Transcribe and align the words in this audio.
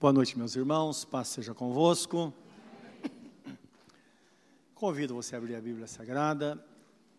Boa 0.00 0.12
noite, 0.12 0.36
meus 0.36 0.54
irmãos, 0.56 1.04
paz 1.04 1.28
seja 1.28 1.54
convosco. 1.54 2.34
Convido 4.74 5.14
você 5.14 5.34
a 5.34 5.38
abrir 5.38 5.54
a 5.54 5.60
Bíblia 5.60 5.86
Sagrada 5.86 6.62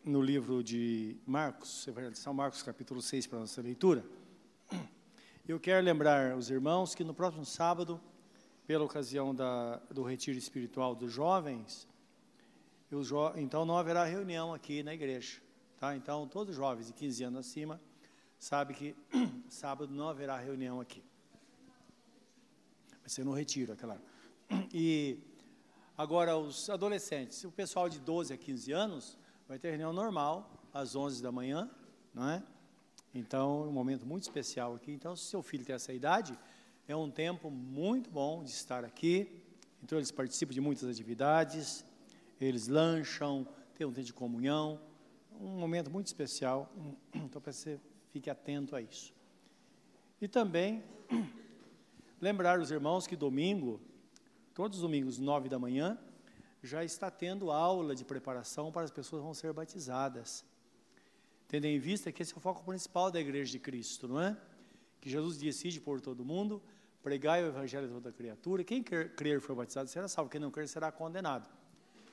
no 0.03 0.21
livro 0.21 0.61
de 0.61 1.15
Marcos, 1.25 1.87
de 2.11 2.19
São 2.19 2.33
Marcos, 2.33 2.61
capítulo 2.61 3.01
6, 3.01 3.27
para 3.27 3.39
a 3.39 3.41
nossa 3.41 3.61
leitura. 3.61 4.05
Eu 5.47 5.57
quero 5.59 5.83
lembrar 5.83 6.35
os 6.35 6.51
irmãos 6.51 6.93
que 6.93 7.03
no 7.03 7.13
próximo 7.13 7.45
sábado, 7.45 7.99
pela 8.67 8.83
ocasião 8.83 9.33
da, 9.33 9.77
do 9.89 10.03
retiro 10.03 10.37
espiritual 10.37 10.93
dos 10.93 11.11
jovens, 11.11 11.87
jo, 12.91 13.31
então 13.37 13.65
não 13.65 13.77
haverá 13.77 14.03
reunião 14.03 14.53
aqui 14.53 14.83
na 14.83 14.93
igreja. 14.93 15.41
Tá? 15.79 15.95
Então, 15.95 16.27
todos 16.27 16.51
os 16.51 16.57
jovens 16.57 16.87
de 16.87 16.93
15 16.93 17.23
anos 17.23 17.47
acima 17.47 17.81
sabem 18.37 18.75
que 18.75 18.95
sábado 19.49 19.91
não 19.91 20.09
haverá 20.09 20.37
reunião 20.37 20.79
aqui. 20.81 21.01
Ser 23.05 23.23
no 23.23 23.33
retiro, 23.33 23.73
aquela. 23.73 24.01
E 24.73 25.19
agora, 25.97 26.37
os 26.37 26.69
adolescentes, 26.69 27.43
o 27.43 27.51
pessoal 27.51 27.87
de 27.87 27.99
12 27.99 28.33
a 28.33 28.37
15 28.37 28.71
anos, 28.71 29.17
vai 29.47 29.59
ter 29.59 29.69
reunião 29.69 29.93
normal, 29.93 30.67
às 30.73 30.95
11 30.95 31.21
da 31.21 31.31
manhã, 31.31 31.69
não 32.13 32.29
é? 32.29 32.43
Então, 33.13 33.63
é 33.63 33.67
um 33.67 33.71
momento 33.71 34.05
muito 34.05 34.23
especial 34.23 34.75
aqui. 34.75 34.91
Então, 34.91 35.15
se 35.15 35.25
seu 35.25 35.43
filho 35.43 35.63
tem 35.63 35.75
essa 35.75 35.93
idade, 35.93 36.37
é 36.87 36.95
um 36.95 37.09
tempo 37.11 37.49
muito 37.51 38.09
bom 38.09 38.43
de 38.43 38.49
estar 38.49 38.83
aqui. 38.83 39.41
Então, 39.83 39.99
eles 39.99 40.11
participam 40.11 40.53
de 40.53 40.59
muitas 40.59 40.89
atividades, 40.89 41.85
eles 42.41 42.67
lancham, 42.67 43.47
tem 43.75 43.85
um 43.85 43.93
tempo 43.93 44.05
de 44.05 44.13
comunhão, 44.13 44.81
um 45.39 45.59
momento 45.59 45.91
muito 45.91 46.07
especial. 46.07 46.71
Então, 47.13 47.39
para 47.39 47.53
você 47.53 47.79
fique 48.11 48.29
atento 48.29 48.75
a 48.75 48.81
isso. 48.81 49.13
E 50.19 50.27
também 50.27 50.83
Lembrar 52.21 52.59
os 52.59 52.71
irmãos 52.71 53.05
que 53.05 53.15
domingo, 53.15 53.81
todos 54.53 54.77
os 54.77 54.81
domingos, 54.81 55.19
nove 55.19 55.49
da 55.49 55.59
manhã, 55.59 55.97
já 56.63 56.83
está 56.83 57.11
tendo 57.11 57.51
aula 57.51 57.93
de 57.93 58.05
preparação 58.05 58.71
para 58.71 58.83
as 58.83 58.91
pessoas 58.91 59.19
que 59.19 59.25
vão 59.25 59.33
ser 59.33 59.51
batizadas. 59.51 60.45
Tendo 61.47 61.65
em 61.65 61.77
vista 61.77 62.11
que 62.11 62.23
esse 62.23 62.33
é 62.33 62.37
o 62.37 62.39
foco 62.39 62.63
principal 62.63 63.11
da 63.11 63.19
Igreja 63.19 63.51
de 63.51 63.59
Cristo, 63.59 64.07
não 64.07 64.19
é? 64.19 64.35
Que 65.01 65.09
Jesus 65.09 65.37
decide 65.37 65.79
por 65.79 65.99
todo 65.99 66.23
mundo, 66.23 66.63
pregai 67.03 67.43
o 67.43 67.47
Evangelho 67.47 67.87
a 67.87 67.89
toda 67.89 68.11
criatura, 68.11 68.63
quem 68.63 68.81
quer 68.81 69.13
crer 69.13 69.41
for 69.41 69.55
batizado 69.55 69.89
será 69.89 70.07
salvo, 70.07 70.31
quem 70.31 70.39
não 70.39 70.49
crer 70.49 70.67
será 70.67 70.91
condenado. 70.91 71.49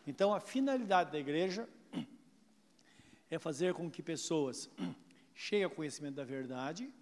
Então, 0.06 0.34
a 0.34 0.40
finalidade 0.40 1.12
da 1.12 1.18
igreja 1.18 1.66
é 3.30 3.38
fazer 3.38 3.72
com 3.72 3.88
que 3.88 4.02
pessoas 4.02 4.68
cheguem 5.32 5.64
ao 5.64 5.70
conhecimento 5.70 6.16
da 6.16 6.24
verdade, 6.24 6.92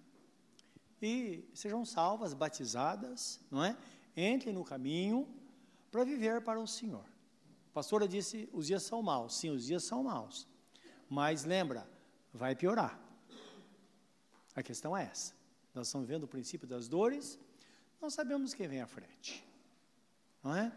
e 1.01 1.49
sejam 1.53 1.83
salvas, 1.85 2.33
batizadas, 2.33 3.39
não 3.49 3.63
é? 3.63 3.75
Entrem 4.15 4.53
no 4.53 4.63
caminho 4.63 5.27
para 5.89 6.03
viver 6.03 6.41
para 6.41 6.59
o 6.59 6.67
Senhor. 6.67 7.05
A 7.69 7.73
pastora 7.73 8.07
disse: 8.07 8.49
os 8.53 8.67
dias 8.67 8.83
são 8.83 9.01
maus. 9.01 9.35
Sim, 9.35 9.49
os 9.49 9.65
dias 9.65 9.83
são 9.83 10.03
maus. 10.03 10.47
Mas 11.09 11.43
lembra, 11.43 11.89
vai 12.33 12.55
piorar. 12.55 12.99
A 14.55 14.61
questão 14.61 14.95
é 14.95 15.03
essa. 15.03 15.33
Nós 15.73 15.87
estamos 15.87 16.07
vendo 16.07 16.23
o 16.23 16.27
princípio 16.27 16.67
das 16.67 16.87
dores, 16.87 17.39
não 18.01 18.09
sabemos 18.09 18.53
quem 18.53 18.67
vem 18.67 18.81
à 18.81 18.87
frente. 18.87 19.45
Não 20.43 20.55
é? 20.55 20.71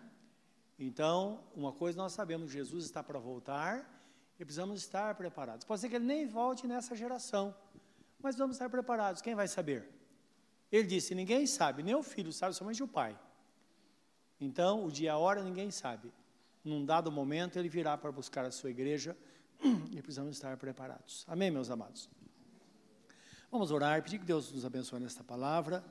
Então, 0.78 1.42
uma 1.54 1.72
coisa 1.72 1.96
nós 1.98 2.12
sabemos, 2.12 2.50
Jesus 2.50 2.84
está 2.84 3.02
para 3.02 3.18
voltar 3.18 3.90
e 4.38 4.44
precisamos 4.44 4.80
estar 4.80 5.14
preparados. 5.14 5.64
Pode 5.64 5.80
ser 5.80 5.88
que 5.88 5.96
ele 5.96 6.04
nem 6.04 6.26
volte 6.26 6.66
nessa 6.66 6.94
geração, 6.94 7.54
mas 8.20 8.36
vamos 8.36 8.56
estar 8.56 8.68
preparados. 8.68 9.22
Quem 9.22 9.34
vai 9.34 9.48
saber? 9.48 9.88
Ele 10.74 10.88
disse: 10.88 11.14
Ninguém 11.14 11.46
sabe, 11.46 11.84
nem 11.84 11.94
o 11.94 12.02
filho 12.02 12.32
sabe, 12.32 12.52
somente 12.52 12.82
o 12.82 12.88
pai. 12.88 13.16
Então, 14.40 14.84
o 14.84 14.90
dia 14.90 15.06
e 15.06 15.08
a 15.08 15.16
hora 15.16 15.40
ninguém 15.40 15.70
sabe. 15.70 16.12
Num 16.64 16.84
dado 16.84 17.12
momento, 17.12 17.56
ele 17.56 17.68
virá 17.68 17.96
para 17.96 18.10
buscar 18.10 18.44
a 18.44 18.50
sua 18.50 18.70
igreja 18.70 19.16
e 19.92 20.02
precisamos 20.02 20.34
estar 20.34 20.56
preparados. 20.56 21.24
Amém, 21.28 21.48
meus 21.48 21.70
amados? 21.70 22.10
Vamos 23.52 23.70
orar, 23.70 24.02
pedir 24.02 24.18
que 24.18 24.24
Deus 24.24 24.50
nos 24.50 24.64
abençoe 24.64 24.98
nesta 24.98 25.22
palavra. 25.22 25.84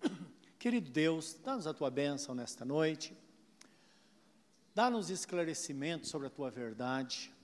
Querido 0.56 0.88
Deus, 0.88 1.36
dá-nos 1.42 1.66
a 1.66 1.74
tua 1.74 1.90
bênção 1.90 2.32
nesta 2.32 2.64
noite. 2.64 3.18
Dá-nos 4.72 5.10
esclarecimento 5.10 6.06
sobre 6.06 6.28
a 6.28 6.30
tua 6.30 6.48
verdade. 6.48 7.34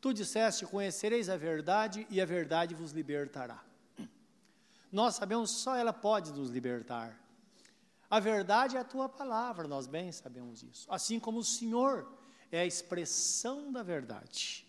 Tu 0.00 0.12
disseste: 0.12 0.66
Conhecereis 0.66 1.28
a 1.28 1.36
verdade 1.36 2.08
e 2.10 2.20
a 2.20 2.26
verdade 2.26 2.74
vos 2.74 2.90
libertará. 2.90 3.62
Nós 4.94 5.16
sabemos 5.16 5.50
só 5.50 5.74
ela 5.74 5.92
pode 5.92 6.32
nos 6.32 6.50
libertar. 6.50 7.18
A 8.08 8.20
verdade 8.20 8.76
é 8.76 8.78
a 8.78 8.84
tua 8.84 9.08
palavra, 9.08 9.66
nós 9.66 9.88
bem 9.88 10.12
sabemos 10.12 10.62
isso. 10.62 10.86
Assim 10.88 11.18
como 11.18 11.40
o 11.40 11.44
Senhor 11.44 12.08
é 12.52 12.60
a 12.60 12.64
expressão 12.64 13.72
da 13.72 13.82
verdade. 13.82 14.64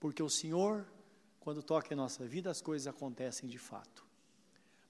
Porque 0.00 0.20
o 0.20 0.28
Senhor, 0.28 0.84
quando 1.38 1.62
toca 1.62 1.94
em 1.94 1.96
nossa 1.96 2.26
vida, 2.26 2.50
as 2.50 2.60
coisas 2.60 2.88
acontecem 2.88 3.48
de 3.48 3.58
fato. 3.58 4.04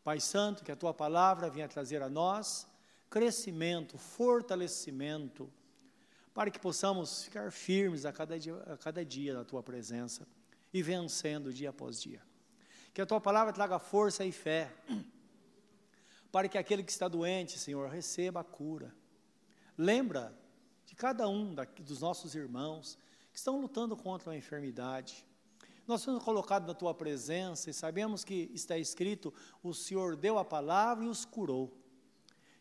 Pai 0.03 0.19
Santo, 0.19 0.65
que 0.65 0.73
a 0.73 0.77
tua 0.77 0.95
palavra 0.95 1.51
venha 1.51 1.69
trazer 1.69 2.01
a 2.01 2.09
nós 2.09 2.67
crescimento, 3.11 3.99
fortalecimento, 3.99 5.53
para 6.33 6.51
que 6.51 6.59
possamos 6.59 7.25
ficar 7.25 7.53
firmes 7.53 8.07
a 8.07 8.13
cada 8.15 8.39
dia, 8.39 8.57
a 8.63 8.79
cada 8.79 9.05
dia 9.05 9.35
na 9.35 9.45
tua 9.45 9.63
presença 9.63 10.27
e 10.73 10.83
vencendo 10.83 11.53
dia 11.53 11.69
após 11.69 12.01
dia. 12.01 12.30
Que 12.93 13.01
a 13.01 13.07
tua 13.07 13.21
palavra 13.21 13.53
traga 13.53 13.79
força 13.79 14.25
e 14.25 14.33
fé, 14.33 14.73
para 16.33 16.49
que 16.49 16.59
aquele 16.59 16.83
que 16.83 16.91
está 16.91 17.09
doente, 17.09 17.59
Senhor, 17.59 17.89
receba 17.89 18.41
a 18.41 18.45
cura. 18.45 18.95
Lembra 19.77 20.37
de 20.85 20.95
cada 20.95 21.29
um 21.29 21.55
dos 21.55 22.01
nossos 22.01 22.35
irmãos 22.35 22.99
que 23.33 23.39
estão 23.39 23.61
lutando 23.61 23.97
contra 23.97 24.33
a 24.33 24.37
enfermidade. 24.37 25.25
Nós 25.87 26.03
somos 26.03 26.23
colocados 26.23 26.69
na 26.69 26.75
tua 26.75 26.95
presença 26.95 27.71
e 27.71 27.75
sabemos 27.75 28.25
que 28.25 28.51
está 28.55 28.77
escrito: 28.77 29.33
o 29.63 29.73
Senhor 29.73 30.17
deu 30.17 30.39
a 30.39 30.45
palavra 30.45 31.05
e 31.05 31.09
os 31.09 31.25
curou. 31.25 31.77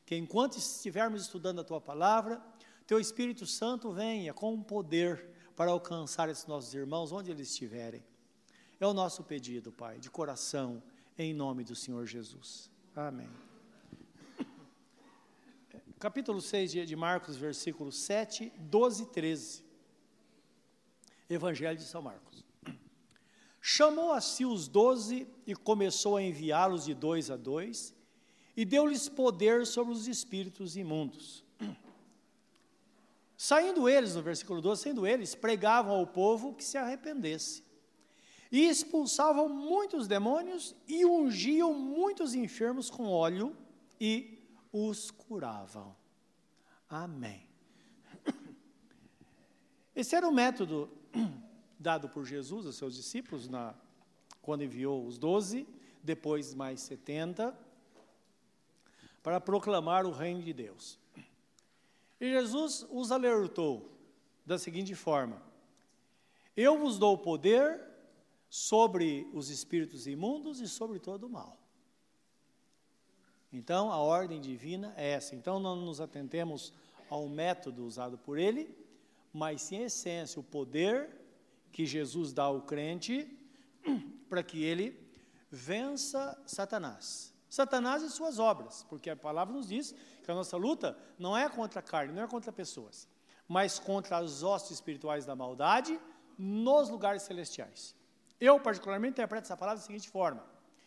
Que 0.06 0.16
enquanto 0.16 0.58
estivermos 0.58 1.24
estudando 1.24 1.62
a 1.62 1.64
tua 1.64 1.80
palavra, 1.80 2.42
teu 2.88 3.00
Espírito 3.00 3.46
Santo 3.46 3.92
venha 3.92 4.34
com 4.34 4.64
poder 4.64 5.30
para 5.56 5.70
alcançar 5.70 6.30
esses 6.30 6.48
nossos 6.48 6.74
irmãos 6.74 7.12
onde 7.12 7.30
eles 7.30 7.50
estiverem. 7.50 8.04
É 8.80 8.88
o 8.88 8.94
nosso 8.94 9.24
pedido, 9.24 9.74
Pai, 9.74 10.00
de 10.00 10.10
coração, 10.10 10.82
em 11.18 11.34
nome 11.34 11.66
do 11.66 11.76
Senhor 11.76 12.06
Jesus. 12.06 12.72
Amém. 12.96 13.28
Capítulo 16.00 16.40
6 16.40 16.88
de 16.88 16.96
Marcos, 16.96 17.36
versículos 17.36 17.98
7, 17.98 18.54
12 18.58 19.04
e 19.04 19.06
13. 19.08 19.66
Evangelho 21.30 21.78
de 21.78 21.84
São 21.84 22.02
Marcos. 22.02 22.46
Chamou 23.60 24.14
a 24.14 24.22
si 24.22 24.46
os 24.46 24.70
doze 24.70 25.28
e 25.46 25.54
começou 25.54 26.16
a 26.16 26.24
enviá-los 26.24 26.86
de 26.86 26.94
dois 26.94 27.30
a 27.30 27.36
dois, 27.36 27.94
e 28.56 28.64
deu-lhes 28.64 29.10
poder 29.10 29.68
sobre 29.68 29.94
os 29.94 30.08
espíritos 30.08 30.78
imundos. 30.78 31.44
Saindo 33.36 33.90
eles, 33.90 34.16
no 34.16 34.22
versículo 34.22 34.62
12, 34.62 34.84
saindo 34.84 35.06
eles, 35.06 35.36
pregavam 35.36 35.98
ao 35.98 36.08
povo 36.08 36.54
que 36.54 36.64
se 36.64 36.78
arrependesse 36.78 37.68
e 38.52 38.66
expulsavam 38.68 39.48
muitos 39.48 40.08
demônios 40.08 40.76
e 40.88 41.06
ungiam 41.06 41.74
muitos 41.74 42.34
enfermos 42.34 42.90
com 42.90 43.08
óleo 43.08 43.56
e 44.00 44.40
os 44.72 45.12
curavam. 45.12 45.96
Amém. 46.90 47.48
Esse 49.96 50.16
era 50.16 50.28
o 50.28 50.32
método 50.32 50.90
dado 51.78 52.10
por 52.10 52.26
Jesus 52.26 52.66
aos 52.66 52.76
seus 52.76 52.96
discípulos 52.96 53.48
na, 53.48 53.76
quando 54.42 54.64
enviou 54.64 55.06
os 55.06 55.18
doze, 55.18 55.68
depois 56.04 56.56
mais 56.56 56.80
setenta, 56.82 57.58
para 59.22 59.40
proclamar 59.40 60.06
o 60.06 60.12
reino 60.12 60.42
de 60.42 60.54
Deus. 60.54 60.98
E 62.20 62.32
Jesus 62.32 62.86
os 62.90 63.12
alertou 63.12 63.92
da 64.46 64.58
seguinte 64.58 64.96
forma: 64.96 65.42
Eu 66.56 66.78
vos 66.78 66.98
dou 66.98 67.18
poder 67.18 67.89
sobre 68.50 69.30
os 69.34 69.50
espíritos 69.50 70.08
imundos 70.08 70.60
e 70.60 70.68
sobre 70.68 71.00
todo 71.00 71.28
o 71.28 71.30
mal. 71.30 71.58
Então, 73.52 73.92
a 73.92 73.98
ordem 73.98 74.40
divina 74.40 74.94
é 74.96 75.12
essa. 75.12 75.36
Então, 75.36 75.60
não 75.60 75.76
nos 75.76 76.02
atentemos 76.02 76.74
ao 77.10 77.28
método 77.28 77.86
usado 77.86 78.18
por 78.18 78.38
ele, 78.38 78.76
mas 79.34 79.62
sim 79.62 79.78
a 79.78 79.86
essência, 79.86 80.40
o 80.40 80.44
poder 80.44 81.16
que 81.72 81.86
Jesus 81.86 82.34
dá 82.34 82.44
ao 82.44 82.62
crente 82.62 83.28
para 84.30 84.44
que 84.44 84.64
ele 84.64 85.00
vença 85.50 86.40
Satanás. 86.46 87.34
Satanás 87.50 88.04
e 88.04 88.10
suas 88.12 88.38
obras, 88.38 88.86
porque 88.88 89.10
a 89.10 89.16
palavra 89.16 89.54
nos 89.54 89.68
diz 89.68 89.96
que 90.24 90.30
a 90.30 90.36
nossa 90.36 90.56
luta 90.56 90.98
não 91.18 91.36
é 91.36 91.50
contra 91.50 91.80
a 91.80 91.84
carne, 91.84 92.14
não 92.14 92.24
é 92.24 92.28
contra 92.28 92.52
pessoas, 92.52 93.08
mas 93.48 93.80
contra 93.80 94.18
as 94.18 94.44
hostes 94.44 94.72
espirituais 94.72 95.26
da 95.26 95.36
maldade 95.36 96.00
nos 96.38 96.90
lugares 96.90 97.24
celestiais. 97.24 97.96
Eu, 98.40 98.60
particularmente, 98.60 99.14
interpreto 99.14 99.46
essa 99.46 99.58
palavra 99.58 99.80
da 99.80 99.86
seguinte 99.86 100.10
forma, 100.10 100.44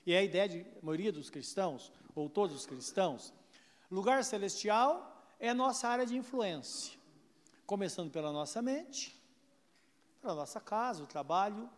e 0.06 0.12
é 0.12 0.18
a 0.18 0.22
ideia 0.22 0.48
de 0.48 0.66
maioria 0.82 1.12
dos 1.12 1.30
cristãos, 1.30 1.92
ou 2.14 2.28
todos 2.28 2.56
os 2.56 2.66
cristãos: 2.66 3.32
Lugar 3.90 4.24
celestial 4.24 5.26
é 5.38 5.52
nossa 5.52 5.88
área 5.88 6.06
de 6.06 6.16
influência, 6.16 6.98
começando 7.66 8.10
pela 8.10 8.32
nossa 8.32 8.62
mente, 8.62 9.20
pela 10.20 10.34
nossa 10.34 10.60
casa, 10.60 11.02
o 11.02 11.06
trabalho. 11.06 11.68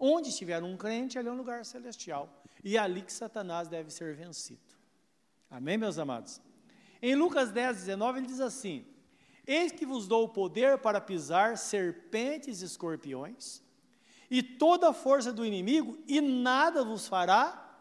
Onde 0.00 0.28
estiver 0.28 0.62
um 0.62 0.76
crente, 0.76 1.18
ali 1.18 1.26
é 1.26 1.32
um 1.32 1.36
lugar 1.36 1.64
celestial. 1.66 2.28
E 2.62 2.76
é 2.76 2.80
ali 2.80 3.02
que 3.02 3.12
Satanás 3.12 3.66
deve 3.66 3.90
ser 3.90 4.14
vencido. 4.14 4.60
Amém, 5.50 5.76
meus 5.76 5.98
amados? 5.98 6.40
Em 7.02 7.16
Lucas 7.16 7.50
10, 7.50 7.78
19, 7.78 8.20
ele 8.20 8.26
diz 8.26 8.40
assim: 8.40 8.86
Eis 9.46 9.72
que 9.72 9.84
vos 9.84 10.06
dou 10.06 10.24
o 10.24 10.28
poder 10.28 10.78
para 10.78 11.00
pisar 11.00 11.58
serpentes 11.58 12.62
e 12.62 12.64
escorpiões, 12.64 13.60
e 14.30 14.42
toda 14.42 14.90
a 14.90 14.92
força 14.92 15.32
do 15.32 15.44
inimigo, 15.44 15.98
e 16.06 16.20
nada 16.20 16.84
vos 16.84 17.06
fará 17.08 17.80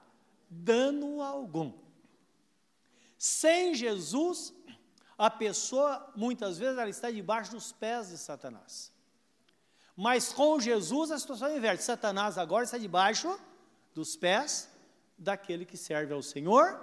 dano 0.49 1.21
algum. 1.21 1.73
Sem 3.17 3.73
Jesus, 3.73 4.53
a 5.17 5.29
pessoa, 5.29 6.11
muitas 6.15 6.57
vezes, 6.57 6.77
ela 6.77 6.89
está 6.89 7.09
debaixo 7.09 7.51
dos 7.51 7.71
pés 7.71 8.09
de 8.09 8.17
Satanás. 8.17 8.93
Mas 9.95 10.31
com 10.31 10.59
Jesus, 10.59 11.09
a 11.09 11.17
situação 11.17 11.47
é 11.47 11.57
inversa. 11.57 11.83
Satanás 11.83 12.37
agora 12.37 12.63
está 12.63 12.77
debaixo 12.77 13.37
dos 13.95 14.15
pés 14.15 14.69
daquele 15.17 15.65
que 15.65 15.75
serve 15.75 16.13
ao 16.13 16.21
Senhor. 16.21 16.79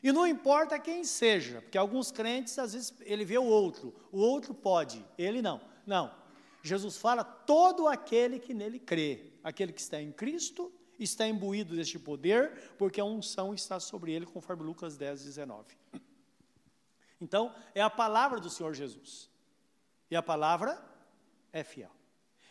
E 0.00 0.12
não 0.12 0.26
importa 0.26 0.78
quem 0.78 1.04
seja, 1.04 1.60
porque 1.60 1.76
alguns 1.76 2.10
crentes, 2.12 2.58
às 2.58 2.72
vezes, 2.72 2.94
ele 3.00 3.24
vê 3.24 3.38
o 3.38 3.44
outro, 3.44 3.94
o 4.10 4.18
outro 4.18 4.54
pode, 4.54 5.04
ele 5.18 5.42
não. 5.42 5.60
Não. 5.86 6.21
Jesus 6.62 6.96
fala 6.96 7.24
todo 7.24 7.88
aquele 7.88 8.38
que 8.38 8.54
nele 8.54 8.78
crê, 8.78 9.32
aquele 9.42 9.72
que 9.72 9.80
está 9.80 10.00
em 10.00 10.12
Cristo 10.12 10.72
está 10.98 11.26
imbuído 11.26 11.74
deste 11.74 11.98
poder, 11.98 12.74
porque 12.78 13.00
a 13.00 13.04
unção 13.04 13.52
está 13.52 13.80
sobre 13.80 14.12
ele, 14.12 14.24
conforme 14.24 14.62
Lucas 14.62 14.96
10, 14.96 15.24
19. 15.24 15.76
Então, 17.20 17.54
é 17.74 17.80
a 17.80 17.90
palavra 17.90 18.40
do 18.40 18.48
Senhor 18.48 18.74
Jesus. 18.74 19.28
E 20.10 20.16
a 20.16 20.22
palavra 20.22 20.80
é 21.52 21.64
fiel. 21.64 21.90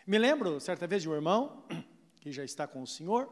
Me 0.05 0.17
lembro, 0.17 0.59
certa 0.59 0.87
vez, 0.87 1.01
de 1.01 1.09
um 1.09 1.13
irmão, 1.13 1.65
que 2.19 2.31
já 2.31 2.43
está 2.43 2.67
com 2.67 2.81
o 2.81 2.87
Senhor, 2.87 3.29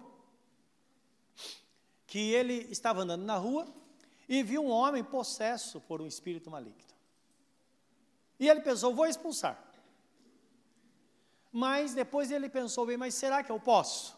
que 2.07 2.31
ele 2.31 2.67
estava 2.69 3.01
andando 3.01 3.23
na 3.23 3.35
rua 3.35 3.67
e 4.27 4.41
viu 4.43 4.63
um 4.63 4.69
homem 4.69 5.03
possesso 5.03 5.81
por 5.81 6.01
um 6.01 6.07
espírito 6.07 6.49
maligno. 6.49 6.79
E 8.39 8.47
ele 8.47 8.61
pensou, 8.61 8.93
vou 8.93 9.05
expulsar. 9.05 9.69
Mas 11.51 11.93
depois 11.93 12.31
ele 12.31 12.49
pensou 12.49 12.85
bem, 12.85 12.97
mas 12.97 13.13
será 13.15 13.43
que 13.43 13.51
eu 13.51 13.59
posso? 13.59 14.17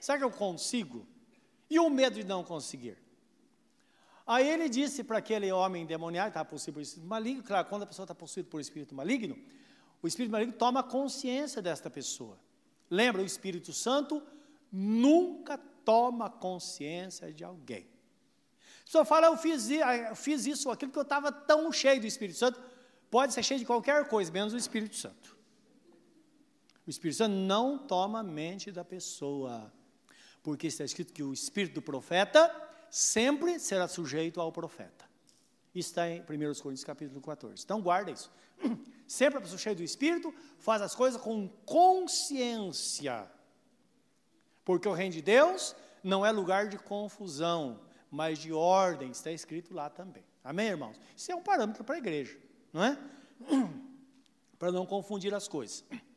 Será 0.00 0.18
que 0.18 0.24
eu 0.24 0.30
consigo? 0.30 1.06
E 1.68 1.78
o 1.78 1.88
medo 1.90 2.16
de 2.16 2.24
não 2.24 2.42
conseguir? 2.42 2.98
Aí 4.26 4.48
ele 4.48 4.68
disse 4.68 5.04
para 5.04 5.18
aquele 5.18 5.50
homem 5.52 5.84
demoniado, 5.84 6.28
estava 6.28 6.48
possuído 6.48 6.74
por 6.74 6.80
espírito 6.80 7.08
maligno, 7.08 7.42
claro, 7.42 7.68
quando 7.68 7.82
a 7.82 7.86
pessoa 7.86 8.04
está 8.04 8.14
possuída 8.14 8.48
por 8.48 8.60
espírito 8.60 8.94
maligno, 8.94 9.36
o 10.00 10.06
espírito 10.06 10.32
maligno 10.32 10.52
toma 10.54 10.82
consciência 10.82 11.60
desta 11.60 11.90
pessoa. 11.90 12.38
Lembra, 12.90 13.22
o 13.22 13.24
Espírito 13.24 13.72
Santo 13.72 14.22
nunca 14.70 15.56
toma 15.82 16.28
consciência 16.28 17.32
de 17.32 17.42
alguém. 17.42 17.86
A 18.82 18.84
pessoa 18.84 19.04
fala, 19.04 19.28
eu 19.28 19.36
fiz, 19.38 19.70
eu 19.70 20.14
fiz 20.14 20.44
isso 20.44 20.68
ou 20.68 20.74
aquilo 20.74 20.92
que 20.92 20.98
eu 20.98 21.02
estava 21.02 21.32
tão 21.32 21.72
cheio 21.72 22.00
do 22.00 22.06
Espírito 22.06 22.38
Santo. 22.38 22.60
Pode 23.10 23.32
ser 23.32 23.42
cheio 23.42 23.60
de 23.60 23.66
qualquer 23.66 24.06
coisa, 24.08 24.30
menos 24.30 24.52
o 24.52 24.58
Espírito 24.58 24.96
Santo. 24.96 25.36
O 26.86 26.90
Espírito 26.90 27.18
Santo 27.18 27.34
não 27.34 27.78
toma 27.78 28.20
a 28.20 28.24
mente 28.24 28.72
da 28.72 28.84
pessoa 28.84 29.72
porque 30.42 30.66
está 30.66 30.84
escrito 30.84 31.12
que 31.12 31.22
o 31.22 31.32
espírito 31.32 31.74
do 31.74 31.82
profeta 31.82 32.52
sempre 32.90 33.58
será 33.58 33.86
sujeito 33.86 34.40
ao 34.40 34.50
profeta. 34.50 35.08
Isso 35.74 35.90
está 35.90 36.08
em 36.08 36.20
1 36.20 36.24
Coríntios 36.26 36.84
capítulo 36.84 37.20
14. 37.20 37.62
Então 37.64 37.80
guarda 37.80 38.10
isso. 38.10 38.30
Sempre 39.06 39.38
a 39.38 39.40
pessoa 39.40 39.58
cheia 39.58 39.74
do 39.74 39.82
Espírito 39.82 40.34
faz 40.58 40.82
as 40.82 40.94
coisas 40.94 41.20
com 41.20 41.48
consciência. 41.64 43.30
Porque 44.64 44.88
o 44.88 44.92
reino 44.92 45.14
de 45.14 45.22
Deus 45.22 45.74
não 46.02 46.24
é 46.24 46.30
lugar 46.30 46.68
de 46.68 46.78
confusão, 46.78 47.80
mas 48.10 48.38
de 48.38 48.52
ordem, 48.52 49.10
está 49.10 49.32
escrito 49.32 49.74
lá 49.74 49.88
também. 49.88 50.24
Amém, 50.44 50.68
irmãos? 50.68 50.98
Isso 51.16 51.32
é 51.32 51.34
um 51.34 51.42
parâmetro 51.42 51.84
para 51.84 51.94
a 51.94 51.98
igreja, 51.98 52.38
não 52.72 52.84
é? 52.84 52.98
para 54.58 54.70
não 54.70 54.84
confundir 54.84 55.34
as 55.34 55.48
coisas. 55.48 55.84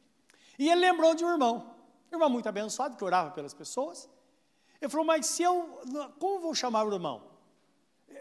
E 0.58 0.70
ele 0.70 0.82
lembrou 0.82 1.14
de 1.16 1.24
um 1.26 1.32
irmão, 1.32 1.76
irmão 2.12 2.30
muito 2.30 2.48
abençoado, 2.48 2.96
que 2.96 3.04
orava 3.04 3.32
pelas 3.32 3.54
pessoas, 3.54 4.10
ele 4.82 4.90
falou, 4.90 5.06
mas 5.06 5.26
se 5.26 5.44
eu, 5.44 5.82
como 6.20 6.40
vou 6.40 6.54
chamar 6.54 6.86
o 6.86 6.94
irmão? 6.94 7.24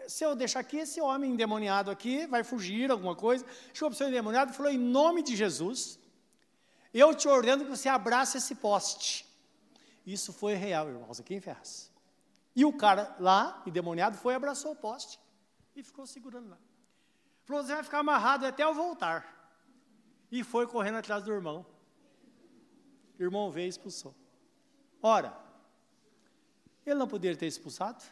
Se 0.07 0.23
eu 0.23 0.35
deixar 0.35 0.59
aqui, 0.59 0.77
esse 0.77 0.99
homem 1.01 1.31
endemoniado 1.31 1.89
aqui 1.91 2.25
vai 2.27 2.43
fugir, 2.43 2.91
alguma 2.91 3.15
coisa. 3.15 3.45
Chegou 3.73 3.89
para 3.89 3.95
o 3.95 3.97
seu 3.97 4.07
endemoniado 4.07 4.51
e 4.51 4.55
falou, 4.55 4.71
em 4.71 4.77
nome 4.77 5.23
de 5.23 5.35
Jesus, 5.35 5.99
eu 6.93 7.13
te 7.13 7.27
ordeno 7.27 7.63
que 7.63 7.69
você 7.69 7.89
abrace 7.89 8.37
esse 8.37 8.55
poste. 8.55 9.25
Isso 10.05 10.31
foi 10.31 10.53
real, 10.53 10.87
irmãos, 10.87 11.19
aqui 11.19 11.33
em 11.35 11.41
Ferraz. 11.41 11.91
E 12.55 12.63
o 12.63 12.71
cara 12.71 13.15
lá, 13.19 13.61
endemoniado, 13.65 14.17
foi 14.17 14.33
abraçou 14.33 14.71
o 14.71 14.75
poste 14.75 15.19
e 15.75 15.83
ficou 15.83 16.05
segurando 16.05 16.49
lá. 16.49 16.57
Falou, 17.43 17.63
você 17.63 17.73
vai 17.73 17.83
ficar 17.83 17.99
amarrado 17.99 18.45
até 18.45 18.63
eu 18.63 18.73
voltar. 18.73 19.33
E 20.31 20.43
foi 20.43 20.65
correndo 20.65 20.97
atrás 20.97 21.23
do 21.23 21.31
irmão. 21.31 21.65
Irmão 23.19 23.51
veio 23.51 23.65
e 23.65 23.69
expulsou. 23.69 24.13
Ora, 25.01 25.37
ele 26.85 26.95
não 26.95 27.07
poderia 27.07 27.37
ter 27.37 27.47
expulsado? 27.47 28.03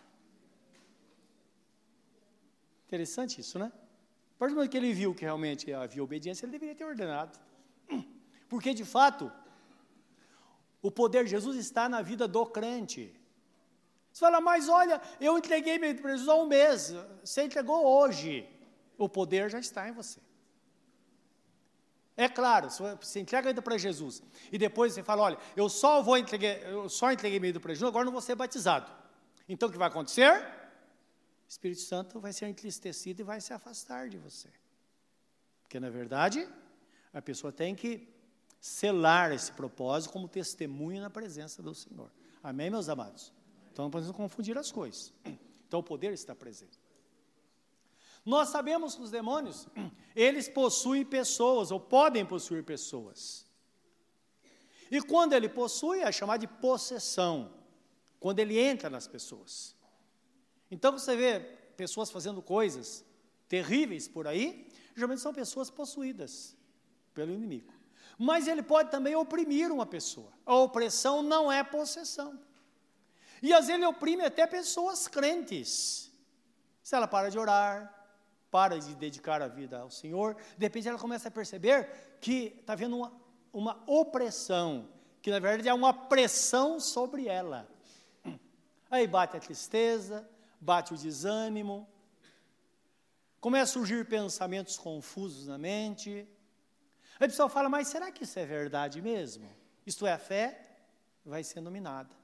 Interessante 2.87 3.41
isso, 3.41 3.57
né? 3.57 3.71
A 4.35 4.39
partir 4.39 4.53
do 4.53 4.57
momento 4.57 4.71
que 4.71 4.77
ele 4.77 4.93
viu 4.93 5.13
que 5.15 5.23
realmente 5.23 5.71
havia 5.73 6.03
obediência, 6.03 6.45
ele 6.45 6.51
deveria 6.51 6.75
ter 6.75 6.85
ordenado. 6.85 7.39
Porque, 8.49 8.73
de 8.73 8.85
fato, 8.85 9.31
o 10.81 10.91
poder 10.91 11.23
de 11.23 11.31
Jesus 11.31 11.57
está 11.57 11.87
na 11.87 12.01
vida 12.01 12.27
do 12.27 12.45
crente. 12.45 13.19
Você 14.11 14.19
fala, 14.19 14.39
mas 14.39 14.69
olha, 14.69 15.01
eu 15.19 15.37
entreguei 15.37 15.79
meu 15.79 15.95
Jesus 15.95 16.27
há 16.27 16.35
um 16.35 16.45
mês. 16.45 16.93
Você 17.23 17.43
entregou 17.43 17.83
hoje. 17.83 18.47
O 18.97 19.09
poder 19.09 19.49
já 19.49 19.59
está 19.59 19.89
em 19.89 19.91
você. 19.91 20.19
É 22.15 22.29
claro, 22.29 22.69
você 22.69 23.19
entrega 23.19 23.49
ainda 23.49 23.61
para 23.61 23.77
Jesus 23.77 24.21
e 24.51 24.57
depois 24.57 24.93
você 24.93 25.01
fala, 25.01 25.23
olha, 25.23 25.37
eu 25.55 25.67
só 25.67 26.01
vou 26.01 26.15
entregar, 26.15 26.59
eu 26.69 26.87
só 26.87 27.11
entreguei 27.11 27.39
meio 27.39 27.59
para 27.59 27.73
Jesus, 27.73 27.87
agora 27.87 28.05
não 28.05 28.11
vou 28.11 28.21
ser 28.21 28.35
batizado. 28.35 28.91
Então 29.49 29.67
o 29.67 29.71
que 29.71 29.77
vai 29.77 29.87
acontecer? 29.87 30.31
O 30.31 31.49
Espírito 31.49 31.81
Santo 31.81 32.19
vai 32.19 32.31
ser 32.31 32.47
entristecido 32.47 33.21
e 33.21 33.23
vai 33.23 33.41
se 33.41 33.51
afastar 33.51 34.09
de 34.09 34.17
você. 34.17 34.47
Porque 35.63 35.79
na 35.79 35.89
verdade, 35.89 36.47
a 37.11 37.21
pessoa 37.21 37.51
tem 37.51 37.73
que 37.73 38.07
selar 38.59 39.31
esse 39.31 39.51
propósito 39.51 40.11
como 40.11 40.27
testemunho 40.27 41.01
na 41.01 41.09
presença 41.09 41.63
do 41.63 41.73
Senhor. 41.73 42.11
Amém, 42.43 42.69
meus 42.69 42.89
amados? 42.89 43.33
Então 43.71 43.85
não 43.85 43.91
podemos 43.91 44.15
confundir 44.15 44.55
as 44.57 44.71
coisas. 44.71 45.11
Então 45.67 45.79
o 45.79 45.83
poder 45.83 46.13
está 46.13 46.35
presente. 46.35 46.79
Nós 48.25 48.49
sabemos 48.49 48.95
que 48.95 49.01
os 49.01 49.11
demônios, 49.11 49.67
eles 50.15 50.47
possuem 50.47 51.05
pessoas, 51.05 51.71
ou 51.71 51.79
podem 51.79 52.25
possuir 52.25 52.63
pessoas. 52.63 53.45
E 54.89 55.01
quando 55.01 55.33
ele 55.33 55.49
possui, 55.49 55.99
é 55.99 56.11
chamado 56.11 56.41
de 56.41 56.47
possessão, 56.47 57.51
quando 58.19 58.39
ele 58.39 58.59
entra 58.59 58.89
nas 58.89 59.07
pessoas. 59.07 59.75
Então 60.69 60.91
você 60.91 61.15
vê 61.15 61.39
pessoas 61.75 62.09
fazendo 62.09 62.41
coisas 62.41 63.03
terríveis 63.47 64.07
por 64.07 64.27
aí, 64.27 64.67
geralmente 64.95 65.21
são 65.21 65.33
pessoas 65.33 65.69
possuídas 65.69 66.55
pelo 67.13 67.31
inimigo. 67.31 67.73
Mas 68.17 68.47
ele 68.47 68.63
pode 68.63 68.91
também 68.91 69.15
oprimir 69.15 69.71
uma 69.71 69.85
pessoa. 69.85 70.31
A 70.45 70.55
opressão 70.55 71.21
não 71.21 71.51
é 71.51 71.63
possessão. 71.63 72.39
E 73.41 73.51
às 73.51 73.67
vezes 73.67 73.75
ele 73.75 73.85
oprime 73.85 74.23
até 74.23 74.47
pessoas 74.47 75.07
crentes. 75.07 76.11
Se 76.81 76.95
ela 76.95 77.07
para 77.07 77.29
de 77.29 77.37
orar, 77.37 78.02
para 78.53 78.77
de 78.77 78.93
dedicar 78.93 79.41
a 79.41 79.47
vida 79.47 79.79
ao 79.79 79.89
Senhor, 79.89 80.35
de 80.55 80.63
repente 80.63 80.87
ela 80.87 80.99
começa 80.99 81.27
a 81.27 81.31
perceber 81.31 81.89
que 82.21 82.55
está 82.59 82.73
havendo 82.73 82.95
uma, 82.95 83.11
uma 83.51 83.83
opressão, 83.87 84.87
que 85.23 85.31
na 85.31 85.39
verdade 85.39 85.67
é 85.67 85.73
uma 85.73 85.91
pressão 85.91 86.79
sobre 86.79 87.27
ela. 87.27 87.67
Aí 88.91 89.07
bate 89.07 89.35
a 89.35 89.39
tristeza, 89.39 90.29
bate 90.61 90.93
o 90.93 90.97
desânimo, 90.97 91.89
começa 93.41 93.71
a 93.71 93.73
surgir 93.73 94.05
pensamentos 94.05 94.77
confusos 94.77 95.47
na 95.47 95.57
mente. 95.57 96.11
Aí 97.19 97.25
a 97.25 97.27
pessoa 97.27 97.49
fala, 97.49 97.67
mas 97.69 97.87
será 97.87 98.11
que 98.11 98.23
isso 98.23 98.37
é 98.37 98.45
verdade 98.45 99.01
mesmo? 99.01 99.49
Isto 99.83 100.05
é, 100.05 100.13
a 100.13 100.19
fé 100.19 100.61
vai 101.25 101.43
ser 101.43 101.59
nominada. 101.59 102.15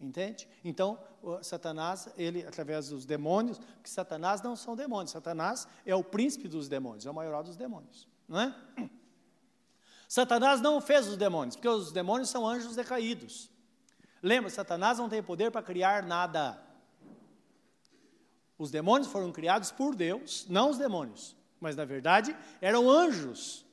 Entende? 0.00 0.48
Então, 0.64 0.96
Satanás, 1.42 2.08
ele, 2.16 2.46
através 2.46 2.90
dos 2.90 3.04
demônios, 3.04 3.58
porque 3.58 3.90
Satanás 3.90 4.40
não 4.40 4.54
são 4.54 4.76
demônios, 4.76 5.10
Satanás 5.10 5.66
é 5.84 5.94
o 5.94 6.04
príncipe 6.04 6.46
dos 6.46 6.68
demônios, 6.68 7.04
é 7.04 7.10
o 7.10 7.14
maior 7.14 7.42
dos 7.42 7.56
demônios, 7.56 8.06
não 8.28 8.40
é? 8.40 8.54
Satanás 10.06 10.60
não 10.60 10.80
fez 10.80 11.08
os 11.08 11.16
demônios, 11.16 11.56
porque 11.56 11.68
os 11.68 11.90
demônios 11.90 12.30
são 12.30 12.46
anjos 12.46 12.76
decaídos. 12.76 13.50
Lembra, 14.22 14.48
Satanás 14.50 14.98
não 14.98 15.08
tem 15.08 15.22
poder 15.22 15.50
para 15.50 15.62
criar 15.62 16.04
nada. 16.04 16.62
Os 18.56 18.70
demônios 18.70 19.10
foram 19.10 19.32
criados 19.32 19.70
por 19.70 19.94
Deus, 19.94 20.46
não 20.48 20.70
os 20.70 20.78
demônios, 20.78 21.36
mas 21.60 21.76
na 21.76 21.84
verdade 21.84 22.36
eram 22.60 22.88
anjos 22.88 23.66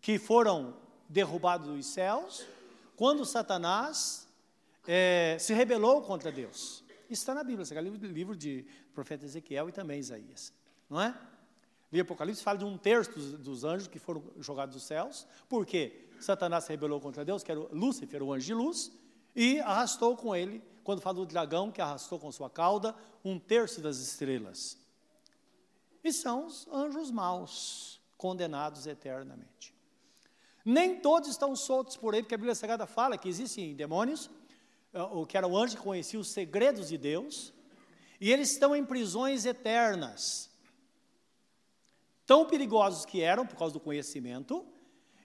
que 0.00 0.18
foram 0.18 0.76
derrubados 1.08 1.66
dos 1.66 1.86
céus 1.86 2.46
quando 2.96 3.24
Satanás 3.24 4.29
é, 4.86 5.36
se 5.38 5.52
rebelou 5.54 6.02
contra 6.02 6.30
Deus. 6.30 6.84
Isso 7.04 7.22
está 7.22 7.34
na 7.34 7.42
Bíblia, 7.42 7.64
você 7.64 7.80
livro, 7.80 8.06
livro 8.06 8.36
de 8.36 8.64
profeta 8.94 9.24
Ezequiel 9.24 9.68
e 9.68 9.72
também 9.72 9.98
Isaías, 9.98 10.52
não 10.88 11.00
é? 11.00 11.14
O 11.92 12.00
Apocalipse 12.00 12.42
fala 12.42 12.58
de 12.58 12.64
um 12.64 12.78
terço 12.78 13.10
dos, 13.18 13.64
anjos 13.64 13.88
que 13.88 13.98
foram 13.98 14.22
jogados 14.38 14.76
dos 14.76 14.84
céus, 14.84 15.26
porque 15.48 16.08
Satanás 16.20 16.64
se 16.64 16.70
rebelou 16.70 17.00
contra 17.00 17.24
Deus, 17.24 17.42
que 17.42 17.50
era 17.50 17.60
Lúcifer, 17.72 18.22
o 18.22 18.32
anjo 18.32 18.46
de 18.46 18.54
luz, 18.54 18.92
e 19.34 19.58
arrastou 19.58 20.16
com 20.16 20.34
ele, 20.34 20.62
quando 20.84 21.00
fala 21.00 21.16
do 21.16 21.26
dragão, 21.26 21.70
que 21.72 21.80
arrastou 21.80 22.18
com 22.18 22.30
sua 22.30 22.48
cauda 22.48 22.94
um 23.24 23.40
terço 23.40 23.80
das 23.80 23.98
estrelas. 23.98 24.78
E 26.04 26.12
são 26.12 26.46
os 26.46 26.68
anjos 26.68 27.10
maus, 27.10 28.00
condenados 28.16 28.86
eternamente. 28.86 29.74
Nem 30.64 31.00
todos 31.00 31.28
estão 31.28 31.56
soltos 31.56 31.96
por 31.96 32.14
aí, 32.14 32.22
porque 32.22 32.34
a 32.34 32.38
Bíblia 32.38 32.54
Sagrada 32.54 32.86
fala 32.86 33.18
que 33.18 33.28
existem 33.28 33.74
demônios, 33.74 34.30
o 34.92 35.26
que 35.26 35.36
era 35.36 35.46
o 35.46 35.56
anjo 35.56 35.76
que 35.76 35.82
conhecia 35.82 36.18
os 36.18 36.28
segredos 36.28 36.88
de 36.88 36.98
Deus, 36.98 37.52
e 38.20 38.32
eles 38.32 38.50
estão 38.50 38.74
em 38.74 38.84
prisões 38.84 39.44
eternas. 39.44 40.50
Tão 42.26 42.46
perigosos 42.46 43.04
que 43.04 43.22
eram, 43.22 43.46
por 43.46 43.56
causa 43.56 43.72
do 43.72 43.80
conhecimento, 43.80 44.66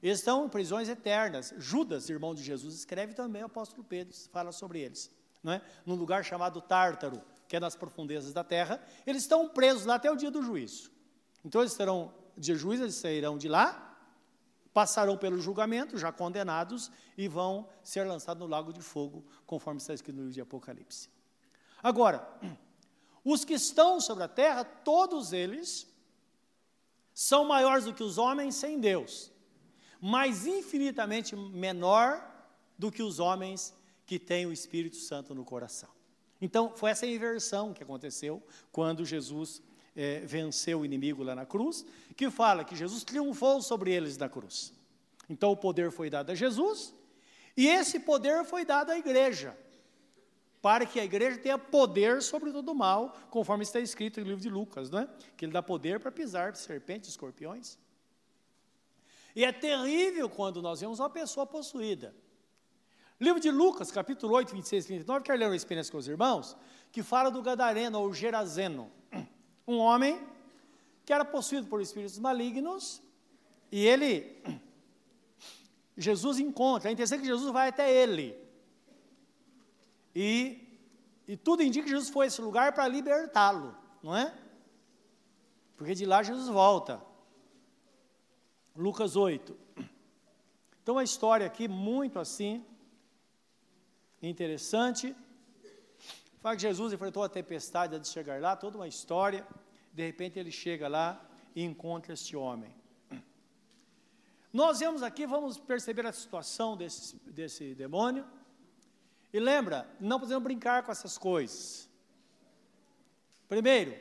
estão 0.02 0.46
em 0.46 0.50
prisões 0.50 0.90
eternas. 0.90 1.54
Judas, 1.58 2.10
irmão 2.10 2.34
de 2.34 2.44
Jesus, 2.44 2.76
escreve 2.76 3.14
também, 3.14 3.44
o 3.44 3.48
apóstolo 3.48 3.84
Pedro 3.84 4.16
fala 4.32 4.52
sobre 4.52 4.80
eles. 4.80 5.12
Não 5.44 5.54
é? 5.54 5.62
Num 5.86 5.96
lugar 5.96 6.24
chamado 6.24 6.62
Tártaro, 6.62 7.22
que 7.48 7.56
é 7.56 7.60
nas 7.60 7.76
profundezas 7.76 8.34
da 8.34 8.44
terra, 8.44 8.84
eles 9.06 9.24
estão 9.24 9.48
presos 9.48 9.86
lá 9.86 9.96
até 9.96 10.10
o 10.10 10.16
dia 10.16 10.32
do 10.32 10.42
juízo. 10.42 10.92
Então 11.44 11.62
eles 11.62 11.76
terão, 11.76 12.12
de 12.36 12.56
juízo, 12.56 12.84
eles 12.84 12.96
sairão 12.96 13.38
de 13.38 13.48
lá, 13.48 13.85
passarão 14.76 15.18
pelo 15.18 15.40
julgamento, 15.40 15.98
já 15.98 16.12
condenados, 16.12 16.92
e 17.18 17.30
vão 17.30 17.66
ser 17.82 18.06
lançados 18.06 18.42
no 18.42 18.46
lago 18.46 18.74
de 18.74 18.82
fogo, 18.82 19.26
conforme 19.46 19.80
está 19.80 19.94
escrito 19.94 20.18
no 20.18 20.24
livro 20.24 20.34
de 20.34 20.42
Apocalipse. 20.42 21.10
Agora, 21.82 22.28
os 23.24 23.46
que 23.46 23.54
estão 23.54 24.02
sobre 24.02 24.26
a 24.26 24.28
terra, 24.28 24.66
todos 24.66 25.32
eles 25.32 25.88
são 27.14 27.46
maiores 27.46 27.86
do 27.86 27.94
que 27.94 28.04
os 28.04 28.18
homens 28.18 28.56
sem 28.56 28.78
Deus, 28.78 29.32
mas 30.02 30.46
infinitamente 30.46 31.38
menor 31.38 32.22
do 32.78 32.92
que 32.92 33.02
os 33.02 33.18
homens 33.18 33.74
que 34.06 34.20
têm 34.20 34.46
o 34.46 34.52
Espírito 34.52 34.98
Santo 34.98 35.34
no 35.34 35.46
coração. 35.46 35.90
Então, 36.42 36.76
foi 36.76 36.92
essa 36.92 37.08
inversão 37.08 37.74
que 37.74 37.82
aconteceu 37.82 38.44
quando 38.74 39.06
Jesus 39.06 39.64
é, 39.96 40.20
venceu 40.20 40.82
o 40.82 40.86
inimigo 40.86 41.24
lá 41.24 41.34
na 41.34 41.46
cruz, 41.46 41.86
que 42.16 42.30
fala 42.30 42.64
que 42.64 42.76
Jesus 42.76 43.04
triunfou 43.04 43.62
sobre 43.62 43.92
eles 43.92 44.18
na 44.18 44.28
cruz. 44.28 44.74
Então 45.30 45.52
o 45.52 45.58
poder 45.58 45.92
foi 45.92 46.10
dado 46.10 46.32
a 46.32 46.36
Jesus, 46.36 46.94
e 47.56 47.68
esse 47.68 48.00
poder 48.00 48.44
foi 48.44 48.66
dado 48.66 48.92
à 48.92 48.98
igreja, 48.98 49.58
para 50.62 50.86
que 50.86 51.00
a 51.00 51.06
igreja 51.06 51.38
tenha 51.38 51.58
poder 51.58 52.22
sobre 52.22 52.52
todo 52.52 52.70
o 52.70 52.76
mal, 52.76 53.16
conforme 53.30 53.64
está 53.64 53.80
escrito 53.80 54.20
no 54.20 54.26
livro 54.26 54.42
de 54.42 54.50
Lucas, 54.50 54.90
não 54.90 55.00
é? 55.00 55.10
Que 55.38 55.46
ele 55.46 55.54
dá 55.54 55.64
poder 55.64 56.00
para 56.00 56.12
pisar 56.12 56.56
serpentes, 56.56 57.10
escorpiões. 57.10 57.78
E 59.36 59.44
é 59.44 59.52
terrível 59.52 60.30
quando 60.30 60.62
nós 60.62 60.82
vemos 60.82 61.00
uma 61.00 61.10
pessoa 61.10 61.46
possuída. 61.46 62.16
Livro 63.20 63.40
de 63.40 63.52
Lucas, 63.52 63.92
capítulo 63.92 64.34
8, 64.34 64.54
26 64.54 64.84
e 64.84 64.88
39, 64.88 65.24
quero 65.24 65.40
ler 65.40 65.46
uma 65.46 65.56
experiência 65.56 65.92
com 65.92 65.98
os 65.98 66.08
irmãos, 66.08 66.58
que 66.92 67.02
fala 67.02 67.30
do 67.30 67.42
Gadareno 67.42 68.00
ou 68.00 68.14
Gerazeno 68.14 68.92
um 69.68 69.78
homem 69.78 70.22
que 71.06 71.14
era 71.14 71.24
possuído 71.24 71.68
por 71.68 71.82
espíritos 71.82 72.18
malignos, 72.18 73.02
e 73.72 73.86
ele, 73.86 74.42
Jesus 75.98 76.40
encontra, 76.40 76.92
é 76.92 76.96
que 76.96 77.06
Jesus 77.06 77.52
vai 77.52 77.70
até 77.70 77.92
ele, 77.94 78.36
e, 80.16 80.80
e 81.28 81.36
tudo 81.36 81.62
indica 81.62 81.84
que 81.84 81.92
Jesus 81.92 82.10
foi 82.10 82.26
a 82.26 82.28
esse 82.28 82.42
lugar 82.42 82.74
para 82.74 82.88
libertá-lo, 82.88 83.76
não 84.02 84.16
é? 84.16 84.34
Porque 85.76 85.94
de 85.94 86.06
lá 86.06 86.24
Jesus 86.24 86.48
volta. 86.48 87.02
Lucas 88.76 89.16
8. 89.16 89.58
Então 90.82 90.98
a 90.98 91.04
história 91.04 91.46
aqui 91.46 91.68
muito 91.68 92.20
assim, 92.20 92.64
interessante. 94.22 95.16
Fala 96.46 96.58
que 96.58 96.62
Jesus 96.62 96.94
enfrentou 96.94 97.24
a 97.24 97.28
tempestade 97.28 97.98
de 97.98 98.08
chegar 98.08 98.40
lá, 98.40 98.56
toda 98.56 98.78
uma 98.78 98.88
história. 98.88 99.48
De 99.92 100.06
repente 100.06 100.38
ele 100.38 100.52
chega 100.52 100.88
lá 100.88 101.28
e 101.56 101.64
encontra 101.64 102.14
este 102.14 102.38
homem. 102.38 102.72
Nós 104.54 104.78
vemos 104.78 105.02
aqui, 105.02 105.26
vamos 105.26 105.58
perceber 105.58 106.06
a 106.06 106.14
situação 106.14 106.78
desse, 106.78 107.16
desse 107.32 107.74
demônio. 107.74 108.24
E 109.34 109.40
lembra, 109.40 109.90
não 110.00 110.20
podemos 110.20 110.44
brincar 110.44 110.84
com 110.84 110.92
essas 110.92 111.18
coisas. 111.18 111.90
Primeiro, 113.50 113.98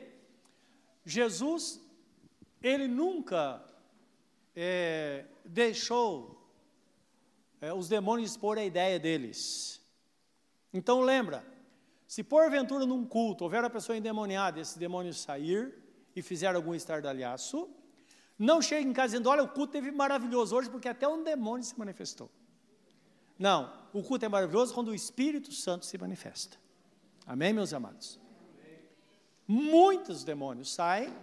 Jesus, 1.03 1.81
ele 2.61 2.87
nunca 2.87 3.65
é, 4.55 5.25
deixou 5.43 6.47
é, 7.59 7.73
os 7.73 7.89
demônios 7.89 8.29
expor 8.29 8.59
a 8.59 8.63
ideia 8.63 8.99
deles. 8.99 9.81
Então 10.71 11.01
lembra, 11.01 11.54
se 12.15 12.23
porventura 12.23 12.85
num 12.85 13.05
culto 13.05 13.43
houver 13.43 13.61
uma 13.61 13.69
pessoa 13.69 13.97
endemoniada, 13.97 14.57
esse 14.61 14.79
demônio 14.79 15.13
sair 15.13 15.75
e 16.15 16.21
fizer 16.21 16.55
algum 16.55 16.73
estardalhaço, 16.73 17.69
não 18.39 18.61
chegue 18.61 18.87
em 18.87 18.93
casa 18.93 19.07
dizendo, 19.07 19.27
olha, 19.27 19.43
o 19.43 19.49
culto 19.49 19.73
teve 19.73 19.91
maravilhoso 19.91 20.55
hoje, 20.55 20.69
porque 20.69 20.87
até 20.87 21.05
um 21.05 21.25
demônio 21.25 21.65
se 21.65 21.77
manifestou. 21.77 22.31
Não, 23.37 23.69
o 23.91 24.01
culto 24.01 24.23
é 24.23 24.29
maravilhoso 24.29 24.73
quando 24.73 24.91
o 24.91 24.95
Espírito 24.95 25.51
Santo 25.51 25.85
se 25.85 25.97
manifesta. 25.97 26.57
Amém, 27.27 27.51
meus 27.51 27.73
amados? 27.73 28.17
Muitos 29.45 30.23
demônios 30.23 30.73
saem, 30.73 31.13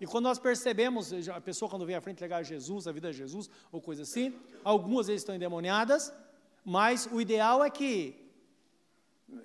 e 0.00 0.04
quando 0.04 0.24
nós 0.24 0.40
percebemos, 0.40 1.12
a 1.28 1.40
pessoa 1.40 1.70
quando 1.70 1.86
vem 1.86 1.94
à 1.94 2.00
frente 2.00 2.24
a 2.24 2.42
Jesus, 2.42 2.88
a 2.88 2.90
vida 2.90 3.10
a 3.10 3.12
Jesus, 3.12 3.48
ou 3.70 3.80
coisa 3.80 4.02
assim, 4.02 4.36
algumas 4.64 5.06
vezes 5.06 5.22
estão 5.22 5.36
endemoniadas, 5.36 6.12
mas 6.64 7.08
o 7.12 7.20
ideal 7.20 7.64
é 7.64 7.70
que 7.70 8.27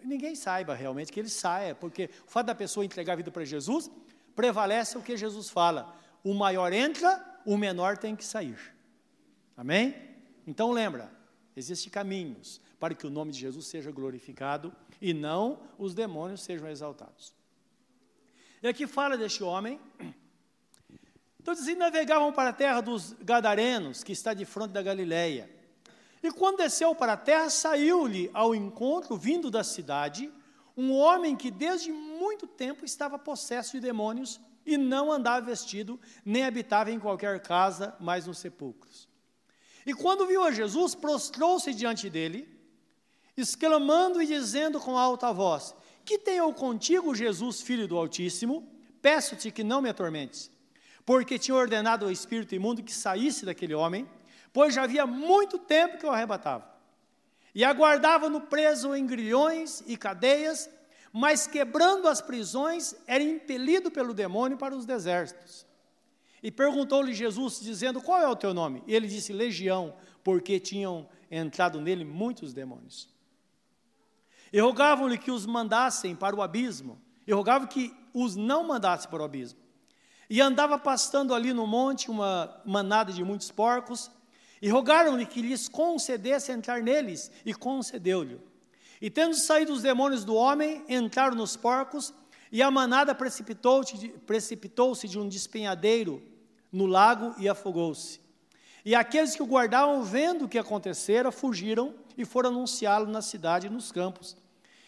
ninguém 0.04 0.36
saiba 0.36 0.74
realmente 0.74 1.12
que 1.12 1.20
ele 1.20 1.30
saia, 1.30 1.76
porque 1.76 2.10
o 2.26 2.30
fato 2.30 2.48
da 2.48 2.56
pessoa 2.56 2.86
entregar 2.86 3.14
a 3.14 3.18
vida 3.18 3.32
para 3.32 3.44
Jesus 3.44 3.92
prevalece 4.36 4.98
o 4.98 5.02
que 5.02 5.18
Jesus 5.18 5.50
fala: 5.50 5.96
o 6.24 6.34
maior 6.34 6.72
entra, 6.72 7.24
o 7.46 7.58
menor 7.58 7.98
tem 7.98 8.16
que 8.16 8.26
sair. 8.26 8.58
Amém? 9.56 9.96
Então 10.48 10.72
lembra, 10.72 11.12
existem 11.56 11.92
caminhos 11.92 12.62
para 12.80 12.94
que 12.94 13.06
o 13.06 13.10
nome 13.10 13.32
de 13.32 13.40
Jesus 13.40 13.68
seja 13.68 13.92
glorificado 13.92 14.74
e 15.02 15.14
não 15.14 15.62
os 15.78 15.94
demônios 15.94 16.44
sejam 16.44 16.70
exaltados. 16.70 17.34
E 18.62 18.68
aqui 18.68 18.88
fala 18.88 19.18
deste 19.18 19.44
homem. 19.44 19.80
Então, 21.44 21.54
assim, 21.54 21.76
navegavam 21.76 22.32
para 22.32 22.52
a 22.52 22.54
terra 22.54 22.80
dos 22.80 23.12
Gadarenos, 23.20 24.02
que 24.02 24.14
está 24.14 24.34
de 24.34 24.46
frente 24.46 24.72
da 24.72 24.82
Galileia. 24.82 25.53
E 26.24 26.32
quando 26.32 26.58
desceu 26.58 26.96
para 26.96 27.14
a 27.14 27.18
terra, 27.18 27.50
saiu-lhe 27.50 28.32
ao 28.34 28.56
encontro, 28.56 29.18
vindo 29.18 29.52
da 29.52 29.62
cidade, 29.62 30.32
um 30.76 30.94
homem 30.94 31.36
que 31.36 31.52
desde 31.52 31.92
muito 31.92 32.48
tempo 32.48 32.86
estava 32.86 33.20
possesso 33.20 33.74
de 33.74 33.82
demônios 33.82 34.40
e 34.66 34.78
não 34.78 35.12
andava 35.12 35.46
vestido, 35.46 36.00
nem 36.24 36.46
habitava 36.46 36.90
em 36.90 36.98
qualquer 36.98 37.42
casa, 37.42 37.94
mas 38.00 38.26
nos 38.26 38.38
sepulcros. 38.38 39.10
E 39.86 39.94
quando 39.94 40.26
viu 40.26 40.42
a 40.42 40.52
Jesus, 40.52 40.96
prostrou-se 40.96 41.74
diante 41.74 42.10
dele, 42.10 42.48
exclamando 43.36 44.22
e 44.22 44.26
dizendo 44.26 44.80
com 44.80 44.98
alta 44.98 45.34
voz: 45.34 45.76
Que 46.06 46.18
tenho 46.18 46.52
contigo, 46.54 47.14
Jesus, 47.14 47.62
filho 47.62 47.86
do 47.86 47.98
Altíssimo? 47.98 48.66
Peço-te 49.02 49.52
que 49.52 49.62
não 49.62 49.82
me 49.82 49.90
atormentes. 49.90 50.50
Porque 51.06 51.38
tinha 51.38 51.56
ordenado 51.56 52.06
ao 52.06 52.12
espírito 52.12 52.56
imundo 52.56 52.82
que 52.82 52.94
saísse 52.94 53.46
daquele 53.46 53.74
homem 53.74 54.08
pois 54.54 54.74
já 54.74 54.84
havia 54.84 55.06
muito 55.06 55.58
tempo 55.58 55.98
que 55.98 56.06
o 56.06 56.12
arrebatava. 56.12 56.72
E 57.56 57.64
aguardava-no 57.64 58.42
preso 58.42 58.96
em 58.96 59.06
grilhões 59.06 59.84
e 59.86 59.98
cadeias, 59.98 60.70
mas 61.12 61.46
quebrando 61.46 62.08
as 62.08 62.22
prisões, 62.22 62.96
era 63.06 63.24
impelido 63.24 63.92
pelo 63.92 64.14
demônio 64.14 64.58
para 64.58 64.76
os 64.76 64.86
desertos. 64.86 65.66
E 66.42 66.52
perguntou-lhe 66.52 67.14
Jesus, 67.14 67.60
dizendo: 67.60 68.02
Qual 68.02 68.20
é 68.20 68.28
o 68.28 68.36
teu 68.36 68.54
nome? 68.54 68.84
E 68.88 68.96
ele 68.96 69.08
disse: 69.08 69.32
Legião, 69.32 69.96
porque 70.24 70.60
tinham 70.60 71.08
entrado 71.30 71.80
nele 71.80 72.04
muitos 72.04 72.54
demônios. 72.54 73.10
E 74.52 74.60
rogavam-lhe 74.60 75.18
que 75.18 75.32
os 75.32 75.46
mandassem 75.46 76.16
para 76.16 76.36
o 76.36 76.42
abismo, 76.42 77.00
e 77.26 77.34
rogavam 77.34 77.68
que 77.68 77.94
os 78.14 78.36
não 78.36 78.64
mandasse 78.64 79.08
para 79.08 79.22
o 79.22 79.26
abismo. 79.26 79.60
E 80.30 80.42
andava 80.42 80.78
pastando 80.78 81.34
ali 81.34 81.54
no 81.54 81.66
monte 81.66 82.10
uma 82.10 82.62
manada 82.66 83.12
de 83.12 83.24
muitos 83.24 83.52
porcos, 83.52 84.12
e 84.64 84.70
rogaram-lhe 84.70 85.26
que 85.26 85.42
lhes 85.42 85.68
concedesse 85.68 86.50
entrar 86.50 86.82
neles, 86.82 87.30
e 87.46 87.54
concedeu-lhe. 87.54 88.40
E 89.02 89.10
tendo 89.10 89.36
saído 89.36 89.74
os 89.74 89.82
demônios 89.82 90.24
do 90.24 90.36
homem, 90.36 90.86
entraram 90.88 91.36
nos 91.36 91.58
porcos, 91.58 92.14
E 92.50 92.62
a 92.62 92.70
manada 92.70 93.16
precipitou-se 93.16 94.10
precipitou 94.28 94.94
de 94.94 95.18
um 95.18 95.28
despenhadeiro 95.28 96.22
no 96.72 96.86
lago 96.86 97.34
e 97.40 97.50
afogou-se. 97.50 98.20
E 98.86 98.94
aqueles 98.94 99.36
que 99.36 99.42
o 99.42 99.48
guardavam, 99.48 100.04
vendo 100.04 100.46
o 100.46 100.48
que 100.48 100.60
acontecera, 100.60 101.32
fugiram 101.32 101.96
e 102.16 102.24
foram 102.24 102.52
anunciá-lo 102.52 103.08
na 103.08 103.24
cidade 103.24 103.66
e 103.66 103.70
nos 103.72 103.92
campos. 103.92 104.38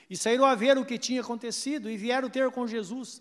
E 0.08 0.16
saíram 0.16 0.46
a 0.46 0.54
ver 0.54 0.78
o 0.78 0.86
que 0.86 1.00
tinha 1.00 1.22
acontecido 1.22 1.90
e 1.90 1.98
vieram 1.98 2.30
ter 2.30 2.52
com 2.52 2.68
Jesus. 2.68 3.20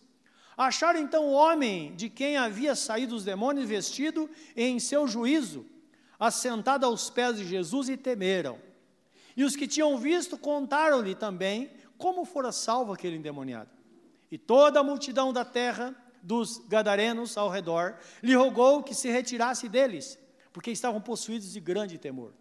Acharam 0.56 1.00
então 1.00 1.25
o 1.25 1.32
homem 1.32 1.96
de 1.96 2.11
quem 2.11 2.37
havia 2.37 2.75
saído 2.75 3.16
os 3.16 3.25
demônios 3.25 3.66
vestido 3.66 4.28
em 4.54 4.78
seu 4.78 5.08
juízo, 5.08 5.64
assentado 6.18 6.87
aos 6.87 7.11
pés 7.11 7.37
de 7.37 7.47
Jesus 7.47 7.88
e 7.88 7.97
temeram. 7.97 8.59
E 9.37 9.44
os 9.44 9.56
que 9.56 9.66
tinham 9.66 9.99
visto 9.99 10.38
contaram-lhe 10.38 11.14
também 11.14 11.71
como 11.99 12.25
fora 12.25 12.52
salvo 12.52 12.92
aquele 12.92 13.16
endemoniado. 13.16 13.71
E 14.30 14.38
toda 14.38 14.80
a 14.80 14.85
multidão 14.85 15.33
da 15.33 15.44
terra 15.44 15.94
dos 16.23 16.59
gadarenos 16.68 17.37
ao 17.37 17.50
redor 17.50 17.97
lhe 18.23 18.35
rogou 18.35 18.83
que 18.83 18.94
se 18.94 19.09
retirasse 19.11 19.68
deles, 19.68 20.18
porque 20.52 20.71
estavam 20.71 21.00
possuídos 21.00 21.52
de 21.52 21.61
grande 21.61 21.99
temor. 21.99 22.33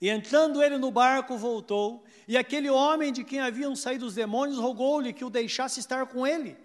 E 0.00 0.08
entrando 0.08 0.62
ele 0.62 0.78
no 0.78 0.90
barco, 0.90 1.36
voltou, 1.36 2.04
e 2.26 2.36
aquele 2.36 2.70
homem 2.70 3.12
de 3.12 3.24
quem 3.24 3.40
haviam 3.40 3.74
saído 3.74 4.06
os 4.06 4.14
demônios 4.14 4.58
rogou-lhe 4.58 5.12
que 5.12 5.24
o 5.24 5.30
deixasse 5.30 5.80
estar 5.80 6.06
com 6.06 6.26
ele. 6.26 6.56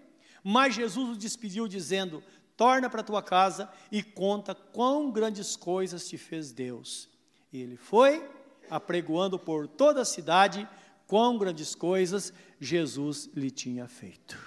Mas 0.42 0.74
Jesus 0.74 1.10
o 1.10 1.16
despediu, 1.16 1.66
dizendo: 1.66 2.22
Torna 2.56 2.88
para 2.88 3.02
tua 3.02 3.22
casa 3.22 3.68
e 3.90 4.02
conta 4.02 4.54
quão 4.54 5.10
grandes 5.10 5.56
coisas 5.56 6.06
te 6.06 6.16
fez 6.16 6.52
Deus. 6.52 7.08
E 7.52 7.60
ele 7.60 7.76
foi, 7.76 8.28
apregoando 8.70 9.38
por 9.38 9.66
toda 9.66 10.02
a 10.02 10.04
cidade, 10.04 10.68
quão 11.06 11.36
grandes 11.36 11.74
coisas 11.74 12.32
Jesus 12.60 13.28
lhe 13.34 13.50
tinha 13.50 13.86
feito. 13.88 14.38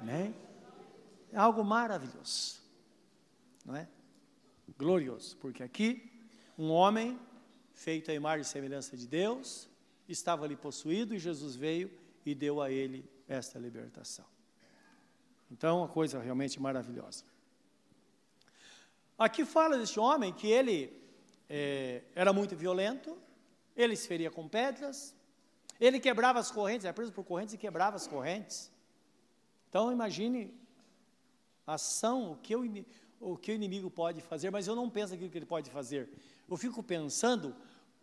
Né? 0.00 0.32
É 1.32 1.38
algo 1.38 1.64
maravilhoso, 1.64 2.60
não 3.64 3.76
é? 3.76 3.88
Glorioso, 4.78 5.36
porque 5.38 5.62
aqui 5.62 6.10
um 6.58 6.70
homem 6.70 7.18
feito 7.72 8.10
à 8.10 8.14
imagem 8.14 8.42
e 8.42 8.44
semelhança 8.44 8.96
de 8.96 9.06
Deus 9.06 9.68
estava 10.08 10.44
ali 10.44 10.56
possuído 10.56 11.14
e 11.14 11.18
Jesus 11.18 11.56
veio 11.56 11.90
e 12.24 12.34
deu 12.34 12.60
a 12.60 12.70
ele 12.70 13.08
esta 13.28 13.58
libertação. 13.58 14.24
Então, 15.50 15.78
uma 15.78 15.88
coisa 15.88 16.20
realmente 16.20 16.60
maravilhosa. 16.60 17.24
Aqui 19.18 19.44
fala 19.44 19.78
deste 19.78 20.00
homem 20.00 20.32
que 20.32 20.46
ele 20.46 20.92
é, 21.48 22.02
era 22.14 22.32
muito 22.32 22.56
violento, 22.56 23.16
ele 23.76 23.94
se 23.96 24.08
feria 24.08 24.30
com 24.30 24.48
pedras, 24.48 25.14
ele 25.80 25.98
quebrava 26.00 26.38
as 26.38 26.50
correntes, 26.50 26.84
era 26.84 26.94
preso 26.94 27.12
por 27.12 27.24
correntes 27.24 27.54
e 27.54 27.58
quebrava 27.58 27.96
as 27.96 28.06
correntes. 28.06 28.70
Então 29.68 29.92
imagine 29.92 30.52
a 31.66 31.74
ação, 31.74 32.32
o 32.32 32.36
que, 32.36 32.54
o, 32.54 32.84
o 33.20 33.36
que 33.36 33.52
o 33.52 33.54
inimigo 33.54 33.90
pode 33.90 34.20
fazer, 34.20 34.50
mas 34.50 34.66
eu 34.66 34.74
não 34.74 34.88
penso 34.88 35.14
aquilo 35.14 35.30
que 35.30 35.38
ele 35.38 35.46
pode 35.46 35.70
fazer. 35.70 36.08
Eu 36.48 36.56
fico 36.56 36.82
pensando 36.82 37.54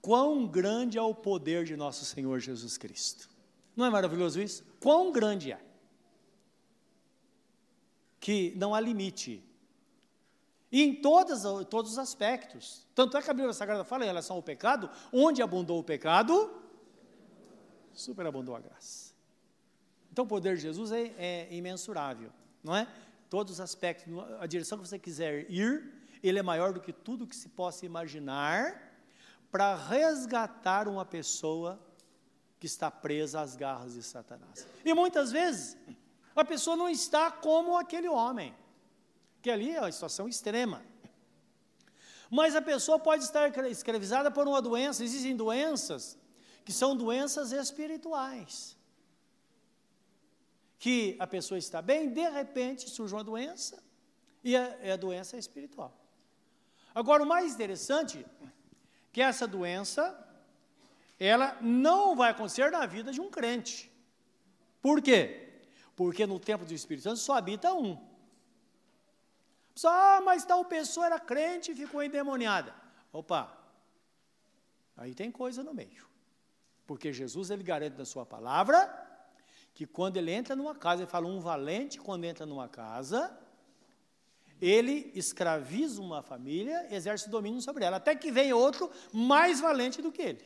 quão 0.02 0.48
grande 0.48 0.98
é 0.98 1.02
o 1.02 1.14
poder 1.14 1.66
de 1.66 1.76
nosso 1.76 2.06
Senhor 2.06 2.40
Jesus 2.40 2.78
Cristo. 2.78 3.30
Não 3.76 3.86
é 3.86 3.90
maravilhoso 3.90 4.42
isso? 4.42 4.64
Quão 4.80 5.12
grande 5.12 5.52
é? 5.52 5.62
Que 8.20 8.54
não 8.58 8.76
há 8.76 8.80
limite. 8.80 9.44
E 10.72 10.84
em 10.84 10.96
todas, 10.96 11.44
todos 11.68 11.94
os 11.94 11.98
aspectos. 11.98 12.86
Tanto 12.94 13.18
é 13.18 13.22
que 13.22 13.30
a 13.30 13.34
Bíblia 13.34 13.54
Sagrada 13.54 13.84
fala 13.84 14.04
em 14.04 14.08
relação 14.08 14.36
ao 14.36 14.44
pecado, 14.44 14.90
onde 15.12 15.42
abundou 15.42 15.80
o 15.80 15.84
pecado, 15.84 16.52
superabundou 17.94 18.56
a 18.56 18.60
graça. 18.60 19.14
Então 20.12 20.26
o 20.26 20.28
poder 20.28 20.56
de 20.56 20.62
Jesus 20.62 20.92
é, 20.92 21.14
é 21.18 21.48
imensurável, 21.52 22.32
não 22.64 22.76
é? 22.76 22.88
Todos 23.30 23.54
os 23.54 23.60
aspectos, 23.60 24.12
a 24.40 24.46
direção 24.46 24.78
que 24.78 24.88
você 24.88 25.00
quiser 25.00 25.50
ir, 25.50 25.94
ele 26.22 26.40
é 26.40 26.44
maior 26.44 26.74
do 26.74 26.82
que 26.82 26.92
tudo 26.92 27.28
que 27.28 27.36
se 27.36 27.50
possa 27.50 27.86
imaginar 27.86 28.90
para 29.52 29.76
resgatar 29.76 30.88
uma 30.88 31.06
pessoa 31.06 31.80
que 32.60 32.66
está 32.66 32.92
presa 32.92 33.42
às 33.42 33.56
garras 33.56 33.94
de 33.94 34.04
Satanás. 34.04 34.68
E 34.84 34.94
muitas 34.94 35.32
vezes 35.32 35.78
a 36.36 36.44
pessoa 36.44 36.76
não 36.76 36.90
está 36.90 37.32
como 37.32 37.78
aquele 37.78 38.08
homem, 38.08 38.54
que 39.42 39.50
ali 39.50 39.76
é 39.76 39.82
uma 39.82 39.92
situação 39.92 40.28
extrema. 40.28 40.84
Mas 42.30 42.56
a 42.56 42.62
pessoa 42.62 43.00
pode 43.00 43.24
estar 43.24 43.50
escravizada 43.68 44.30
por 44.30 44.48
uma 44.48 44.62
doença, 44.62 45.04
existem 45.04 45.36
doenças 45.36 46.18
que 46.64 46.72
são 46.72 46.96
doenças 46.96 47.52
espirituais. 47.52 48.78
Que 50.78 51.16
a 51.20 51.26
pessoa 51.26 51.58
está 51.58 51.82
bem, 51.82 52.10
de 52.10 52.30
repente 52.30 52.90
surge 52.90 53.14
uma 53.14 53.24
doença, 53.24 53.82
e 54.44 54.56
a, 54.56 54.94
a 54.94 54.96
doença 54.96 55.36
é 55.36 55.40
espiritual. 55.40 55.94
Agora, 56.94 57.24
o 57.24 57.26
mais 57.26 57.54
interessante 57.54 58.26
é 58.44 58.48
que 59.12 59.22
essa 59.22 59.48
doença, 59.48 60.04
ela 61.20 61.58
não 61.62 62.16
vai 62.16 62.32
acontecer 62.32 62.72
na 62.72 62.86
vida 62.86 63.12
de 63.12 63.20
um 63.20 63.30
crente. 63.30 63.92
Por 64.82 65.02
quê? 65.02 65.62
Porque 65.96 66.26
no 66.26 66.40
tempo 66.40 66.66
do 66.66 66.74
Espírito 66.74 67.04
Santo 67.04 67.20
só 67.20 67.34
habita 67.34 67.74
um. 67.74 67.98
Ah, 69.86 70.22
mas 70.24 70.46
tal 70.46 70.66
pessoa 70.66 71.06
era 71.06 71.20
crente 71.20 71.72
e 71.72 71.76
ficou 71.76 72.04
endemoniada. 72.04 72.74
Opa, 73.12 73.58
aí 74.98 75.14
tem 75.14 75.32
coisa 75.32 75.64
no 75.64 75.74
meio. 75.74 76.08
Porque 76.86 77.14
Jesus 77.14 77.50
ele 77.50 77.64
garante 77.64 77.98
na 77.98 78.06
sua 78.06 78.26
palavra 78.26 79.08
que 79.74 79.86
quando 79.86 80.18
ele 80.18 80.32
entra 80.32 80.56
numa 80.56 80.76
casa, 80.76 81.04
ele 81.04 81.10
fala 81.10 81.28
um 81.28 81.40
valente 81.40 82.00
quando 82.00 82.26
entra 82.26 82.46
numa 82.46 82.68
casa, 82.68 83.32
ele 84.62 85.10
escraviza 85.16 86.02
uma 86.02 86.22
família, 86.22 86.94
exerce 86.94 87.30
domínio 87.30 87.62
sobre 87.62 87.86
ela, 87.86 87.98
até 87.98 88.14
que 88.14 88.32
venha 88.32 88.56
outro 88.56 88.92
mais 89.14 89.62
valente 89.62 90.02
do 90.02 90.12
que 90.12 90.22
ele. 90.22 90.46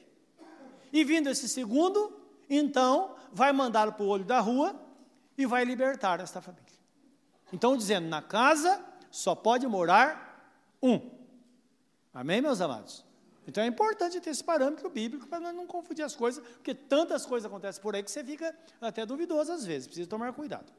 E 0.92 1.04
vindo 1.04 1.30
esse 1.30 1.50
segundo, 1.50 2.16
então 2.48 3.16
vai 3.32 3.52
mandá-lo 3.52 3.94
para 3.94 4.04
o 4.04 4.08
olho 4.08 4.24
da 4.24 4.40
rua 4.40 4.80
e 5.36 5.46
vai 5.46 5.66
libertar 5.66 6.20
esta 6.20 6.40
família. 6.40 6.68
Então, 7.52 7.76
dizendo, 7.76 8.08
na 8.08 8.22
casa 8.22 8.84
só 9.14 9.36
pode 9.36 9.68
morar 9.68 10.52
um. 10.82 11.00
Amém, 12.12 12.42
meus 12.42 12.60
amados? 12.60 13.06
Então 13.46 13.64
é 13.64 13.68
importante 13.68 14.20
ter 14.20 14.32
esse 14.32 14.44
parâmetro 14.44 14.90
bíblico 14.90 15.28
para 15.28 15.54
não 15.54 15.68
confundir 15.68 16.04
as 16.04 16.16
coisas, 16.16 16.44
porque 16.44 16.74
tantas 16.74 17.24
coisas 17.24 17.46
acontecem 17.46 17.80
por 17.80 17.96
aí 17.96 18.02
que 18.02 18.10
você 18.10 18.24
fica 18.24 18.58
até 18.82 19.06
duvidoso 19.06 19.52
às 19.52 19.64
vezes, 19.66 19.86
precisa 19.86 20.10
tomar 20.10 20.34
cuidado. 20.34 20.74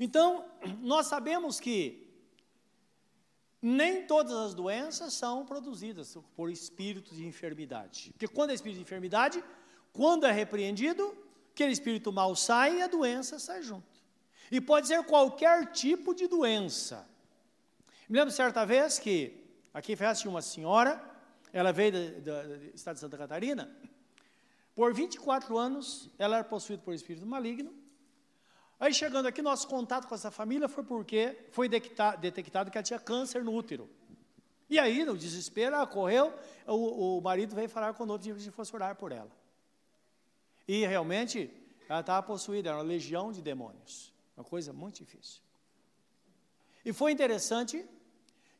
Então, 0.00 0.46
nós 0.80 1.06
sabemos 1.06 1.60
que 1.60 2.08
nem 3.60 4.06
todas 4.06 4.32
as 4.32 4.54
doenças 4.54 5.12
são 5.12 5.44
produzidas 5.44 6.16
por 6.34 6.50
espíritos 6.50 7.18
de 7.18 7.26
enfermidade. 7.26 8.10
Porque 8.12 8.26
quando 8.28 8.50
é 8.50 8.54
espírito 8.54 8.78
de 8.78 8.84
enfermidade, 8.84 9.44
quando 9.92 10.24
é 10.24 10.32
repreendido, 10.32 11.14
aquele 11.52 11.72
espírito 11.72 12.10
mal 12.10 12.34
sai 12.34 12.78
e 12.78 12.82
a 12.82 12.86
doença 12.86 13.38
sai 13.38 13.62
junto. 13.62 13.93
E 14.50 14.60
pode 14.60 14.86
ser 14.86 15.02
qualquer 15.04 15.72
tipo 15.72 16.14
de 16.14 16.26
doença. 16.26 17.06
Me 18.08 18.18
lembro 18.18 18.32
certa 18.32 18.64
vez 18.64 18.98
que 18.98 19.44
Aqui 19.74 19.94
em 19.94 19.96
tinha 19.96 20.30
uma 20.30 20.40
senhora, 20.40 21.02
ela 21.52 21.72
veio 21.72 21.90
do, 21.90 22.20
do, 22.20 22.58
do 22.58 22.64
estado 22.76 22.94
de 22.94 23.00
Santa 23.00 23.18
Catarina. 23.18 23.76
Por 24.72 24.94
24 24.94 25.58
anos, 25.58 26.08
ela 26.16 26.36
era 26.36 26.44
possuída 26.44 26.80
por 26.80 26.94
espírito 26.94 27.26
maligno. 27.26 27.74
Aí, 28.78 28.94
chegando 28.94 29.26
aqui, 29.26 29.42
nosso 29.42 29.66
contato 29.66 30.06
com 30.06 30.14
essa 30.14 30.30
família 30.30 30.68
foi 30.68 30.84
porque 30.84 31.48
foi 31.50 31.68
detectado 31.68 32.70
que 32.70 32.78
ela 32.78 32.84
tinha 32.84 33.00
câncer 33.00 33.42
no 33.42 33.52
útero. 33.52 33.90
E 34.70 34.78
aí, 34.78 35.04
no 35.04 35.18
desespero, 35.18 35.74
ela 35.74 35.86
correu, 35.88 36.32
o, 36.68 37.18
o 37.18 37.20
marido 37.20 37.52
veio 37.56 37.68
falar 37.68 37.94
conosco 37.94 38.32
que 38.32 38.50
fosse 38.52 38.72
orar 38.76 38.94
por 38.94 39.10
ela. 39.10 39.30
E 40.68 40.86
realmente, 40.86 41.50
ela 41.88 41.98
estava 41.98 42.24
possuída, 42.24 42.68
era 42.68 42.78
uma 42.78 42.84
legião 42.84 43.32
de 43.32 43.42
demônios. 43.42 44.13
Uma 44.36 44.44
coisa 44.44 44.72
muito 44.72 44.96
difícil. 44.96 45.40
E 46.84 46.92
foi 46.92 47.12
interessante 47.12 47.84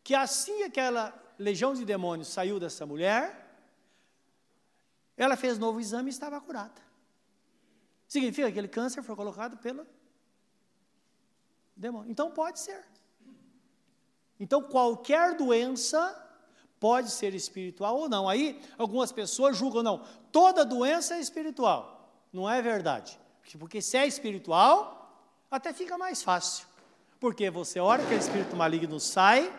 que 0.03 0.15
assim 0.15 0.63
aquela 0.63 1.13
legião 1.39 1.75
de 1.75 1.85
demônios 1.85 2.29
saiu 2.29 2.61
dessa 2.61 2.87
mulher, 2.87 3.45
ela 5.17 5.37
fez 5.37 5.59
novo 5.59 5.81
exame 5.81 6.11
e 6.11 6.13
estava 6.13 6.41
curada. 6.41 6.81
Significa 8.07 8.47
que 8.47 8.53
aquele 8.53 8.69
câncer 8.69 9.03
foi 9.03 9.17
colocado 9.17 9.57
pelo 9.59 9.87
demônio. 11.77 12.11
Então 12.11 12.31
pode 12.31 12.61
ser. 12.61 12.85
Então 14.39 14.63
qualquer 14.63 15.37
doença 15.37 16.21
pode 16.79 17.11
ser 17.11 17.35
espiritual 17.35 17.97
ou 17.97 18.09
não. 18.09 18.29
Aí 18.29 18.61
algumas 18.77 19.11
pessoas 19.11 19.57
julgam, 19.57 19.83
não, 19.83 20.05
toda 20.31 20.65
doença 20.65 21.15
é 21.15 21.21
espiritual. 21.21 22.27
Não 22.33 22.49
é 22.49 22.61
verdade. 22.61 23.19
Porque 23.59 23.81
se 23.81 23.97
é 23.97 24.07
espiritual, 24.07 24.94
até 25.55 25.73
fica 25.73 25.97
mais 25.97 26.23
fácil. 26.23 26.67
Porque 27.21 27.49
você 27.51 27.81
ora, 27.81 28.03
aquele 28.03 28.21
espírito 28.21 28.55
maligno 28.57 29.01
sai, 29.01 29.53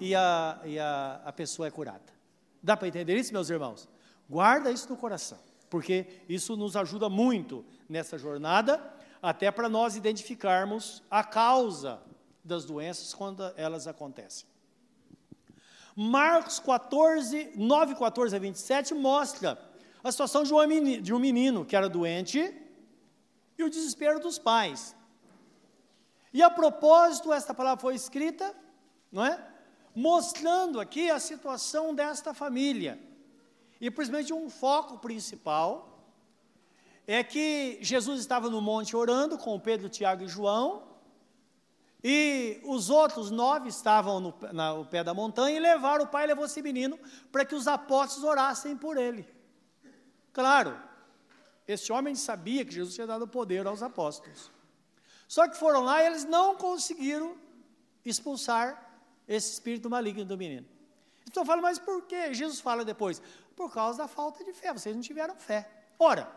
e 0.00 0.14
a, 0.14 0.60
e 0.64 0.78
a, 0.78 1.20
a 1.24 1.32
pessoa 1.32 1.68
é 1.68 1.70
curada. 1.70 2.14
Dá 2.62 2.76
para 2.76 2.88
entender 2.88 3.16
isso, 3.16 3.32
meus 3.32 3.50
irmãos? 3.50 3.88
Guarda 4.28 4.70
isso 4.70 4.88
no 4.88 4.96
coração. 4.96 5.38
porque 5.68 6.06
isso 6.28 6.56
nos 6.56 6.76
ajuda 6.76 7.08
muito 7.08 7.64
nessa 7.88 8.16
jornada, 8.16 8.80
até 9.20 9.50
para 9.50 9.68
nós 9.68 9.94
identificarmos 9.94 11.02
a 11.10 11.22
causa 11.22 12.00
das 12.42 12.64
doenças 12.64 13.12
quando 13.12 13.42
elas 13.56 13.86
acontecem. 13.86 14.46
Marcos 15.94 16.58
14, 16.58 17.52
9, 17.56 17.94
14 17.94 18.34
a 18.36 18.38
27 18.38 18.94
mostra 18.94 19.58
a 20.02 20.10
situação 20.10 20.44
de 20.44 21.12
um 21.12 21.18
menino 21.18 21.64
que 21.64 21.74
era 21.74 21.88
doente 21.88 22.54
e 23.58 23.62
o 23.62 23.70
desespero 23.70 24.18
dos 24.18 24.38
pais. 24.38 24.95
E 26.36 26.42
a 26.42 26.50
propósito, 26.50 27.32
esta 27.32 27.54
palavra 27.54 27.80
foi 27.80 27.94
escrita, 27.94 28.54
não 29.10 29.24
é? 29.24 29.42
Mostrando 29.94 30.78
aqui 30.78 31.08
a 31.10 31.18
situação 31.18 31.94
desta 31.94 32.34
família. 32.34 33.00
E 33.80 33.90
principalmente 33.90 34.34
um 34.34 34.50
foco 34.50 34.98
principal 34.98 35.98
é 37.06 37.24
que 37.24 37.78
Jesus 37.80 38.20
estava 38.20 38.50
no 38.50 38.60
monte 38.60 38.94
orando 38.94 39.38
com 39.38 39.58
Pedro, 39.58 39.88
Tiago 39.88 40.24
e 40.24 40.28
João, 40.28 40.82
e 42.04 42.60
os 42.64 42.90
outros 42.90 43.30
nove 43.30 43.70
estavam 43.70 44.20
no, 44.20 44.34
na, 44.52 44.74
no 44.74 44.84
pé 44.84 45.02
da 45.02 45.14
montanha 45.14 45.56
e 45.56 45.58
levaram 45.58 46.04
o 46.04 46.08
pai 46.08 46.26
levou 46.26 46.44
esse 46.44 46.60
menino 46.60 46.98
para 47.32 47.46
que 47.46 47.54
os 47.54 47.66
apóstolos 47.66 48.28
orassem 48.28 48.76
por 48.76 48.98
ele. 48.98 49.26
Claro, 50.34 50.78
esse 51.66 51.90
homem 51.90 52.14
sabia 52.14 52.62
que 52.62 52.74
Jesus 52.74 52.94
tinha 52.94 53.06
dado 53.06 53.26
poder 53.26 53.66
aos 53.66 53.82
apóstolos. 53.82 54.54
Só 55.28 55.48
que 55.48 55.56
foram 55.56 55.82
lá 55.82 56.02
e 56.02 56.06
eles 56.06 56.24
não 56.24 56.56
conseguiram 56.56 57.36
expulsar 58.04 59.00
esse 59.26 59.52
espírito 59.52 59.90
maligno 59.90 60.24
do 60.24 60.38
menino. 60.38 60.66
Então 61.26 61.44
fala, 61.44 61.60
mas 61.60 61.78
por 61.78 62.02
que? 62.02 62.32
Jesus 62.32 62.60
fala 62.60 62.84
depois, 62.84 63.20
por 63.56 63.72
causa 63.72 63.98
da 63.98 64.08
falta 64.08 64.44
de 64.44 64.52
fé, 64.52 64.72
vocês 64.72 64.94
não 64.94 65.02
tiveram 65.02 65.36
fé. 65.36 65.68
Ora, 65.98 66.30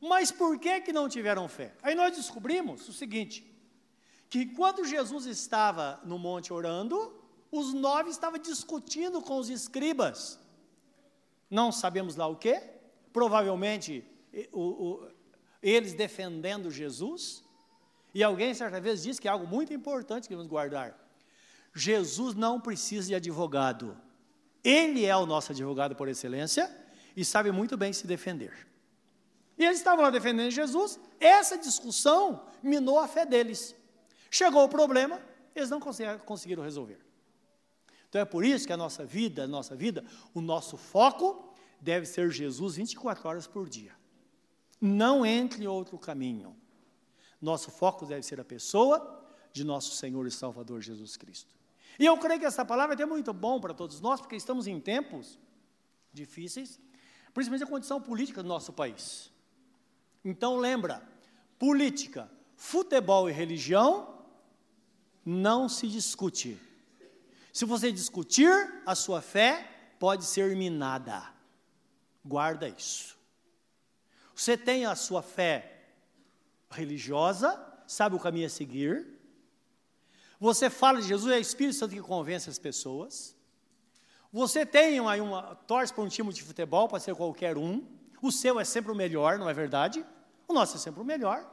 mas 0.00 0.32
por 0.32 0.58
que 0.58 0.80
que 0.80 0.92
não 0.92 1.08
tiveram 1.08 1.46
fé? 1.48 1.74
Aí 1.82 1.94
nós 1.94 2.16
descobrimos 2.16 2.88
o 2.88 2.92
seguinte, 2.92 3.46
que 4.30 4.46
quando 4.46 4.84
Jesus 4.84 5.26
estava 5.26 6.00
no 6.04 6.18
monte 6.18 6.52
orando, 6.52 7.20
os 7.52 7.74
nove 7.74 8.10
estavam 8.10 8.38
discutindo 8.38 9.20
com 9.20 9.38
os 9.38 9.50
escribas. 9.50 10.38
Não 11.50 11.70
sabemos 11.70 12.16
lá 12.16 12.26
o 12.26 12.36
que, 12.36 12.62
provavelmente 13.12 14.04
o, 14.52 14.60
o, 14.60 15.08
eles 15.60 15.92
defendendo 15.92 16.70
Jesus. 16.70 17.44
E 18.14 18.22
alguém 18.22 18.52
certa 18.54 18.80
vez 18.80 19.02
disse 19.02 19.20
que 19.20 19.28
é 19.28 19.30
algo 19.30 19.46
muito 19.46 19.72
importante 19.72 20.28
que 20.28 20.34
vamos 20.34 20.50
guardar. 20.50 20.98
Jesus 21.74 22.34
não 22.34 22.60
precisa 22.60 23.08
de 23.08 23.14
advogado. 23.14 23.96
Ele 24.64 25.04
é 25.04 25.16
o 25.16 25.26
nosso 25.26 25.52
advogado 25.52 25.94
por 25.94 26.08
excelência 26.08 26.70
e 27.16 27.24
sabe 27.24 27.52
muito 27.52 27.76
bem 27.76 27.92
se 27.92 28.06
defender. 28.06 28.66
E 29.56 29.64
eles 29.64 29.78
estavam 29.78 30.02
lá 30.02 30.10
defendendo 30.10 30.50
Jesus, 30.50 30.98
essa 31.18 31.56
discussão 31.56 32.46
minou 32.62 32.98
a 32.98 33.06
fé 33.06 33.26
deles. 33.26 33.76
Chegou 34.30 34.64
o 34.64 34.68
problema, 34.68 35.20
eles 35.54 35.70
não 35.70 35.80
conseguiram 35.80 36.62
resolver. 36.62 36.98
Então 38.08 38.20
é 38.20 38.24
por 38.24 38.44
isso 38.44 38.66
que 38.66 38.72
a 38.72 38.76
nossa 38.76 39.04
vida, 39.04 39.44
a 39.44 39.46
nossa 39.46 39.76
vida, 39.76 40.04
o 40.34 40.40
nosso 40.40 40.76
foco 40.76 41.54
deve 41.80 42.06
ser 42.06 42.30
Jesus 42.30 42.76
24 42.76 43.28
horas 43.28 43.46
por 43.46 43.68
dia. 43.68 43.92
Não 44.80 45.24
entre 45.24 45.64
em 45.64 45.66
outro 45.66 45.98
caminho. 45.98 46.56
Nosso 47.40 47.70
foco 47.70 48.04
deve 48.04 48.22
ser 48.22 48.40
a 48.40 48.44
pessoa 48.44 49.24
de 49.52 49.64
nosso 49.64 49.94
Senhor 49.94 50.26
e 50.26 50.30
Salvador 50.30 50.80
Jesus 50.80 51.16
Cristo. 51.16 51.52
E 51.98 52.06
eu 52.06 52.16
creio 52.18 52.40
que 52.40 52.46
essa 52.46 52.64
palavra 52.64 52.94
é 52.94 52.96
até 52.96 53.06
muito 53.06 53.32
bom 53.32 53.60
para 53.60 53.74
todos 53.74 54.00
nós, 54.00 54.20
porque 54.20 54.36
estamos 54.36 54.66
em 54.66 54.78
tempos 54.80 55.38
difíceis, 56.12 56.80
principalmente 57.32 57.64
a 57.64 57.70
condição 57.70 58.00
política 58.00 58.42
do 58.42 58.48
nosso 58.48 58.72
país. 58.72 59.30
Então 60.24 60.56
lembra, 60.56 61.02
política, 61.58 62.30
futebol 62.56 63.28
e 63.28 63.32
religião 63.32 64.24
não 65.24 65.68
se 65.68 65.86
discute. 65.88 66.60
Se 67.52 67.64
você 67.64 67.90
discutir, 67.90 68.50
a 68.86 68.94
sua 68.94 69.20
fé 69.20 69.94
pode 69.98 70.24
ser 70.24 70.54
minada. 70.56 71.32
Guarda 72.24 72.68
isso. 72.68 73.18
Você 74.34 74.56
tem 74.56 74.86
a 74.86 74.94
sua 74.94 75.22
fé 75.22 75.69
religiosa, 76.70 77.60
sabe 77.86 78.14
o 78.16 78.20
caminho 78.20 78.46
a 78.46 78.50
seguir, 78.50 79.20
você 80.40 80.70
fala 80.70 81.02
de 81.02 81.06
Jesus, 81.06 81.30
é 81.30 81.36
o 81.36 81.40
Espírito 81.40 81.76
Santo 81.76 81.94
que 81.94 82.00
convence 82.00 82.48
as 82.48 82.58
pessoas. 82.58 83.36
Você 84.32 84.64
tem 84.64 84.98
aí 85.06 85.20
uma, 85.20 85.54
torce 85.54 85.92
para 85.92 86.02
um 86.02 86.08
time 86.08 86.32
de 86.32 86.42
futebol, 86.42 86.88
pode 86.88 87.02
ser 87.04 87.14
qualquer 87.14 87.58
um. 87.58 87.86
O 88.22 88.32
seu 88.32 88.58
é 88.58 88.64
sempre 88.64 88.90
o 88.90 88.94
melhor, 88.94 89.38
não 89.38 89.50
é 89.50 89.52
verdade? 89.52 90.04
O 90.48 90.54
nosso 90.54 90.76
é 90.76 90.80
sempre 90.80 91.02
o 91.02 91.04
melhor. 91.04 91.46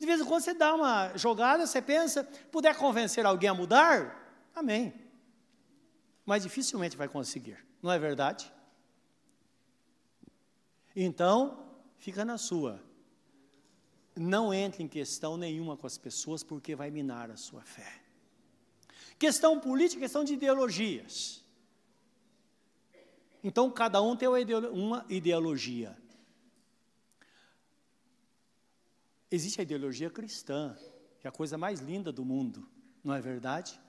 De 0.00 0.04
vez 0.04 0.20
em 0.20 0.24
quando 0.24 0.42
você 0.42 0.52
dá 0.52 0.74
uma 0.74 1.16
jogada, 1.16 1.64
você 1.64 1.80
pensa, 1.80 2.24
puder 2.50 2.76
convencer 2.76 3.24
alguém 3.24 3.50
a 3.50 3.54
mudar, 3.54 4.50
amém. 4.52 4.92
Mas 6.24 6.42
dificilmente 6.42 6.96
vai 6.96 7.08
conseguir, 7.08 7.64
não 7.80 7.92
é 7.92 7.98
verdade? 8.00 8.52
Então, 10.94 11.72
fica 11.98 12.24
na 12.24 12.36
sua 12.36 12.82
não 14.16 14.52
entre 14.52 14.82
em 14.82 14.88
questão 14.88 15.36
nenhuma 15.36 15.76
com 15.76 15.86
as 15.86 15.98
pessoas, 15.98 16.42
porque 16.42 16.74
vai 16.74 16.90
minar 16.90 17.30
a 17.30 17.36
sua 17.36 17.62
fé. 17.62 18.00
Questão 19.18 19.60
política, 19.60 20.00
questão 20.00 20.24
de 20.24 20.34
ideologias. 20.34 21.44
Então, 23.44 23.70
cada 23.70 24.02
um 24.02 24.16
tem 24.16 24.28
uma 24.28 25.04
ideologia. 25.08 25.96
Existe 29.30 29.60
a 29.60 29.62
ideologia 29.62 30.10
cristã, 30.10 30.76
que 31.20 31.26
é 31.26 31.28
a 31.28 31.32
coisa 31.32 31.58
mais 31.58 31.80
linda 31.80 32.10
do 32.10 32.24
mundo, 32.24 32.68
não 33.04 33.14
é 33.14 33.20
verdade? 33.20 33.80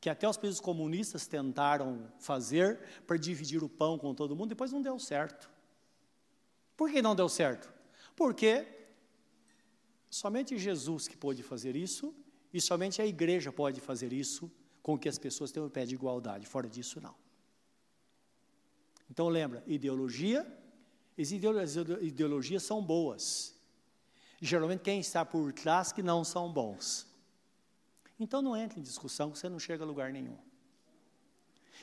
Que 0.00 0.10
até 0.10 0.28
os 0.28 0.36
países 0.36 0.60
comunistas 0.60 1.26
tentaram 1.26 2.12
fazer 2.18 2.80
para 3.06 3.16
dividir 3.16 3.62
o 3.62 3.68
pão 3.68 3.98
com 3.98 4.14
todo 4.14 4.36
mundo, 4.36 4.50
depois 4.50 4.72
não 4.72 4.82
deu 4.82 4.98
certo. 4.98 5.50
Por 6.76 6.90
que 6.90 7.00
não 7.00 7.14
deu 7.14 7.28
certo? 7.28 7.72
Porque 8.14 8.66
Somente 10.10 10.56
Jesus 10.58 11.08
que 11.08 11.16
pôde 11.16 11.42
fazer 11.42 11.76
isso, 11.76 12.14
e 12.52 12.60
somente 12.60 13.02
a 13.02 13.06
igreja 13.06 13.52
pode 13.52 13.80
fazer 13.80 14.12
isso 14.12 14.50
com 14.82 14.98
que 14.98 15.08
as 15.08 15.18
pessoas 15.18 15.50
tenham 15.50 15.66
o 15.66 15.70
pé 15.70 15.84
de 15.84 15.94
igualdade. 15.94 16.46
Fora 16.46 16.68
disso, 16.68 17.00
não. 17.00 17.14
Então 19.10 19.28
lembra, 19.28 19.62
ideologia, 19.66 20.46
as 21.18 21.30
ideologias 21.30 22.62
são 22.62 22.82
boas. 22.82 23.54
Geralmente 24.40 24.80
quem 24.80 25.00
está 25.00 25.24
por 25.24 25.52
trás 25.52 25.92
que 25.92 26.02
não 26.02 26.24
são 26.24 26.52
bons. 26.52 27.06
Então 28.18 28.42
não 28.42 28.56
entre 28.56 28.80
em 28.80 28.82
discussão 28.82 29.34
você 29.34 29.48
não 29.48 29.58
chega 29.58 29.84
a 29.84 29.86
lugar 29.86 30.12
nenhum. 30.12 30.38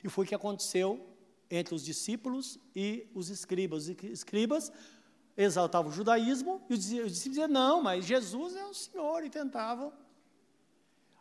E 0.03 0.09
foi 0.09 0.25
o 0.25 0.27
que 0.27 0.35
aconteceu 0.35 1.05
entre 1.49 1.73
os 1.75 1.83
discípulos 1.83 2.59
e 2.75 3.07
os 3.13 3.29
escribas. 3.29 3.87
Os 3.87 4.03
escribas 4.03 4.71
exaltavam 5.35 5.91
o 5.91 5.93
judaísmo 5.93 6.61
e 6.69 6.73
os 6.73 6.79
discípulos 6.79 7.23
diziam, 7.23 7.47
não, 7.47 7.81
mas 7.81 8.05
Jesus 8.05 8.55
é 8.55 8.65
o 8.65 8.73
Senhor, 8.73 9.23
e 9.23 9.29
tentavam. 9.29 9.91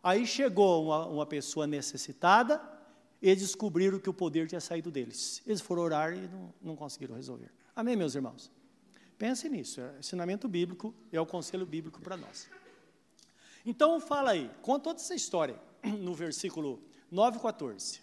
Aí 0.03 0.27
chegou 0.27 0.85
uma, 0.85 1.07
uma 1.07 1.27
pessoa 1.27 1.67
necessitada, 1.67 2.61
e 3.23 3.35
descobriram 3.37 4.01
que 4.01 4.11
o 4.11 4.13
poder 4.13 4.49
tinha 4.49 4.61
saído 4.61 4.91
deles. 4.91 5.41
Eles 5.47 5.61
foram 5.61 5.83
orar 5.83 6.13
e 6.13 6.27
não, 6.27 6.53
não 6.61 6.77
conseguiram 6.77 7.15
resolver. 7.15 7.51
Amém, 7.75 7.95
meus 7.95 8.17
irmãos? 8.17 8.51
Pense 9.17 9.49
nisso, 9.49 9.81
é 9.81 10.01
ensinamento 10.01 10.49
bíblico, 10.49 10.93
é 11.13 11.21
o 11.21 11.25
conselho 11.25 11.65
bíblico 11.65 12.01
para 12.01 12.17
nós. 12.17 12.51
Então, 13.65 14.01
fala 14.01 14.33
aí, 14.33 14.51
conta 14.61 14.87
toda 14.87 15.01
essa 15.01 15.15
história 15.15 15.57
no 16.01 16.13
versículo 16.13 16.83
9 17.09 17.39
e 17.39 17.41
14. 17.41 18.01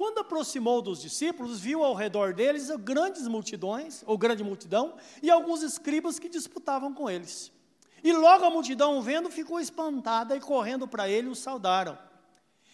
Quando 0.00 0.20
aproximou 0.20 0.80
dos 0.80 1.02
discípulos, 1.02 1.60
viu 1.60 1.84
ao 1.84 1.92
redor 1.92 2.32
deles 2.32 2.70
grandes 2.78 3.28
multidões, 3.28 4.02
ou 4.06 4.16
grande 4.16 4.42
multidão, 4.42 4.94
e 5.22 5.30
alguns 5.30 5.62
escribas 5.62 6.18
que 6.18 6.26
disputavam 6.26 6.94
com 6.94 7.10
eles. 7.10 7.52
E 8.02 8.10
logo 8.10 8.46
a 8.46 8.48
multidão, 8.48 9.02
vendo, 9.02 9.28
ficou 9.28 9.60
espantada 9.60 10.34
e 10.34 10.40
correndo 10.40 10.88
para 10.88 11.06
ele, 11.06 11.28
o 11.28 11.34
saudaram. 11.34 11.98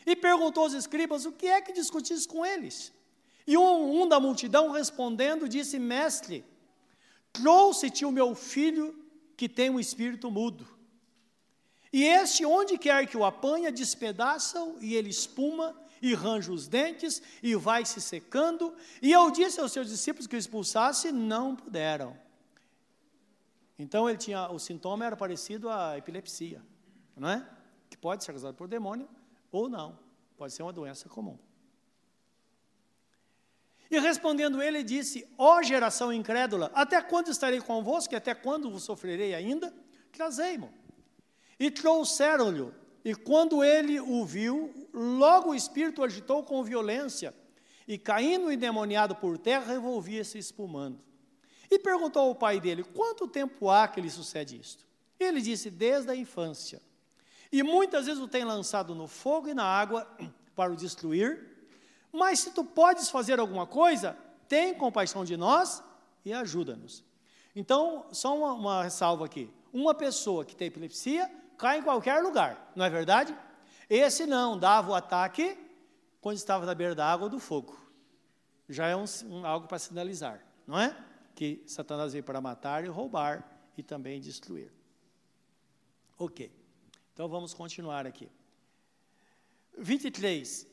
E 0.06 0.14
perguntou 0.14 0.62
aos 0.62 0.72
escribas: 0.72 1.26
O 1.26 1.32
que 1.32 1.48
é 1.48 1.60
que 1.60 1.72
discutis 1.72 2.28
com 2.28 2.46
eles? 2.46 2.92
E 3.44 3.56
um, 3.56 4.02
um 4.02 4.06
da 4.06 4.20
multidão, 4.20 4.70
respondendo, 4.70 5.48
disse: 5.48 5.80
Mestre, 5.80 6.44
trouxe-te 7.32 8.04
o 8.04 8.12
meu 8.12 8.36
filho 8.36 9.04
que 9.36 9.48
tem 9.48 9.68
um 9.68 9.80
espírito 9.80 10.30
mudo. 10.30 10.64
E 11.92 12.04
este, 12.04 12.46
onde 12.46 12.78
quer 12.78 13.04
que 13.08 13.16
o 13.16 13.24
apanha, 13.24 13.72
despedaça-o 13.72 14.76
e 14.80 14.94
ele 14.94 15.10
espuma 15.10 15.74
e 16.06 16.14
range 16.14 16.50
os 16.50 16.68
dentes, 16.68 17.22
e 17.42 17.54
vai 17.54 17.84
se 17.84 18.00
secando. 18.00 18.74
E 19.02 19.12
eu 19.12 19.30
disse 19.30 19.60
aos 19.60 19.72
seus 19.72 19.88
discípulos 19.88 20.26
que 20.26 20.36
o 20.36 20.38
expulsasse, 20.38 21.10
não 21.10 21.56
puderam. 21.56 22.16
Então 23.78 24.08
ele 24.08 24.18
tinha, 24.18 24.50
o 24.50 24.58
sintoma 24.58 25.04
era 25.04 25.16
parecido 25.16 25.68
à 25.68 25.98
epilepsia, 25.98 26.62
não 27.14 27.28
é? 27.28 27.46
Que 27.90 27.96
pode 27.96 28.24
ser 28.24 28.32
causado 28.32 28.54
por 28.54 28.68
demônio 28.68 29.08
ou 29.52 29.68
não, 29.68 29.98
pode 30.36 30.52
ser 30.52 30.62
uma 30.62 30.72
doença 30.72 31.08
comum. 31.08 31.38
E 33.90 33.98
respondendo 33.98 34.62
ele, 34.62 34.82
disse: 34.82 35.26
Ó 35.38 35.62
geração 35.62 36.12
incrédula, 36.12 36.70
até 36.74 37.00
quando 37.00 37.30
estarei 37.30 37.60
convosco 37.60 38.14
e 38.14 38.16
até 38.16 38.34
quando 38.34 38.70
vos 38.70 38.82
sofrerei 38.82 39.34
ainda? 39.34 39.72
Trazei-mo. 40.12 40.72
E 41.58 41.70
trouxeram-lhe. 41.70 42.72
E 43.04 43.14
quando 43.14 43.62
ele 43.62 44.00
o 44.00 44.24
viu, 44.24 44.85
logo 44.96 45.50
o 45.50 45.54
espírito 45.54 46.02
agitou 46.02 46.42
com 46.42 46.64
violência, 46.64 47.34
e 47.86 47.98
caindo 47.98 48.50
endemoniado 48.50 49.14
por 49.14 49.38
terra, 49.38 49.74
revolvia-se 49.74 50.38
espumando. 50.38 50.98
E 51.70 51.78
perguntou 51.78 52.22
ao 52.22 52.34
pai 52.34 52.58
dele: 52.58 52.82
Quanto 52.82 53.28
tempo 53.28 53.70
há 53.70 53.86
que 53.86 54.00
lhe 54.00 54.10
sucede 54.10 54.58
isto? 54.58 54.84
Ele 55.20 55.40
disse: 55.40 55.70
Desde 55.70 56.10
a 56.10 56.16
infância. 56.16 56.80
E 57.52 57.62
muitas 57.62 58.06
vezes 58.06 58.20
o 58.20 58.26
tem 58.26 58.44
lançado 58.44 58.94
no 58.94 59.06
fogo 59.06 59.48
e 59.48 59.54
na 59.54 59.64
água 59.64 60.08
para 60.56 60.72
o 60.72 60.76
destruir. 60.76 61.54
Mas 62.12 62.40
se 62.40 62.50
tu 62.50 62.64
podes 62.64 63.10
fazer 63.10 63.38
alguma 63.38 63.66
coisa, 63.66 64.16
tem 64.48 64.74
compaixão 64.74 65.24
de 65.24 65.36
nós 65.36 65.82
e 66.24 66.32
ajuda-nos. 66.32 67.04
Então, 67.54 68.06
só 68.10 68.36
uma, 68.36 68.52
uma 68.52 68.82
ressalva 68.82 69.26
aqui. 69.26 69.50
Uma 69.72 69.94
pessoa 69.94 70.44
que 70.44 70.56
tem 70.56 70.68
epilepsia 70.68 71.30
cai 71.58 71.78
em 71.78 71.82
qualquer 71.82 72.22
lugar, 72.22 72.72
não 72.74 72.84
é 72.84 72.90
verdade? 72.90 73.36
Esse 73.88 74.26
não, 74.26 74.58
dava 74.58 74.90
o 74.90 74.94
ataque 74.94 75.56
quando 76.20 76.36
estava 76.36 76.66
na 76.66 76.74
beira 76.74 76.94
da 76.94 77.06
água 77.06 77.24
ou 77.24 77.30
do 77.30 77.38
fogo. 77.38 77.78
Já 78.68 78.86
é 78.88 78.96
um, 78.96 79.04
um, 79.26 79.46
algo 79.46 79.68
para 79.68 79.78
sinalizar, 79.78 80.44
não 80.66 80.78
é? 80.78 80.96
Que 81.34 81.62
Satanás 81.66 82.12
veio 82.12 82.24
para 82.24 82.40
matar 82.40 82.84
e 82.84 82.88
roubar 82.88 83.46
e 83.76 83.82
também 83.82 84.20
destruir. 84.20 84.72
Ok. 86.18 86.50
Então 87.12 87.28
vamos 87.28 87.54
continuar 87.54 88.06
aqui. 88.06 88.28
23. 89.78 90.66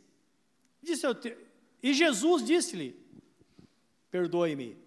Disse 0.81 1.05
e 1.81 1.93
Jesus 1.93 2.43
disse-lhe: 2.43 2.97
Perdoe-me. 4.09 4.82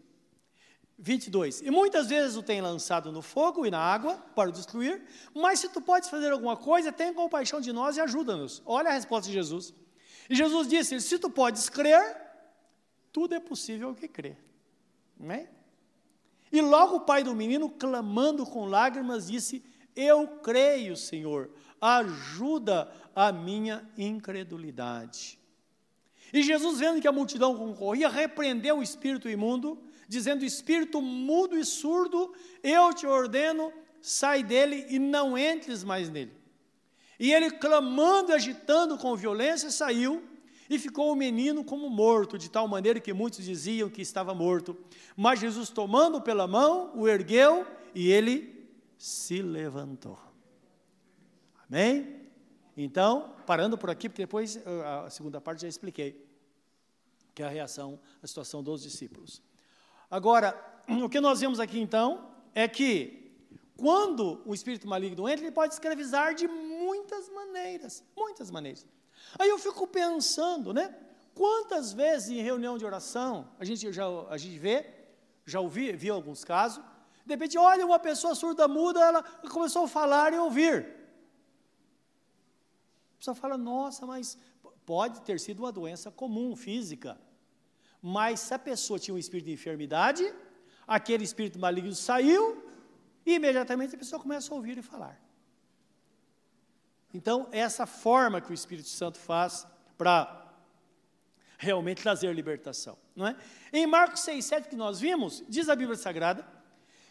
22. 0.98 1.60
E 1.60 1.70
muitas 1.70 2.08
vezes 2.08 2.36
o 2.36 2.42
tem 2.42 2.60
lançado 2.60 3.12
no 3.12 3.20
fogo 3.20 3.66
e 3.66 3.70
na 3.70 3.78
água 3.78 4.14
para 4.34 4.48
o 4.48 4.52
destruir, 4.52 5.02
mas 5.34 5.60
se 5.60 5.68
tu 5.68 5.80
podes 5.80 6.08
fazer 6.08 6.32
alguma 6.32 6.56
coisa, 6.56 6.90
tenha 6.90 7.12
compaixão 7.12 7.60
de 7.60 7.72
nós 7.72 7.96
e 7.96 8.00
ajuda-nos. 8.00 8.62
Olha 8.64 8.90
a 8.90 8.94
resposta 8.94 9.28
de 9.28 9.34
Jesus. 9.34 9.74
E 10.28 10.34
Jesus 10.34 10.66
disse: 10.68 11.00
Se 11.00 11.18
tu 11.18 11.28
podes 11.28 11.68
crer, 11.68 12.16
tudo 13.12 13.34
é 13.34 13.40
possível 13.40 13.94
que 13.94 14.08
crê. 14.08 14.36
É? 15.28 15.48
E 16.52 16.60
logo 16.60 16.96
o 16.96 17.00
pai 17.00 17.22
do 17.22 17.34
menino, 17.34 17.68
clamando 17.68 18.46
com 18.46 18.64
lágrimas, 18.64 19.28
disse: 19.28 19.62
Eu 19.94 20.26
creio, 20.42 20.96
Senhor, 20.96 21.50
ajuda 21.80 22.90
a 23.14 23.30
minha 23.32 23.88
incredulidade. 23.96 25.38
E 26.32 26.42
Jesus, 26.42 26.78
vendo 26.78 27.00
que 27.00 27.08
a 27.08 27.12
multidão 27.12 27.56
concorria, 27.56 28.08
repreendeu 28.08 28.78
o 28.78 28.82
espírito 28.82 29.28
imundo, 29.28 29.78
dizendo: 30.08 30.44
Espírito 30.44 31.00
mudo 31.00 31.58
e 31.58 31.64
surdo, 31.64 32.34
eu 32.62 32.92
te 32.92 33.06
ordeno, 33.06 33.72
sai 34.00 34.42
dele 34.42 34.86
e 34.88 34.98
não 34.98 35.36
entres 35.36 35.82
mais 35.84 36.08
nele. 36.08 36.32
E 37.18 37.32
ele, 37.32 37.50
clamando 37.50 38.30
e 38.30 38.34
agitando 38.34 38.98
com 38.98 39.16
violência, 39.16 39.70
saiu 39.70 40.22
e 40.68 40.78
ficou 40.78 41.12
o 41.12 41.16
menino 41.16 41.64
como 41.64 41.88
morto, 41.88 42.36
de 42.36 42.50
tal 42.50 42.68
maneira 42.68 43.00
que 43.00 43.12
muitos 43.12 43.44
diziam 43.44 43.88
que 43.88 44.02
estava 44.02 44.34
morto. 44.34 44.76
Mas 45.16 45.40
Jesus, 45.40 45.70
tomando 45.70 46.20
pela 46.20 46.46
mão, 46.46 46.92
o 46.94 47.08
ergueu 47.08 47.66
e 47.94 48.10
ele 48.10 48.68
se 48.98 49.40
levantou. 49.40 50.18
Amém? 51.68 52.26
Então, 52.76 53.34
parando 53.46 53.78
por 53.78 53.88
aqui, 53.88 54.08
porque 54.08 54.22
depois 54.22 54.60
a 55.04 55.08
segunda 55.08 55.40
parte 55.40 55.62
já 55.62 55.68
expliquei, 55.68 56.26
que 57.34 57.42
é 57.42 57.46
a 57.46 57.50
reação, 57.50 57.98
a 58.22 58.26
situação 58.26 58.62
dos 58.62 58.82
discípulos. 58.82 59.42
Agora, 60.10 60.54
o 61.04 61.08
que 61.08 61.20
nós 61.20 61.40
vemos 61.40 61.60
aqui 61.60 61.78
então 61.78 62.30
é 62.54 62.66
que 62.66 63.32
quando 63.76 64.40
o 64.46 64.54
espírito 64.54 64.88
maligno 64.88 65.28
entra, 65.28 65.44
ele 65.44 65.52
pode 65.52 65.74
escravizar 65.74 66.34
de 66.34 66.48
muitas 66.48 67.28
maneiras, 67.28 68.02
muitas 68.16 68.50
maneiras. 68.50 68.86
Aí 69.38 69.48
eu 69.48 69.58
fico 69.58 69.86
pensando, 69.86 70.72
né? 70.72 70.94
Quantas 71.34 71.92
vezes 71.92 72.30
em 72.30 72.42
reunião 72.42 72.78
de 72.78 72.84
oração 72.84 73.48
a 73.58 73.64
gente 73.64 73.92
já 73.92 74.06
a 74.30 74.38
gente 74.38 74.58
vê, 74.58 74.86
já 75.44 75.60
ouvi, 75.60 75.92
viu 75.92 76.14
alguns 76.14 76.44
casos, 76.44 76.82
de 77.24 77.34
repente, 77.34 77.58
olha, 77.58 77.84
uma 77.84 77.98
pessoa 77.98 78.34
surda 78.34 78.66
muda, 78.66 79.00
ela 79.00 79.22
começou 79.50 79.84
a 79.84 79.88
falar 79.88 80.32
e 80.32 80.38
ouvir 80.38 80.96
pessoa 83.26 83.34
fala, 83.34 83.58
nossa, 83.58 84.06
mas 84.06 84.38
pode 84.84 85.20
ter 85.22 85.40
sido 85.40 85.60
uma 85.60 85.72
doença 85.72 86.10
comum, 86.10 86.54
física. 86.54 87.18
Mas 88.08 88.38
se 88.38 88.54
a 88.54 88.58
pessoa 88.58 89.00
tinha 89.00 89.12
um 89.12 89.18
espírito 89.18 89.46
de 89.46 89.52
enfermidade, 89.52 90.32
aquele 90.86 91.24
espírito 91.24 91.58
maligno 91.58 91.92
saiu 91.92 92.64
e 93.26 93.34
imediatamente 93.34 93.96
a 93.96 93.98
pessoa 93.98 94.22
começa 94.22 94.54
a 94.54 94.56
ouvir 94.56 94.78
e 94.78 94.82
falar. 94.82 95.20
Então, 97.12 97.48
é 97.50 97.58
essa 97.58 97.84
forma 97.84 98.40
que 98.40 98.52
o 98.52 98.54
Espírito 98.54 98.88
Santo 98.88 99.18
faz 99.18 99.66
para 99.98 100.54
realmente 101.58 102.00
trazer 102.00 102.32
libertação, 102.32 102.96
não 103.16 103.26
é? 103.26 103.36
Em 103.72 103.88
Marcos 103.88 104.20
6:7 104.20 104.68
que 104.68 104.76
nós 104.76 105.00
vimos, 105.00 105.42
diz 105.48 105.68
a 105.68 105.74
Bíblia 105.74 105.98
Sagrada, 105.98 106.46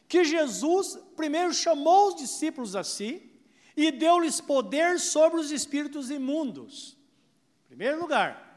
que 0.07 0.23
Jesus 0.23 0.97
primeiro 1.17 1.53
chamou 1.53 2.07
os 2.07 2.15
discípulos 2.15 2.73
a 2.73 2.85
si, 2.85 3.29
e 3.75 3.91
deu-lhes 3.91 4.39
poder 4.39 4.97
sobre 5.01 5.41
os 5.41 5.51
espíritos 5.51 6.09
imundos. 6.09 6.97
Em 7.65 7.67
primeiro 7.67 7.99
lugar, 7.99 8.54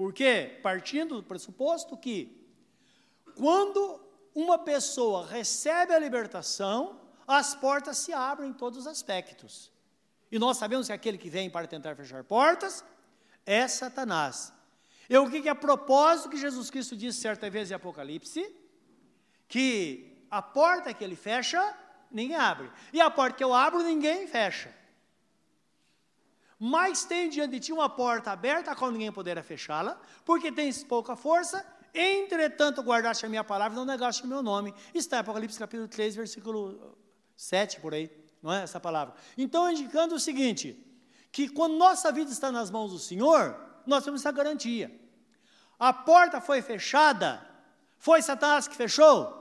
porque 0.00 0.58
partindo 0.62 1.16
do 1.16 1.22
pressuposto 1.22 1.94
que 1.94 2.42
quando 3.36 4.00
uma 4.34 4.58
pessoa 4.58 5.26
recebe 5.26 5.92
a 5.92 5.98
libertação, 5.98 6.98
as 7.28 7.54
portas 7.54 7.98
se 7.98 8.10
abrem 8.10 8.48
em 8.48 8.52
todos 8.54 8.78
os 8.78 8.86
aspectos. 8.86 9.70
E 10.32 10.38
nós 10.38 10.56
sabemos 10.56 10.86
que 10.86 10.94
aquele 10.94 11.18
que 11.18 11.28
vem 11.28 11.50
para 11.50 11.66
tentar 11.66 11.94
fechar 11.96 12.24
portas 12.24 12.82
é 13.44 13.68
Satanás. 13.68 14.54
E 15.06 15.14
o 15.18 15.30
que 15.30 15.46
é 15.46 15.50
a 15.50 15.54
propósito 15.54 16.30
que 16.30 16.38
Jesus 16.38 16.70
Cristo 16.70 16.96
disse 16.96 17.20
certa 17.20 17.50
vez 17.50 17.70
em 17.70 17.74
Apocalipse? 17.74 18.56
Que 19.46 20.24
a 20.30 20.40
porta 20.40 20.94
que 20.94 21.04
ele 21.04 21.14
fecha, 21.14 21.76
ninguém 22.10 22.38
abre. 22.38 22.72
E 22.90 23.02
a 23.02 23.10
porta 23.10 23.36
que 23.36 23.44
eu 23.44 23.52
abro, 23.52 23.82
ninguém 23.82 24.26
fecha. 24.26 24.74
Mas 26.62 27.06
tem 27.06 27.30
diante 27.30 27.52
de 27.52 27.60
ti 27.60 27.72
uma 27.72 27.88
porta 27.88 28.30
aberta, 28.30 28.70
a 28.70 28.76
qual 28.76 28.90
ninguém 28.90 29.10
poderá 29.10 29.42
fechá-la, 29.42 29.98
porque 30.26 30.52
tens 30.52 30.84
pouca 30.84 31.16
força, 31.16 31.64
entretanto 31.94 32.82
guardaste 32.82 33.24
a 33.24 33.30
minha 33.30 33.42
palavra 33.42 33.74
e 33.74 33.78
não 33.78 33.86
negaste 33.86 34.24
o 34.24 34.26
meu 34.26 34.42
nome. 34.42 34.74
Está 34.92 35.16
em 35.16 35.20
Apocalipse 35.20 35.58
capítulo 35.58 35.88
3, 35.88 36.14
versículo 36.14 36.98
7, 37.34 37.80
por 37.80 37.94
aí, 37.94 38.10
não 38.42 38.52
é 38.52 38.62
essa 38.62 38.78
palavra. 38.78 39.14
Então, 39.38 39.70
indicando 39.70 40.14
o 40.14 40.20
seguinte, 40.20 40.78
que 41.32 41.48
quando 41.48 41.78
nossa 41.78 42.12
vida 42.12 42.30
está 42.30 42.52
nas 42.52 42.70
mãos 42.70 42.92
do 42.92 42.98
Senhor, 42.98 43.58
nós 43.86 44.04
temos 44.04 44.20
essa 44.20 44.30
garantia. 44.30 44.94
A 45.78 45.94
porta 45.94 46.42
foi 46.42 46.60
fechada, 46.60 47.40
foi 47.96 48.20
Satanás 48.20 48.68
que 48.68 48.76
fechou? 48.76 49.34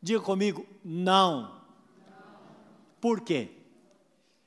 Diga 0.00 0.20
comigo, 0.20 0.64
não. 0.84 1.60
Por 3.00 3.22
quê? 3.22 3.61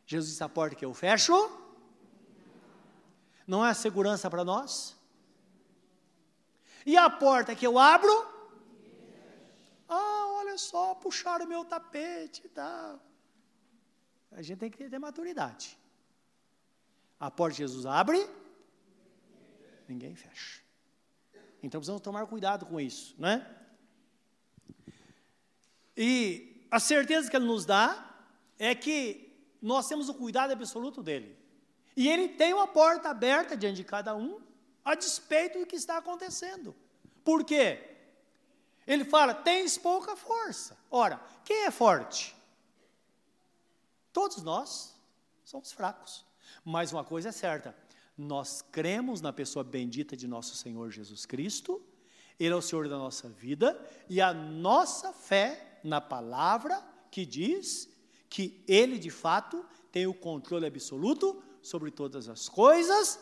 Jesus 0.05 0.31
disse: 0.31 0.43
a 0.43 0.49
porta 0.49 0.75
que 0.75 0.85
eu 0.85 0.93
fecho 0.93 1.33
não 3.47 3.65
é 3.65 3.73
segurança 3.73 4.29
para 4.29 4.43
nós? 4.43 4.95
E 6.85 6.95
a 6.95 7.09
porta 7.09 7.55
que 7.55 7.65
eu 7.65 7.79
abro? 7.79 8.13
Ah, 9.89 10.27
olha 10.39 10.57
só, 10.57 10.93
puxaram 10.95 11.47
meu 11.47 11.65
tapete 11.65 12.43
e 12.45 12.49
tal. 12.49 12.99
A 14.31 14.41
gente 14.41 14.59
tem 14.59 14.69
que 14.69 14.89
ter 14.89 14.99
maturidade. 14.99 15.77
A 17.19 17.31
porta 17.31 17.55
que 17.55 17.63
Jesus 17.63 17.85
abre, 17.85 18.29
ninguém 19.87 20.15
fecha. 20.15 20.61
Então 21.63 21.79
precisamos 21.79 22.01
tomar 22.01 22.27
cuidado 22.27 22.65
com 22.65 22.79
isso, 22.79 23.15
não 23.17 23.29
é? 23.29 23.55
E 25.97 26.67
a 26.69 26.79
certeza 26.79 27.29
que 27.29 27.35
ele 27.35 27.45
nos 27.45 27.65
dá 27.65 28.15
é 28.59 28.75
que 28.75 29.24
nós 29.65 29.87
temos 29.87 30.09
o 30.09 30.13
cuidado 30.13 30.51
absoluto 30.51 31.01
dele. 31.01 31.35
E 31.97 32.07
ele 32.07 32.29
tem 32.29 32.53
uma 32.53 32.67
porta 32.67 33.09
aberta 33.09 33.57
diante 33.57 33.77
de 33.77 33.83
cada 33.83 34.15
um, 34.15 34.39
a 34.83 34.93
despeito 34.93 35.57
do 35.57 35.65
que 35.65 35.75
está 35.75 35.97
acontecendo. 35.97 36.75
Por 37.23 37.43
quê? 37.43 37.79
Ele 38.85 39.03
fala: 39.03 39.33
tens 39.33 39.75
pouca 39.75 40.15
força. 40.15 40.77
Ora, 40.91 41.19
quem 41.43 41.63
é 41.63 41.71
forte? 41.71 42.35
Todos 44.13 44.43
nós 44.43 44.95
somos 45.43 45.71
fracos. 45.71 46.23
Mas 46.63 46.91
uma 46.91 47.03
coisa 47.03 47.29
é 47.29 47.31
certa: 47.31 47.75
nós 48.15 48.61
cremos 48.61 49.19
na 49.19 49.33
pessoa 49.33 49.63
bendita 49.63 50.15
de 50.15 50.27
nosso 50.27 50.55
Senhor 50.55 50.91
Jesus 50.91 51.25
Cristo, 51.25 51.81
Ele 52.39 52.53
é 52.53 52.55
o 52.55 52.61
Senhor 52.61 52.87
da 52.87 52.99
nossa 52.99 53.27
vida, 53.29 53.83
e 54.07 54.21
a 54.21 54.31
nossa 54.31 55.11
fé 55.11 55.79
na 55.83 55.99
palavra 55.99 56.83
que 57.09 57.25
diz 57.25 57.94
que 58.29 58.63
ele 58.67 58.97
de 58.97 59.09
fato 59.09 59.65
tem 59.91 60.07
o 60.07 60.13
controle 60.13 60.65
absoluto 60.65 61.41
sobre 61.61 61.91
todas 61.91 62.27
as 62.27 62.49
coisas, 62.49 63.19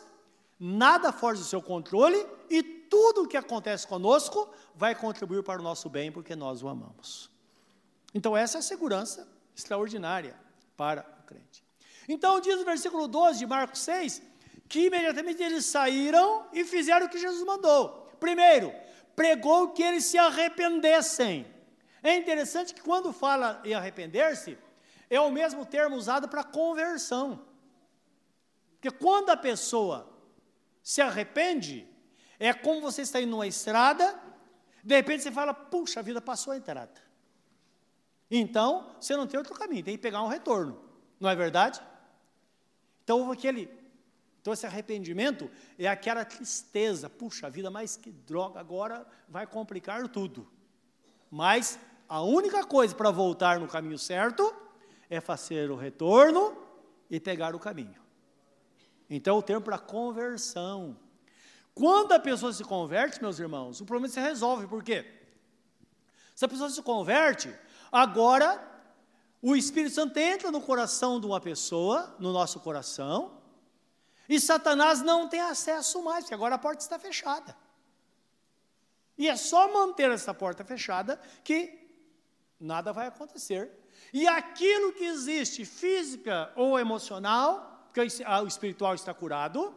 nada 0.58 1.12
foge 1.12 1.40
do 1.40 1.46
seu 1.46 1.62
controle 1.62 2.24
e 2.50 2.62
tudo 2.62 3.22
o 3.22 3.28
que 3.28 3.36
acontece 3.36 3.86
conosco 3.86 4.48
vai 4.74 4.94
contribuir 4.94 5.42
para 5.42 5.60
o 5.60 5.64
nosso 5.64 5.88
bem, 5.88 6.12
porque 6.12 6.36
nós 6.36 6.62
o 6.62 6.68
amamos. 6.68 7.30
Então, 8.14 8.36
essa 8.36 8.58
é 8.58 8.60
a 8.60 8.62
segurança 8.62 9.26
extraordinária 9.56 10.36
para 10.76 11.04
o 11.20 11.26
crente. 11.26 11.64
Então, 12.08 12.40
diz 12.40 12.60
o 12.60 12.64
versículo 12.64 13.08
12 13.08 13.38
de 13.38 13.46
Marcos 13.46 13.80
6, 13.80 14.22
que 14.68 14.86
imediatamente 14.86 15.42
eles 15.42 15.66
saíram 15.66 16.46
e 16.52 16.64
fizeram 16.64 17.06
o 17.06 17.08
que 17.08 17.18
Jesus 17.18 17.44
mandou. 17.44 18.08
Primeiro, 18.20 18.72
pregou 19.16 19.70
que 19.70 19.82
eles 19.82 20.04
se 20.04 20.18
arrependessem. 20.18 21.46
É 22.02 22.16
interessante 22.16 22.74
que 22.74 22.82
quando 22.82 23.12
fala 23.12 23.60
em 23.64 23.74
arrepender-se, 23.74 24.58
é 25.14 25.20
o 25.20 25.30
mesmo 25.30 25.64
termo 25.64 25.96
usado 25.96 26.28
para 26.28 26.42
conversão. 26.42 27.40
Porque 28.72 28.90
quando 28.90 29.30
a 29.30 29.36
pessoa 29.36 30.10
se 30.82 31.00
arrepende, 31.00 31.88
é 32.38 32.52
como 32.52 32.80
você 32.80 33.02
está 33.02 33.20
indo 33.20 33.30
numa 33.30 33.46
estrada, 33.46 34.20
de 34.82 34.94
repente 34.94 35.22
você 35.22 35.32
fala, 35.32 35.54
puxa, 35.54 36.00
a 36.00 36.02
vida 36.02 36.20
passou 36.20 36.52
a 36.52 36.56
entrada. 36.56 37.00
Então, 38.30 38.90
você 39.00 39.16
não 39.16 39.26
tem 39.26 39.38
outro 39.38 39.54
caminho, 39.54 39.84
tem 39.84 39.96
que 39.96 40.02
pegar 40.02 40.22
um 40.22 40.28
retorno. 40.28 40.82
Não 41.20 41.30
é 41.30 41.36
verdade? 41.36 41.80
Então, 43.02 43.30
aquele, 43.30 43.70
então 44.40 44.52
esse 44.52 44.66
arrependimento 44.66 45.50
é 45.78 45.86
aquela 45.86 46.24
tristeza, 46.24 47.08
puxa 47.08 47.48
vida, 47.48 47.70
mas 47.70 47.96
que 47.96 48.10
droga, 48.10 48.58
agora 48.58 49.06
vai 49.28 49.46
complicar 49.46 50.06
tudo. 50.08 50.50
Mas 51.30 51.78
a 52.08 52.20
única 52.20 52.64
coisa 52.64 52.94
para 52.94 53.10
voltar 53.10 53.60
no 53.60 53.68
caminho 53.68 53.98
certo 53.98 54.63
é 55.08 55.20
fazer 55.20 55.70
o 55.70 55.76
retorno 55.76 56.56
e 57.10 57.20
pegar 57.20 57.54
o 57.54 57.58
caminho. 57.58 58.02
Então, 59.08 59.38
o 59.38 59.42
termo 59.42 59.62
para 59.62 59.78
conversão. 59.78 60.96
Quando 61.74 62.12
a 62.12 62.20
pessoa 62.20 62.52
se 62.52 62.64
converte, 62.64 63.20
meus 63.20 63.38
irmãos, 63.38 63.80
o 63.80 63.84
problema 63.84 64.12
se 64.12 64.20
resolve, 64.20 64.66
por 64.66 64.82
quê? 64.82 65.04
Se 66.34 66.44
a 66.44 66.48
pessoa 66.48 66.70
se 66.70 66.82
converte, 66.82 67.54
agora 67.90 68.62
o 69.42 69.54
Espírito 69.54 69.94
Santo 69.94 70.16
entra 70.18 70.50
no 70.50 70.60
coração 70.60 71.20
de 71.20 71.26
uma 71.26 71.40
pessoa, 71.40 72.16
no 72.18 72.32
nosso 72.32 72.60
coração, 72.60 73.42
e 74.28 74.40
Satanás 74.40 75.02
não 75.02 75.28
tem 75.28 75.40
acesso 75.40 76.02
mais, 76.02 76.24
porque 76.24 76.34
agora 76.34 76.54
a 76.54 76.58
porta 76.58 76.82
está 76.82 76.98
fechada. 76.98 77.54
E 79.18 79.28
é 79.28 79.36
só 79.36 79.72
manter 79.72 80.10
essa 80.10 80.32
porta 80.32 80.64
fechada 80.64 81.20
que 81.44 81.78
nada 82.58 82.92
vai 82.92 83.06
acontecer. 83.06 83.70
E 84.14 84.28
aquilo 84.28 84.92
que 84.92 85.04
existe, 85.04 85.64
física 85.64 86.52
ou 86.54 86.78
emocional, 86.78 87.90
porque 87.92 88.00
o 88.00 88.46
espiritual 88.46 88.94
está 88.94 89.12
curado, 89.12 89.74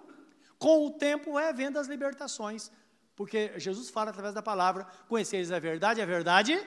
com 0.59 0.85
o 0.85 0.91
tempo 0.91 1.33
vai 1.33 1.49
havendo 1.49 1.79
as 1.79 1.87
libertações. 1.87 2.71
Porque 3.15 3.51
Jesus 3.57 3.89
fala 3.89 4.11
através 4.11 4.35
da 4.35 4.43
palavra: 4.43 4.85
conheceis 5.09 5.51
a 5.51 5.57
verdade, 5.57 6.03
a 6.03 6.05
verdade. 6.05 6.63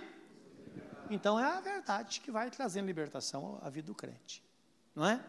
Então 1.08 1.38
é 1.38 1.44
a 1.44 1.60
verdade 1.60 2.20
que 2.20 2.32
vai 2.32 2.50
trazendo 2.50 2.86
libertação 2.86 3.60
à 3.62 3.70
vida 3.70 3.86
do 3.86 3.94
crente, 3.94 4.42
não 4.92 5.06
é? 5.06 5.20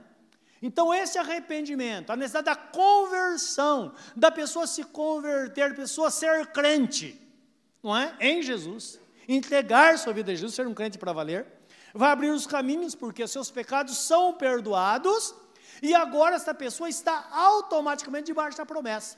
Então, 0.63 0.91
esse 0.91 1.19
arrependimento, 1.19 2.11
a 2.11 2.15
necessidade 2.15 2.45
da 2.45 2.55
conversão, 2.55 3.93
da 4.15 4.31
pessoa 4.31 4.65
se 4.65 4.83
converter, 4.83 5.69
da 5.69 5.75
pessoa 5.75 6.09
ser 6.09 6.47
crente, 6.47 7.19
não 7.83 7.95
é? 7.95 8.15
Em 8.19 8.41
Jesus, 8.41 8.99
entregar 9.27 9.97
sua 9.99 10.13
vida 10.13 10.31
a 10.31 10.35
Jesus, 10.35 10.55
ser 10.55 10.67
um 10.67 10.73
crente 10.73 10.97
para 10.99 11.13
valer, 11.13 11.60
vai 11.93 12.11
abrir 12.11 12.29
os 12.29 12.47
caminhos, 12.47 12.95
porque 12.95 13.27
seus 13.27 13.51
pecados 13.51 13.97
são 13.97 14.33
perdoados, 14.33 15.33
e 15.81 15.93
agora 15.93 16.35
esta 16.35 16.53
pessoa 16.53 16.89
está 16.89 17.27
automaticamente 17.31 18.27
debaixo 18.27 18.57
da 18.57 18.65
promessa. 18.65 19.17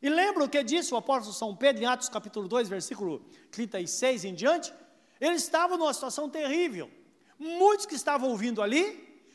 E 0.00 0.08
lembra 0.08 0.44
o 0.44 0.48
que 0.48 0.62
disse 0.62 0.92
o 0.92 0.96
apóstolo 0.96 1.34
São 1.34 1.56
Pedro 1.56 1.82
em 1.82 1.86
Atos 1.86 2.08
capítulo 2.08 2.46
2, 2.46 2.68
versículo 2.68 3.24
36 3.50 4.24
em 4.24 4.34
diante? 4.34 4.72
Ele 5.20 5.36
estava 5.36 5.76
numa 5.76 5.92
situação 5.92 6.28
terrível. 6.28 6.90
Muitos 7.38 7.86
que 7.86 7.94
estavam 7.94 8.28
ouvindo 8.30 8.62
ali 8.62 8.84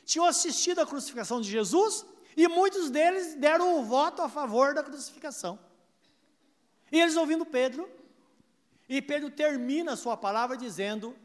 tinham 0.05 0.25
assistido 0.25 0.79
à 0.79 0.85
crucificação 0.85 1.41
de 1.41 1.49
Jesus 1.49 2.05
e 2.37 2.47
muitos 2.47 2.89
deles 2.89 3.35
deram 3.35 3.79
o 3.79 3.83
voto 3.83 4.21
a 4.21 4.29
favor 4.29 4.73
da 4.73 4.83
crucificação. 4.83 5.59
E 6.91 6.99
eles 6.99 7.15
ouvindo 7.15 7.45
Pedro, 7.45 7.89
e 8.87 9.01
Pedro 9.01 9.29
termina 9.29 9.93
a 9.93 9.97
sua 9.97 10.17
palavra 10.17 10.57
dizendo: 10.57 11.15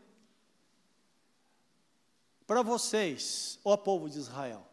Para 2.46 2.62
vocês, 2.62 3.58
ó 3.64 3.76
povo 3.76 4.08
de 4.08 4.18
Israel, 4.18 4.66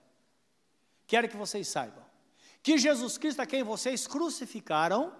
quero 1.07 1.27
que 1.27 1.35
vocês 1.35 1.67
saibam 1.67 2.03
que 2.63 2.77
Jesus 2.77 3.17
Cristo, 3.17 3.41
a 3.41 3.45
quem 3.45 3.61
vocês 3.61 4.07
crucificaram, 4.07 5.13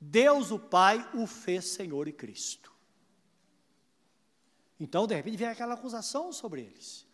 Deus 0.00 0.50
o 0.50 0.58
Pai 0.58 1.06
o 1.12 1.26
fez 1.26 1.66
Senhor 1.66 2.08
e 2.08 2.12
Cristo. 2.12 2.72
Então, 4.80 5.06
de 5.06 5.14
repente, 5.14 5.36
vem 5.36 5.46
aquela 5.46 5.74
acusação 5.74 6.32
sobre 6.32 6.62
eles. 6.62 7.06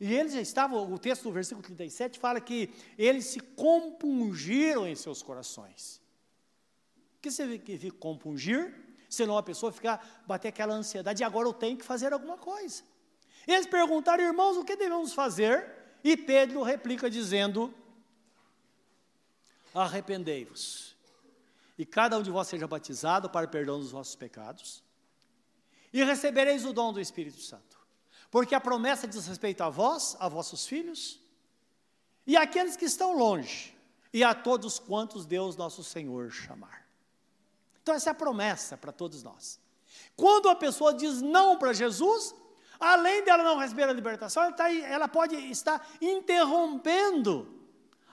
E 0.00 0.12
eles 0.14 0.32
já 0.32 0.40
estavam, 0.40 0.90
o 0.90 0.98
texto 0.98 1.24
do 1.24 1.30
versículo 1.30 1.62
37 1.62 2.18
fala 2.18 2.40
que 2.40 2.70
eles 2.96 3.26
se 3.26 3.38
compungiram 3.38 4.88
em 4.88 4.96
seus 4.96 5.22
corações. 5.22 6.00
O 7.18 7.20
que 7.20 7.30
significa 7.30 7.96
compungir? 7.98 8.74
Senão 9.10 9.36
a 9.36 9.42
pessoa 9.42 9.70
ficar, 9.70 10.24
bater 10.26 10.48
aquela 10.48 10.72
ansiedade, 10.72 11.22
e 11.22 11.24
agora 11.24 11.46
eu 11.46 11.52
tenho 11.52 11.76
que 11.76 11.84
fazer 11.84 12.14
alguma 12.14 12.38
coisa. 12.38 12.82
Eles 13.52 13.66
perguntaram, 13.66 14.22
irmãos, 14.22 14.56
o 14.56 14.64
que 14.64 14.76
devemos 14.76 15.12
fazer? 15.12 15.68
E 16.04 16.16
Pedro 16.16 16.62
replica 16.62 17.10
dizendo: 17.10 17.74
Arrependei-vos, 19.74 20.96
e 21.76 21.84
cada 21.84 22.16
um 22.16 22.22
de 22.22 22.30
vós 22.30 22.46
seja 22.46 22.68
batizado 22.68 23.28
para 23.28 23.48
perdão 23.48 23.80
dos 23.80 23.90
vossos 23.90 24.14
pecados, 24.14 24.84
e 25.92 26.04
recebereis 26.04 26.64
o 26.64 26.72
dom 26.72 26.92
do 26.92 27.00
Espírito 27.00 27.40
Santo, 27.40 27.76
porque 28.30 28.54
a 28.54 28.60
promessa 28.60 29.08
diz 29.08 29.26
respeito 29.26 29.62
a 29.62 29.68
vós, 29.68 30.16
a 30.20 30.28
vossos 30.28 30.64
filhos, 30.64 31.18
e 32.24 32.36
àqueles 32.36 32.76
que 32.76 32.84
estão 32.84 33.16
longe, 33.16 33.76
e 34.12 34.22
a 34.22 34.32
todos 34.32 34.78
quantos 34.78 35.26
Deus 35.26 35.56
nosso 35.56 35.82
Senhor 35.82 36.30
chamar. 36.30 36.86
Então, 37.82 37.96
essa 37.96 38.10
é 38.10 38.12
a 38.12 38.14
promessa 38.14 38.76
para 38.76 38.92
todos 38.92 39.24
nós. 39.24 39.58
Quando 40.14 40.48
a 40.48 40.54
pessoa 40.54 40.94
diz 40.94 41.20
não 41.20 41.58
para 41.58 41.72
Jesus, 41.72 42.32
além 42.80 43.22
dela 43.22 43.44
não 43.44 43.58
receber 43.58 43.84
a 43.84 43.92
libertação, 43.92 44.42
ela, 44.42 44.52
tá, 44.52 44.72
ela 44.72 45.06
pode 45.06 45.36
estar 45.36 45.86
interrompendo 46.00 47.60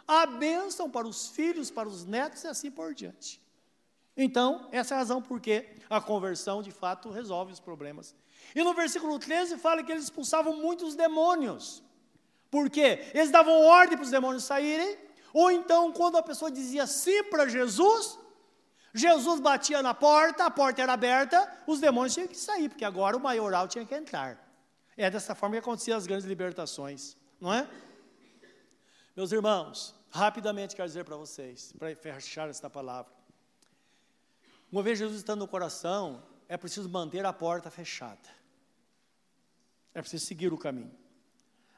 a 0.07 0.25
bênção 0.25 0.89
para 0.89 1.07
os 1.07 1.29
filhos, 1.29 1.71
para 1.71 1.87
os 1.87 2.05
netos 2.05 2.43
e 2.43 2.47
assim 2.47 2.69
por 2.69 2.93
diante. 2.93 3.41
Então, 4.15 4.67
essa 4.71 4.93
é 4.93 4.95
a 4.95 4.99
razão 4.99 5.21
por 5.21 5.39
que 5.39 5.65
a 5.89 6.01
conversão 6.01 6.61
de 6.61 6.71
fato 6.71 7.09
resolve 7.09 7.53
os 7.53 7.59
problemas. 7.59 8.15
E 8.55 8.63
no 8.63 8.73
versículo 8.73 9.19
13 9.19 9.57
fala 9.57 9.83
que 9.83 9.91
eles 9.91 10.05
expulsavam 10.05 10.57
muitos 10.57 10.95
demônios. 10.95 11.83
Por 12.49 12.69
quê? 12.69 13.11
Eles 13.13 13.29
davam 13.29 13.61
ordem 13.65 13.97
para 13.97 14.03
os 14.03 14.09
demônios 14.09 14.43
saírem, 14.43 14.97
ou 15.33 15.51
então, 15.51 15.91
quando 15.91 16.17
a 16.17 16.23
pessoa 16.23 16.49
dizia 16.49 16.87
sim 16.87 17.23
para 17.25 17.47
Jesus, 17.47 18.17
Jesus 18.93 19.39
batia 19.39 19.83
na 19.83 19.93
porta, 19.93 20.45
a 20.45 20.49
porta 20.49 20.81
era 20.81 20.93
aberta, 20.93 21.47
os 21.67 21.79
demônios 21.79 22.13
tinham 22.13 22.27
que 22.27 22.37
sair, 22.37 22.69
porque 22.69 22.85
agora 22.85 23.15
o 23.15 23.19
maioral 23.19 23.67
tinha 23.67 23.85
que 23.85 23.93
entrar. 23.93 24.46
É 24.97 25.11
dessa 25.11 25.35
forma 25.35 25.55
que 25.55 25.59
aconteciam 25.59 25.95
as 25.95 26.07
grandes 26.07 26.25
libertações, 26.25 27.15
não 27.39 27.53
é? 27.53 27.69
Meus 29.15 29.31
irmãos, 29.31 29.93
rapidamente 30.09 30.75
quero 30.75 30.87
dizer 30.87 31.05
para 31.05 31.15
vocês, 31.15 31.71
para 31.77 31.95
fechar 31.95 32.49
esta 32.49 32.67
palavra. 32.67 33.13
Uma 34.71 34.81
vez 34.81 34.97
Jesus 34.97 35.19
estando 35.19 35.41
no 35.41 35.47
coração, 35.47 36.23
é 36.49 36.57
preciso 36.57 36.89
manter 36.89 37.23
a 37.27 37.31
porta 37.31 37.69
fechada. 37.69 38.27
É 39.93 40.01
preciso 40.01 40.25
seguir 40.25 40.51
o 40.51 40.57
caminho. 40.57 40.91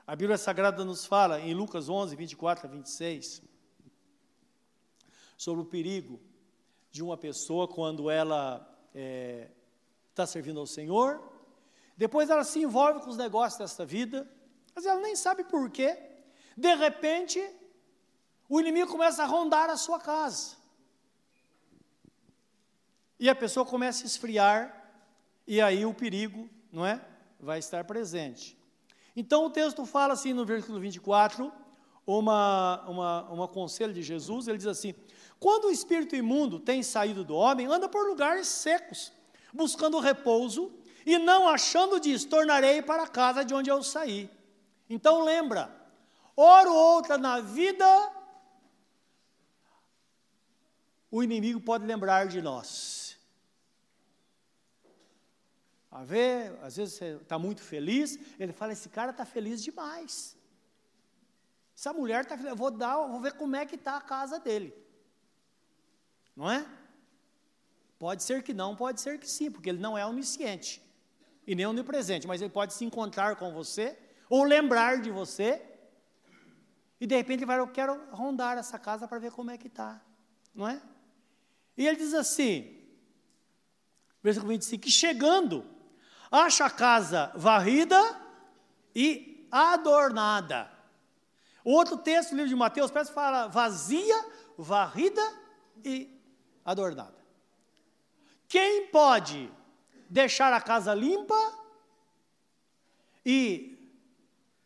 A 0.07 0.15
Bíblia 0.15 0.37
Sagrada 0.37 0.85
nos 0.85 1.05
fala 1.05 1.41
em 1.41 1.53
Lucas 1.53 1.89
11, 1.89 2.15
24 2.15 2.67
a 2.67 2.71
26, 2.71 3.43
sobre 5.37 5.61
o 5.61 5.65
perigo 5.65 6.21
de 6.89 7.03
uma 7.03 7.17
pessoa 7.17 7.67
quando 7.67 8.09
ela 8.09 8.55
está 8.55 8.89
é, 8.95 9.51
tá 10.15 10.25
servindo 10.25 10.59
ao 10.59 10.65
Senhor, 10.65 11.38
depois 11.99 12.29
ela 12.29 12.45
se 12.45 12.59
envolve 12.61 13.01
com 13.01 13.09
os 13.09 13.17
negócios 13.17 13.59
desta 13.59 13.85
vida, 13.85 14.25
mas 14.73 14.85
ela 14.85 15.01
nem 15.01 15.17
sabe 15.17 15.43
por 15.43 15.69
quê. 15.69 15.99
De 16.55 16.73
repente, 16.73 17.45
o 18.47 18.57
inimigo 18.57 18.89
começa 18.89 19.21
a 19.21 19.25
rondar 19.25 19.69
a 19.69 19.75
sua 19.75 19.99
casa. 19.99 20.55
E 23.19 23.29
a 23.29 23.35
pessoa 23.35 23.65
começa 23.65 24.03
a 24.03 24.07
esfriar, 24.07 24.73
e 25.45 25.59
aí 25.59 25.85
o 25.85 25.93
perigo, 25.93 26.49
não 26.71 26.85
é? 26.85 27.05
Vai 27.37 27.59
estar 27.59 27.83
presente. 27.83 28.57
Então 29.13 29.43
o 29.43 29.49
texto 29.49 29.85
fala 29.85 30.13
assim 30.13 30.31
no 30.31 30.45
versículo 30.45 30.79
24, 30.79 31.51
uma, 32.07 32.81
uma, 32.87 33.29
uma 33.29 33.47
conselho 33.49 33.93
de 33.93 34.01
Jesus, 34.01 34.47
ele 34.47 34.57
diz 34.57 34.67
assim: 34.67 34.95
quando 35.37 35.65
o 35.65 35.71
espírito 35.71 36.15
imundo 36.15 36.61
tem 36.61 36.81
saído 36.81 37.25
do 37.25 37.35
homem, 37.35 37.67
anda 37.67 37.89
por 37.89 38.07
lugares 38.07 38.47
secos, 38.47 39.11
buscando 39.53 39.99
repouso, 39.99 40.78
e 41.09 41.17
não 41.17 41.49
achando 41.49 41.99
diz, 41.99 42.23
tornarei 42.23 42.83
para 42.83 43.03
a 43.03 43.07
casa 43.07 43.43
de 43.43 43.51
onde 43.51 43.67
eu 43.67 43.81
saí. 43.81 44.29
Então 44.87 45.23
lembra, 45.23 45.75
hora 46.35 46.69
ou 46.69 46.75
outra 46.75 47.17
na 47.17 47.39
vida, 47.39 47.87
o 51.09 51.23
inimigo 51.23 51.59
pode 51.59 51.83
lembrar 51.83 52.27
de 52.27 52.43
nós. 52.43 53.17
A 55.89 56.03
ver, 56.03 56.55
às 56.61 56.77
vezes 56.77 56.93
você 56.93 57.15
está 57.15 57.39
muito 57.39 57.63
feliz, 57.63 58.19
ele 58.39 58.53
fala: 58.53 58.73
esse 58.73 58.89
cara 58.89 59.09
está 59.09 59.25
feliz 59.25 59.63
demais. 59.63 60.37
Essa 61.75 61.91
mulher 61.91 62.21
está 62.21 62.37
feliz, 62.37 62.55
vou 62.55 62.69
dar, 62.69 62.97
vou 63.07 63.19
ver 63.19 63.33
como 63.33 63.55
é 63.55 63.65
que 63.65 63.73
está 63.73 63.97
a 63.97 64.01
casa 64.01 64.39
dele. 64.39 64.71
Não 66.35 66.51
é? 66.51 66.63
Pode 67.97 68.21
ser 68.21 68.43
que 68.43 68.53
não, 68.53 68.75
pode 68.75 69.01
ser 69.01 69.17
que 69.17 69.27
sim, 69.27 69.49
porque 69.49 69.69
ele 69.69 69.79
não 69.79 69.97
é 69.97 70.05
onisciente 70.05 70.87
e 71.49 71.55
nem 71.55 71.65
onipresente, 71.65 72.27
mas 72.27 72.43
ele 72.43 72.51
pode 72.51 72.75
se 72.75 72.85
encontrar 72.85 73.35
com 73.35 73.51
você 73.51 73.97
ou 74.29 74.43
lembrar 74.43 75.01
de 75.01 75.09
você. 75.09 75.59
E 77.01 77.07
de 77.07 77.15
repente 77.15 77.39
ele 77.39 77.47
vai, 77.47 77.57
eu 77.57 77.67
quero 77.67 77.99
rondar 78.11 78.55
essa 78.55 78.77
casa 78.77 79.07
para 79.07 79.17
ver 79.17 79.31
como 79.31 79.49
é 79.49 79.57
que 79.57 79.65
está, 79.65 79.99
não 80.53 80.67
é? 80.67 80.79
E 81.75 81.87
ele 81.87 81.97
diz 81.97 82.13
assim, 82.13 82.79
versículo 84.21 84.51
25, 84.51 84.83
que 84.83 84.91
chegando, 84.91 85.65
acha 86.29 86.65
a 86.65 86.69
casa 86.69 87.31
varrida 87.33 87.99
e 88.93 89.47
adornada. 89.51 90.71
Outro 91.63 91.97
texto, 91.97 92.35
livro 92.35 92.49
de 92.49 92.55
Mateus, 92.55 92.91
parece 92.91 93.09
que 93.09 93.15
fala 93.15 93.47
vazia, 93.47 94.23
varrida 94.55 95.23
e 95.83 96.15
adornada. 96.63 97.17
Quem 98.47 98.85
pode 98.91 99.51
deixar 100.09 100.51
a 100.51 100.59
casa 100.59 100.93
limpa 100.93 101.35
e 103.25 103.77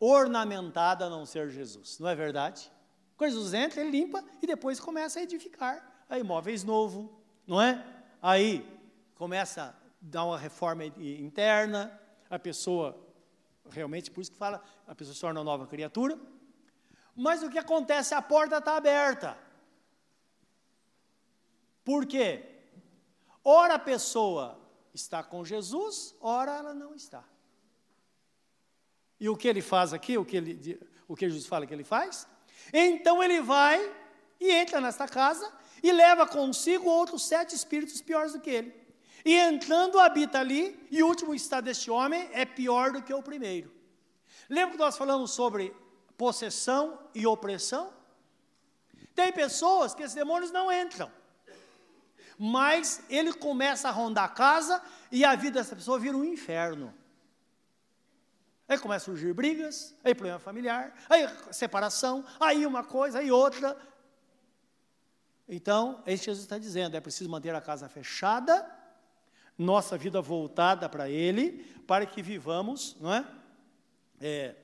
ornamentada 0.00 1.06
a 1.06 1.10
não 1.10 1.26
ser 1.26 1.50
Jesus, 1.50 1.98
não 1.98 2.08
é 2.08 2.14
verdade? 2.14 2.70
Quando 3.16 3.30
Jesus 3.30 3.54
entra, 3.54 3.80
ele 3.80 3.90
limpa 3.90 4.24
e 4.42 4.46
depois 4.46 4.80
começa 4.80 5.20
a 5.20 5.22
edificar 5.22 6.06
aí 6.08 6.22
móveis 6.22 6.64
novo, 6.64 7.22
não 7.46 7.60
é? 7.60 7.84
Aí 8.20 8.66
começa 9.14 9.62
a 9.62 9.74
dar 10.00 10.24
uma 10.24 10.38
reforma 10.38 10.84
interna, 10.84 12.00
a 12.28 12.38
pessoa 12.38 12.98
realmente, 13.70 14.10
por 14.10 14.20
isso 14.20 14.32
que 14.32 14.36
fala, 14.36 14.62
a 14.86 14.94
pessoa 14.94 15.14
se 15.14 15.20
torna 15.20 15.40
uma 15.40 15.44
nova 15.44 15.66
criatura. 15.66 16.18
Mas 17.14 17.42
o 17.42 17.50
que 17.50 17.58
acontece? 17.58 18.14
A 18.14 18.20
porta 18.20 18.58
está 18.58 18.76
aberta. 18.76 19.38
Por 21.84 22.06
quê? 22.06 22.44
Ora 23.44 23.74
a 23.74 23.78
pessoa 23.78 24.58
está 24.94 25.22
com 25.22 25.44
Jesus, 25.44 26.14
ora 26.20 26.52
ela 26.52 26.72
não 26.72 26.94
está. 26.94 27.24
E 29.18 29.28
o 29.28 29.36
que 29.36 29.48
ele 29.48 29.60
faz 29.60 29.92
aqui, 29.92 30.16
o 30.16 30.24
que, 30.24 30.36
ele, 30.36 30.80
o 31.08 31.16
que 31.16 31.28
Jesus 31.28 31.46
fala 31.46 31.66
que 31.66 31.74
ele 31.74 31.84
faz? 31.84 32.26
Então 32.72 33.22
ele 33.22 33.40
vai 33.40 33.92
e 34.40 34.50
entra 34.50 34.80
nesta 34.80 35.06
casa 35.08 35.50
e 35.82 35.92
leva 35.92 36.26
consigo 36.26 36.88
outros 36.88 37.26
sete 37.26 37.54
espíritos 37.54 38.00
piores 38.00 38.32
do 38.32 38.40
que 38.40 38.50
ele. 38.50 38.84
E 39.24 39.34
entrando 39.34 39.98
habita 39.98 40.38
ali, 40.38 40.86
e 40.90 41.02
o 41.02 41.06
último 41.06 41.34
estado 41.34 41.64
deste 41.64 41.90
homem 41.90 42.28
é 42.32 42.44
pior 42.44 42.92
do 42.92 43.02
que 43.02 43.12
o 43.12 43.22
primeiro. 43.22 43.72
Lembra 44.48 44.72
que 44.72 44.78
nós 44.78 44.98
falamos 44.98 45.30
sobre 45.30 45.74
possessão 46.16 46.98
e 47.14 47.26
opressão? 47.26 47.92
Tem 49.14 49.32
pessoas 49.32 49.94
que 49.94 50.02
esses 50.02 50.14
demônios 50.14 50.50
não 50.50 50.70
entram, 50.70 51.10
mas 52.38 53.02
ele 53.08 53.32
começa 53.32 53.88
a 53.88 53.92
rondar 53.92 54.24
a 54.24 54.28
casa 54.28 54.82
e 55.10 55.24
a 55.24 55.34
vida 55.34 55.60
dessa 55.60 55.76
pessoa 55.76 55.98
vira 55.98 56.16
um 56.16 56.24
inferno. 56.24 56.94
Aí 58.68 58.78
começa 58.78 59.04
a 59.04 59.06
surgir 59.06 59.32
brigas, 59.34 59.94
aí 60.02 60.14
problema 60.14 60.38
familiar, 60.38 60.94
aí 61.08 61.28
separação, 61.52 62.24
aí 62.40 62.64
uma 62.66 62.82
coisa, 62.82 63.18
aí 63.18 63.30
outra. 63.30 63.76
Então, 65.48 66.02
é 66.06 66.14
isso 66.14 66.22
que 66.22 66.30
Jesus 66.30 66.44
está 66.44 66.58
dizendo: 66.58 66.96
é 66.96 67.00
preciso 67.00 67.28
manter 67.28 67.54
a 67.54 67.60
casa 67.60 67.88
fechada, 67.88 68.66
nossa 69.58 69.98
vida 69.98 70.20
voltada 70.22 70.88
para 70.88 71.10
Ele, 71.10 71.62
para 71.86 72.06
que 72.06 72.22
vivamos, 72.22 72.96
não 73.00 73.12
é? 73.12 73.26
é 74.20 74.54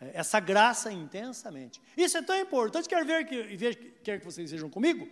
é, 0.00 0.12
essa 0.14 0.38
graça 0.40 0.92
intensamente. 0.92 1.80
Isso 1.96 2.16
é 2.16 2.22
tão 2.22 2.36
importante, 2.36 2.88
quero 2.88 3.04
ver 3.04 3.26
que, 3.26 3.56
ver, 3.56 4.00
quero 4.02 4.20
que 4.20 4.26
vocês 4.26 4.48
sejam 4.48 4.70
comigo, 4.70 5.08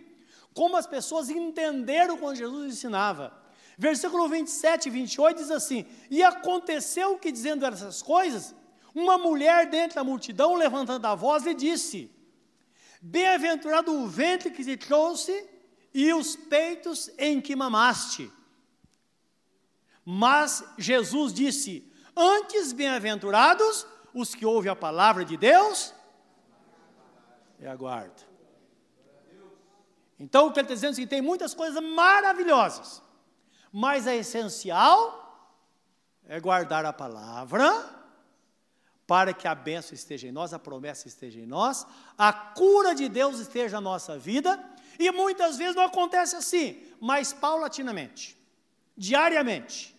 como 0.57 0.75
as 0.75 0.87
pessoas 0.87 1.29
entenderam 1.29 2.17
quando 2.17 2.35
Jesus 2.35 2.73
ensinava. 2.73 3.31
Versículo 3.77 4.27
27 4.27 4.87
e 4.87 4.91
28 4.91 5.37
diz 5.37 5.51
assim: 5.51 5.85
E 6.09 6.23
aconteceu 6.23 7.19
que, 7.19 7.31
dizendo 7.31 7.63
essas 7.63 8.01
coisas, 8.01 8.55
uma 8.95 9.19
mulher 9.19 9.69
dentro 9.69 9.97
da 9.97 10.03
multidão, 10.03 10.55
levantando 10.55 11.05
a 11.05 11.13
voz, 11.13 11.43
lhe 11.43 11.53
disse: 11.53 12.09
Bem-aventurado 12.99 13.93
o 13.93 14.07
ventre 14.07 14.49
que 14.49 14.63
te 14.63 14.75
trouxe 14.75 15.47
e 15.93 16.11
os 16.11 16.35
peitos 16.35 17.11
em 17.19 17.39
que 17.39 17.55
mamaste. 17.55 18.31
Mas 20.03 20.63
Jesus 20.75 21.31
disse: 21.31 21.73
Antes 22.15 22.73
bem-aventurados 22.73 23.85
os 24.11 24.33
que 24.33 24.43
ouvem 24.43 24.71
a 24.71 24.75
palavra 24.75 25.23
de 25.23 25.37
Deus 25.37 25.93
e 27.59 27.67
aguardam. 27.67 28.36
Então, 30.19 30.47
o 30.47 30.51
que 30.51 30.59
ele 30.59 30.65
está 30.65 30.73
dizendo 30.73 30.93
é 30.93 30.95
que 30.95 31.07
tem 31.07 31.21
muitas 31.21 31.53
coisas 31.53 31.81
maravilhosas, 31.81 33.01
mas 33.71 34.07
a 34.07 34.15
essencial 34.15 35.23
é 36.25 36.39
guardar 36.39 36.85
a 36.85 36.93
palavra, 36.93 37.95
para 39.05 39.33
que 39.33 39.47
a 39.47 39.55
bênção 39.55 39.95
esteja 39.95 40.27
em 40.27 40.31
nós, 40.31 40.53
a 40.53 40.59
promessa 40.59 41.07
esteja 41.07 41.39
em 41.39 41.45
nós, 41.45 41.87
a 42.17 42.33
cura 42.33 42.93
de 42.93 43.07
Deus 43.07 43.39
esteja 43.39 43.77
na 43.77 43.81
nossa 43.81 44.17
vida, 44.17 44.61
e 44.99 45.09
muitas 45.11 45.57
vezes 45.57 45.75
não 45.75 45.83
acontece 45.83 46.35
assim, 46.35 46.83
mas 46.99 47.31
paulatinamente, 47.31 48.37
diariamente, 48.97 49.95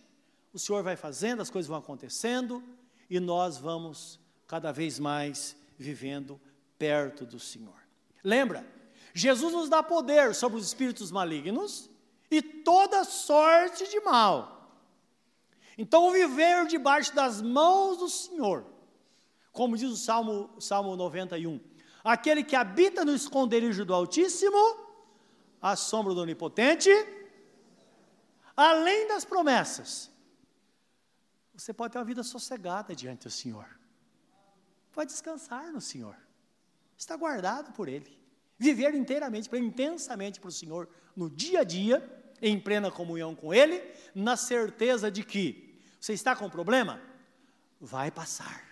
o 0.53 0.59
Senhor 0.59 0.83
vai 0.83 0.95
fazendo, 0.95 1.41
as 1.41 1.49
coisas 1.49 1.67
vão 1.67 1.77
acontecendo, 1.77 2.63
e 3.09 3.19
nós 3.19 3.57
vamos 3.57 4.19
cada 4.45 4.71
vez 4.71 4.99
mais 4.99 5.55
vivendo 5.77 6.39
perto 6.77 7.25
do 7.25 7.39
Senhor. 7.39 7.79
Lembra? 8.23 8.78
Jesus 9.13 9.53
nos 9.53 9.69
dá 9.69 9.81
poder 9.81 10.35
sobre 10.35 10.57
os 10.57 10.65
espíritos 10.65 11.11
malignos 11.11 11.89
e 12.29 12.41
toda 12.41 13.03
sorte 13.03 13.87
de 13.87 13.99
mal. 14.01 14.59
Então, 15.77 16.11
viver 16.11 16.67
debaixo 16.67 17.15
das 17.15 17.41
mãos 17.41 17.97
do 17.97 18.09
Senhor, 18.09 18.65
como 19.51 19.77
diz 19.77 19.89
o 19.89 19.95
Salmo, 19.95 20.49
Salmo 20.59 20.95
91, 20.95 21.59
aquele 22.03 22.43
que 22.43 22.55
habita 22.55 23.05
no 23.05 23.15
esconderijo 23.15 23.85
do 23.85 23.93
Altíssimo, 23.93 24.77
à 25.61 25.75
sombra 25.75 26.13
do 26.13 26.21
Onipotente, 26.21 26.89
além 28.55 29.07
das 29.07 29.23
promessas, 29.23 30.11
você 31.53 31.73
pode 31.73 31.93
ter 31.93 31.99
uma 31.99 32.05
vida 32.05 32.23
sossegada 32.23 32.93
diante 32.93 33.23
do 33.23 33.31
Senhor. 33.31 33.79
Pode 34.91 35.11
descansar 35.11 35.71
no 35.71 35.79
Senhor. 35.79 36.15
Está 36.97 37.15
guardado 37.15 37.71
por 37.71 37.87
Ele. 37.87 38.18
Viver 38.59 38.93
inteiramente, 38.93 39.49
intensamente 39.55 40.39
para 40.39 40.49
o 40.49 40.51
Senhor 40.51 40.89
no 41.15 41.29
dia 41.29 41.61
a 41.61 41.63
dia, 41.63 42.03
em 42.41 42.59
plena 42.59 42.91
comunhão 42.91 43.33
com 43.33 43.53
Ele, 43.53 43.81
na 44.13 44.35
certeza 44.35 45.09
de 45.09 45.23
que 45.23 45.79
você 45.99 46.13
está 46.13 46.35
com 46.35 46.45
um 46.45 46.49
problema, 46.49 47.01
vai 47.79 48.11
passar. 48.11 48.63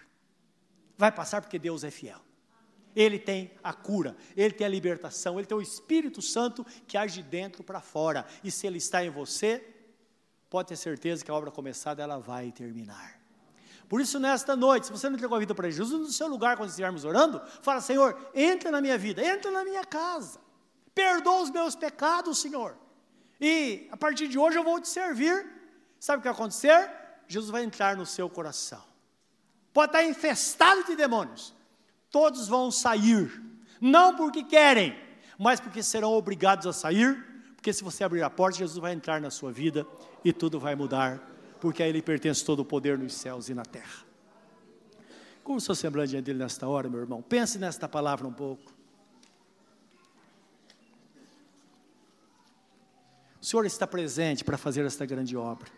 Vai 0.97 1.11
passar 1.11 1.41
porque 1.41 1.57
Deus 1.57 1.83
é 1.83 1.91
fiel. 1.91 2.19
Ele 2.95 3.19
tem 3.19 3.51
a 3.63 3.73
cura, 3.73 4.15
Ele 4.35 4.53
tem 4.53 4.65
a 4.65 4.69
libertação, 4.69 5.37
Ele 5.37 5.47
tem 5.47 5.57
o 5.57 5.61
Espírito 5.61 6.21
Santo 6.21 6.65
que 6.87 6.97
age 6.97 7.21
de 7.21 7.29
dentro 7.29 7.63
para 7.63 7.79
fora. 7.79 8.25
E 8.43 8.49
se 8.49 8.65
Ele 8.65 8.79
está 8.79 9.05
em 9.05 9.09
você, 9.09 9.63
pode 10.49 10.69
ter 10.69 10.75
certeza 10.75 11.23
que 11.23 11.29
a 11.29 11.33
obra 11.33 11.51
começada 11.51 12.01
ela 12.01 12.17
vai 12.17 12.51
terminar. 12.51 13.16
Por 13.89 14.01
isso, 14.01 14.19
nesta 14.19 14.55
noite, 14.55 14.87
se 14.87 14.91
você 14.91 15.09
não 15.09 15.15
entregou 15.15 15.35
a 15.35 15.39
vida 15.39 15.55
para 15.55 15.69
Jesus, 15.69 16.07
no 16.07 16.11
seu 16.11 16.27
lugar, 16.27 16.57
quando 16.57 16.69
estivermos 16.69 17.05
orando, 17.05 17.41
fala: 17.61 17.79
Senhor, 17.79 18.17
entra 18.33 18.69
na 18.69 18.81
minha 18.81 18.97
vida, 18.97 19.25
entra 19.25 19.49
na 19.49 19.63
minha 19.63 19.85
casa, 19.85 20.39
perdoa 20.93 21.41
os 21.41 21.49
meus 21.49 21.75
pecados, 21.75 22.39
Senhor. 22.39 22.75
E 23.39 23.87
a 23.91 23.97
partir 23.97 24.27
de 24.27 24.37
hoje 24.37 24.57
eu 24.57 24.63
vou 24.63 24.79
te 24.81 24.89
servir. 24.89 25.45
Sabe 25.99 26.19
o 26.19 26.21
que 26.21 26.27
vai 26.27 26.33
acontecer? 26.33 26.91
Jesus 27.27 27.49
vai 27.49 27.63
entrar 27.63 27.95
no 27.95 28.05
seu 28.05 28.29
coração. 28.29 28.83
Pode 29.73 29.89
estar 29.89 30.03
infestado 30.03 30.83
de 30.85 30.95
demônios, 30.95 31.53
todos 32.09 32.47
vão 32.47 32.71
sair, 32.71 33.29
não 33.79 34.15
porque 34.15 34.43
querem, 34.43 34.97
mas 35.37 35.59
porque 35.59 35.83
serão 35.83 36.13
obrigados 36.13 36.65
a 36.65 36.73
sair, 36.73 37.15
porque 37.55 37.71
se 37.71 37.83
você 37.83 38.03
abrir 38.03 38.23
a 38.23 38.29
porta, 38.29 38.57
Jesus 38.57 38.79
vai 38.79 38.93
entrar 38.93 39.21
na 39.21 39.29
sua 39.29 39.51
vida 39.51 39.85
e 40.25 40.33
tudo 40.33 40.59
vai 40.59 40.75
mudar, 40.75 41.21
porque 41.59 41.83
a 41.83 41.87
Ele 41.87 42.01
pertence 42.01 42.43
todo 42.43 42.59
o 42.59 42.65
poder 42.65 42.97
nos 42.97 43.13
céus 43.13 43.49
e 43.49 43.53
na 43.53 43.63
terra. 43.63 44.05
Como 45.43 45.59
o 45.59 45.61
seu 45.61 45.73
semblante 45.73 46.09
diante 46.09 46.25
dele 46.25 46.39
nesta 46.39 46.67
hora, 46.67 46.89
meu 46.89 46.99
irmão? 46.99 47.21
Pense 47.21 47.57
nesta 47.57 47.87
palavra 47.87 48.27
um 48.27 48.33
pouco. 48.33 48.73
O 53.41 53.45
Senhor 53.45 53.65
está 53.65 53.87
presente 53.87 54.43
para 54.43 54.57
fazer 54.57 54.85
esta 54.85 55.05
grande 55.05 55.37
obra. 55.37 55.69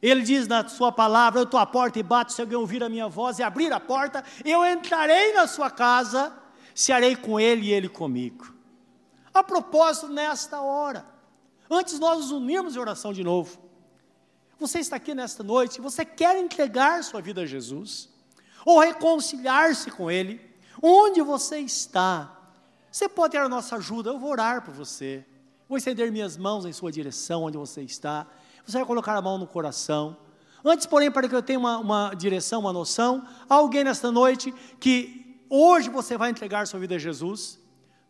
Ele 0.00 0.22
diz 0.22 0.48
na 0.48 0.66
sua 0.66 0.90
palavra: 0.90 1.40
Eu 1.40 1.44
estou 1.44 1.60
à 1.60 1.66
porta 1.66 1.98
e 1.98 2.02
bato, 2.02 2.32
se 2.32 2.40
alguém 2.40 2.56
ouvir 2.56 2.82
a 2.82 2.88
minha 2.88 3.08
voz 3.08 3.38
e 3.38 3.42
abrir 3.42 3.70
a 3.72 3.78
porta, 3.78 4.24
eu 4.42 4.64
entrarei 4.64 5.34
na 5.34 5.46
sua 5.46 5.70
casa, 5.70 6.32
se 6.74 6.92
arei 6.92 7.14
com 7.14 7.38
ele 7.38 7.66
e 7.66 7.72
ele 7.72 7.88
comigo. 7.88 8.54
A 9.34 9.44
propósito, 9.44 10.08
nesta 10.08 10.62
hora, 10.62 11.04
antes 11.70 11.98
nós 11.98 12.20
nos 12.20 12.30
unirmos 12.30 12.74
em 12.74 12.78
oração 12.78 13.12
de 13.12 13.22
novo, 13.22 13.69
você 14.60 14.78
está 14.78 14.96
aqui 14.96 15.14
nesta 15.14 15.42
noite, 15.42 15.80
você 15.80 16.04
quer 16.04 16.36
entregar 16.36 17.02
sua 17.02 17.20
vida 17.22 17.40
a 17.40 17.46
Jesus, 17.46 18.10
ou 18.64 18.78
reconciliar-se 18.78 19.90
com 19.90 20.10
Ele, 20.10 20.40
onde 20.82 21.22
você 21.22 21.58
está, 21.60 22.38
você 22.92 23.08
pode 23.08 23.32
ter 23.32 23.38
a 23.38 23.48
nossa 23.48 23.76
ajuda, 23.76 24.10
eu 24.10 24.18
vou 24.18 24.30
orar 24.30 24.62
por 24.62 24.74
você, 24.74 25.24
vou 25.68 25.78
estender 25.78 26.12
minhas 26.12 26.36
mãos 26.36 26.66
em 26.66 26.72
sua 26.72 26.92
direção, 26.92 27.44
onde 27.44 27.56
você 27.56 27.82
está, 27.82 28.26
você 28.66 28.76
vai 28.76 28.86
colocar 28.86 29.16
a 29.16 29.22
mão 29.22 29.38
no 29.38 29.46
coração. 29.46 30.16
Antes, 30.62 30.86
porém, 30.86 31.10
para 31.10 31.26
que 31.26 31.34
eu 31.34 31.42
tenha 31.42 31.58
uma, 31.58 31.78
uma 31.78 32.14
direção, 32.14 32.60
uma 32.60 32.72
noção, 32.72 33.26
alguém 33.48 33.82
nesta 33.82 34.12
noite 34.12 34.52
que 34.78 35.40
hoje 35.48 35.88
você 35.88 36.18
vai 36.18 36.30
entregar 36.30 36.66
sua 36.66 36.78
vida 36.78 36.96
a 36.96 36.98
Jesus, 36.98 37.58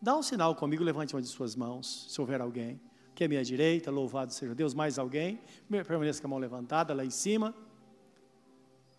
dá 0.01 0.15
um 0.17 0.21
sinal 0.21 0.53
comigo, 0.53 0.83
levante 0.83 1.15
uma 1.15 1.21
de 1.21 1.29
suas 1.29 1.55
mãos, 1.55 2.07
se 2.09 2.19
houver 2.19 2.41
alguém. 2.41 2.81
Que 3.13 3.25
é 3.25 3.27
minha 3.27 3.43
direita, 3.43 3.91
louvado 3.91 4.33
seja 4.33 4.55
Deus, 4.55 4.73
mais 4.73 4.97
alguém, 4.97 5.39
permaneça 5.69 6.21
com 6.21 6.27
a 6.27 6.29
mão 6.29 6.39
levantada 6.39 6.93
lá 6.93 7.03
em 7.03 7.09
cima. 7.09 7.53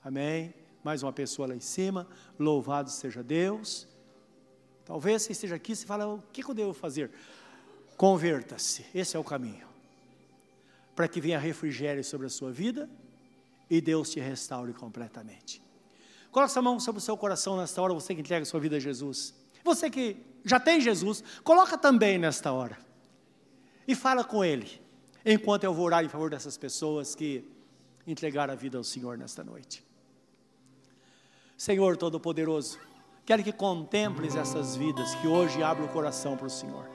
Amém. 0.04 0.54
Mais 0.84 1.02
uma 1.02 1.12
pessoa 1.12 1.46
lá 1.48 1.54
em 1.54 1.60
cima, 1.60 2.08
louvado 2.38 2.90
seja 2.90 3.22
Deus. 3.22 3.86
Talvez 4.84 5.22
você 5.22 5.32
esteja 5.32 5.54
aqui 5.54 5.72
e 5.72 5.76
fala, 5.76 6.06
o 6.08 6.22
que 6.32 6.42
eu 6.42 6.52
devo 6.52 6.72
fazer? 6.72 7.10
Converta-se, 7.96 8.84
esse 8.92 9.16
é 9.16 9.20
o 9.20 9.22
caminho. 9.22 9.66
Para 10.96 11.06
que 11.06 11.20
venha 11.20 11.38
refrigério 11.38 12.02
sobre 12.02 12.26
a 12.26 12.30
sua 12.30 12.50
vida 12.50 12.90
e 13.70 13.80
Deus 13.80 14.10
te 14.10 14.18
restaure 14.18 14.72
completamente. 14.72 15.62
Coloque 16.32 16.58
a 16.58 16.62
mão 16.62 16.80
sobre 16.80 16.98
o 16.98 17.02
seu 17.02 17.16
coração 17.16 17.56
nesta 17.56 17.80
hora, 17.80 17.94
você 17.94 18.14
que 18.14 18.20
entrega 18.20 18.42
a 18.42 18.46
sua 18.46 18.58
vida 18.58 18.76
a 18.76 18.80
Jesus. 18.80 19.34
Você 19.62 19.88
que 19.88 20.16
já 20.44 20.58
tem 20.58 20.80
Jesus, 20.80 21.22
coloca 21.44 21.78
também 21.78 22.18
nesta 22.18 22.52
hora. 22.52 22.76
E 23.87 23.95
fala 23.95 24.24
com 24.24 24.45
Ele, 24.45 24.80
enquanto 25.24 25.64
eu 25.64 25.74
vou 25.74 25.87
orar 25.87 26.05
em 26.05 26.09
favor 26.09 26.30
dessas 26.30 26.57
pessoas 26.57 27.14
que 27.14 27.45
entregaram 28.07 28.53
a 28.53 28.57
vida 28.57 28.78
ao 28.78 28.85
Senhor 28.85 29.16
nesta 29.16 29.45
noite. 29.45 29.85
Senhor 31.57 31.97
Todo-Poderoso, 31.97 32.78
quero 33.24 33.43
que 33.43 33.53
contemples 33.53 34.35
essas 34.35 34.74
vidas 34.74 35.14
que 35.16 35.28
hoje 35.28 35.62
abrem 35.62 35.87
o 35.87 35.93
coração 35.93 36.37
para 36.37 36.47
o 36.47 36.51
Senhor. 36.51 36.89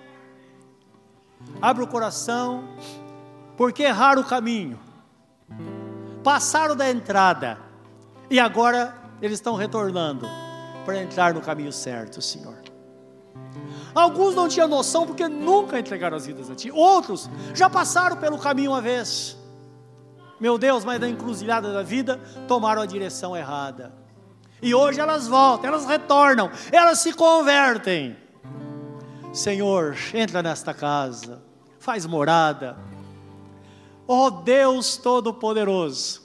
Abra 1.61 1.83
o 1.83 1.87
coração, 1.87 2.67
porque 3.55 3.83
erraram 3.83 4.21
o 4.21 4.25
caminho, 4.25 4.79
passaram 6.23 6.75
da 6.75 6.89
entrada 6.89 7.57
e 8.29 8.39
agora 8.39 8.95
eles 9.21 9.37
estão 9.37 9.55
retornando 9.55 10.25
para 10.85 11.01
entrar 11.01 11.33
no 11.33 11.41
caminho 11.41 11.71
certo, 11.71 12.21
Senhor. 12.21 12.66
Alguns 13.97 14.35
não 14.35 14.47
tinham 14.47 14.67
noção 14.67 15.07
porque 15.07 15.27
nunca 15.27 15.79
entregaram 15.79 16.15
as 16.15 16.27
vidas 16.27 16.51
a 16.51 16.53
Ti, 16.53 16.69
outros 16.69 17.27
já 17.55 17.67
passaram 17.67 18.15
pelo 18.15 18.37
caminho 18.37 18.69
uma 18.69 18.79
vez. 18.79 19.35
Meu 20.39 20.59
Deus, 20.59 20.85
mas 20.85 20.99
na 20.99 21.09
encruzilhada 21.09 21.73
da 21.73 21.81
vida 21.81 22.21
tomaram 22.47 22.83
a 22.83 22.85
direção 22.85 23.35
errada. 23.35 23.91
E 24.61 24.75
hoje 24.75 24.99
elas 24.99 25.27
voltam, 25.27 25.69
elas 25.69 25.87
retornam, 25.87 26.51
elas 26.71 26.99
se 26.99 27.11
convertem. 27.11 28.15
Senhor, 29.33 29.97
entra 30.13 30.43
nesta 30.43 30.75
casa, 30.75 31.41
faz 31.79 32.05
morada. 32.05 32.77
Ó 34.07 34.27
oh 34.27 34.29
Deus 34.29 34.97
Todo-Poderoso, 34.97 36.21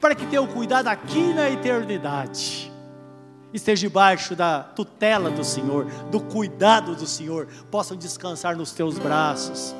para 0.00 0.14
que 0.14 0.24
tenha 0.24 0.46
cuidado 0.46 0.88
aqui 0.88 1.34
na 1.34 1.50
eternidade, 1.50 2.71
esteja 3.52 3.88
debaixo 3.88 4.34
da 4.34 4.62
tutela 4.62 5.30
do 5.30 5.44
Senhor, 5.44 5.84
do 6.10 6.20
cuidado 6.20 6.94
do 6.94 7.06
Senhor, 7.06 7.46
possam 7.70 7.96
descansar 7.96 8.56
nos 8.56 8.72
teus 8.72 8.98
braços, 8.98 9.74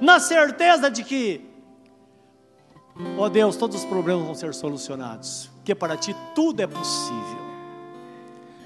na 0.00 0.18
certeza 0.18 0.90
de 0.90 1.04
que, 1.04 1.48
ó 3.16 3.28
Deus, 3.28 3.56
todos 3.56 3.76
os 3.76 3.84
problemas 3.84 4.24
vão 4.24 4.34
ser 4.34 4.52
solucionados, 4.54 5.50
porque 5.56 5.74
para 5.74 5.96
ti 5.96 6.14
tudo 6.34 6.60
é 6.60 6.66
possível. 6.66 7.44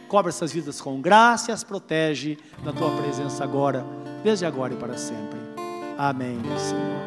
Cobre 0.09 0.31
essas 0.31 0.51
vidas 0.51 0.81
com 0.81 1.01
graça 1.01 1.51
e 1.51 1.55
as 1.55 1.63
protege 1.63 2.39
na 2.65 2.73
tua 2.73 2.91
presença 2.97 3.45
agora, 3.45 3.85
desde 4.25 4.47
agora 4.47 4.73
e 4.73 4.77
para 4.77 4.97
sempre. 4.97 5.39
Amém, 5.99 6.41
Senhor. 6.57 7.03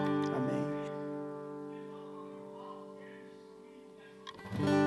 Amém. 4.59 4.80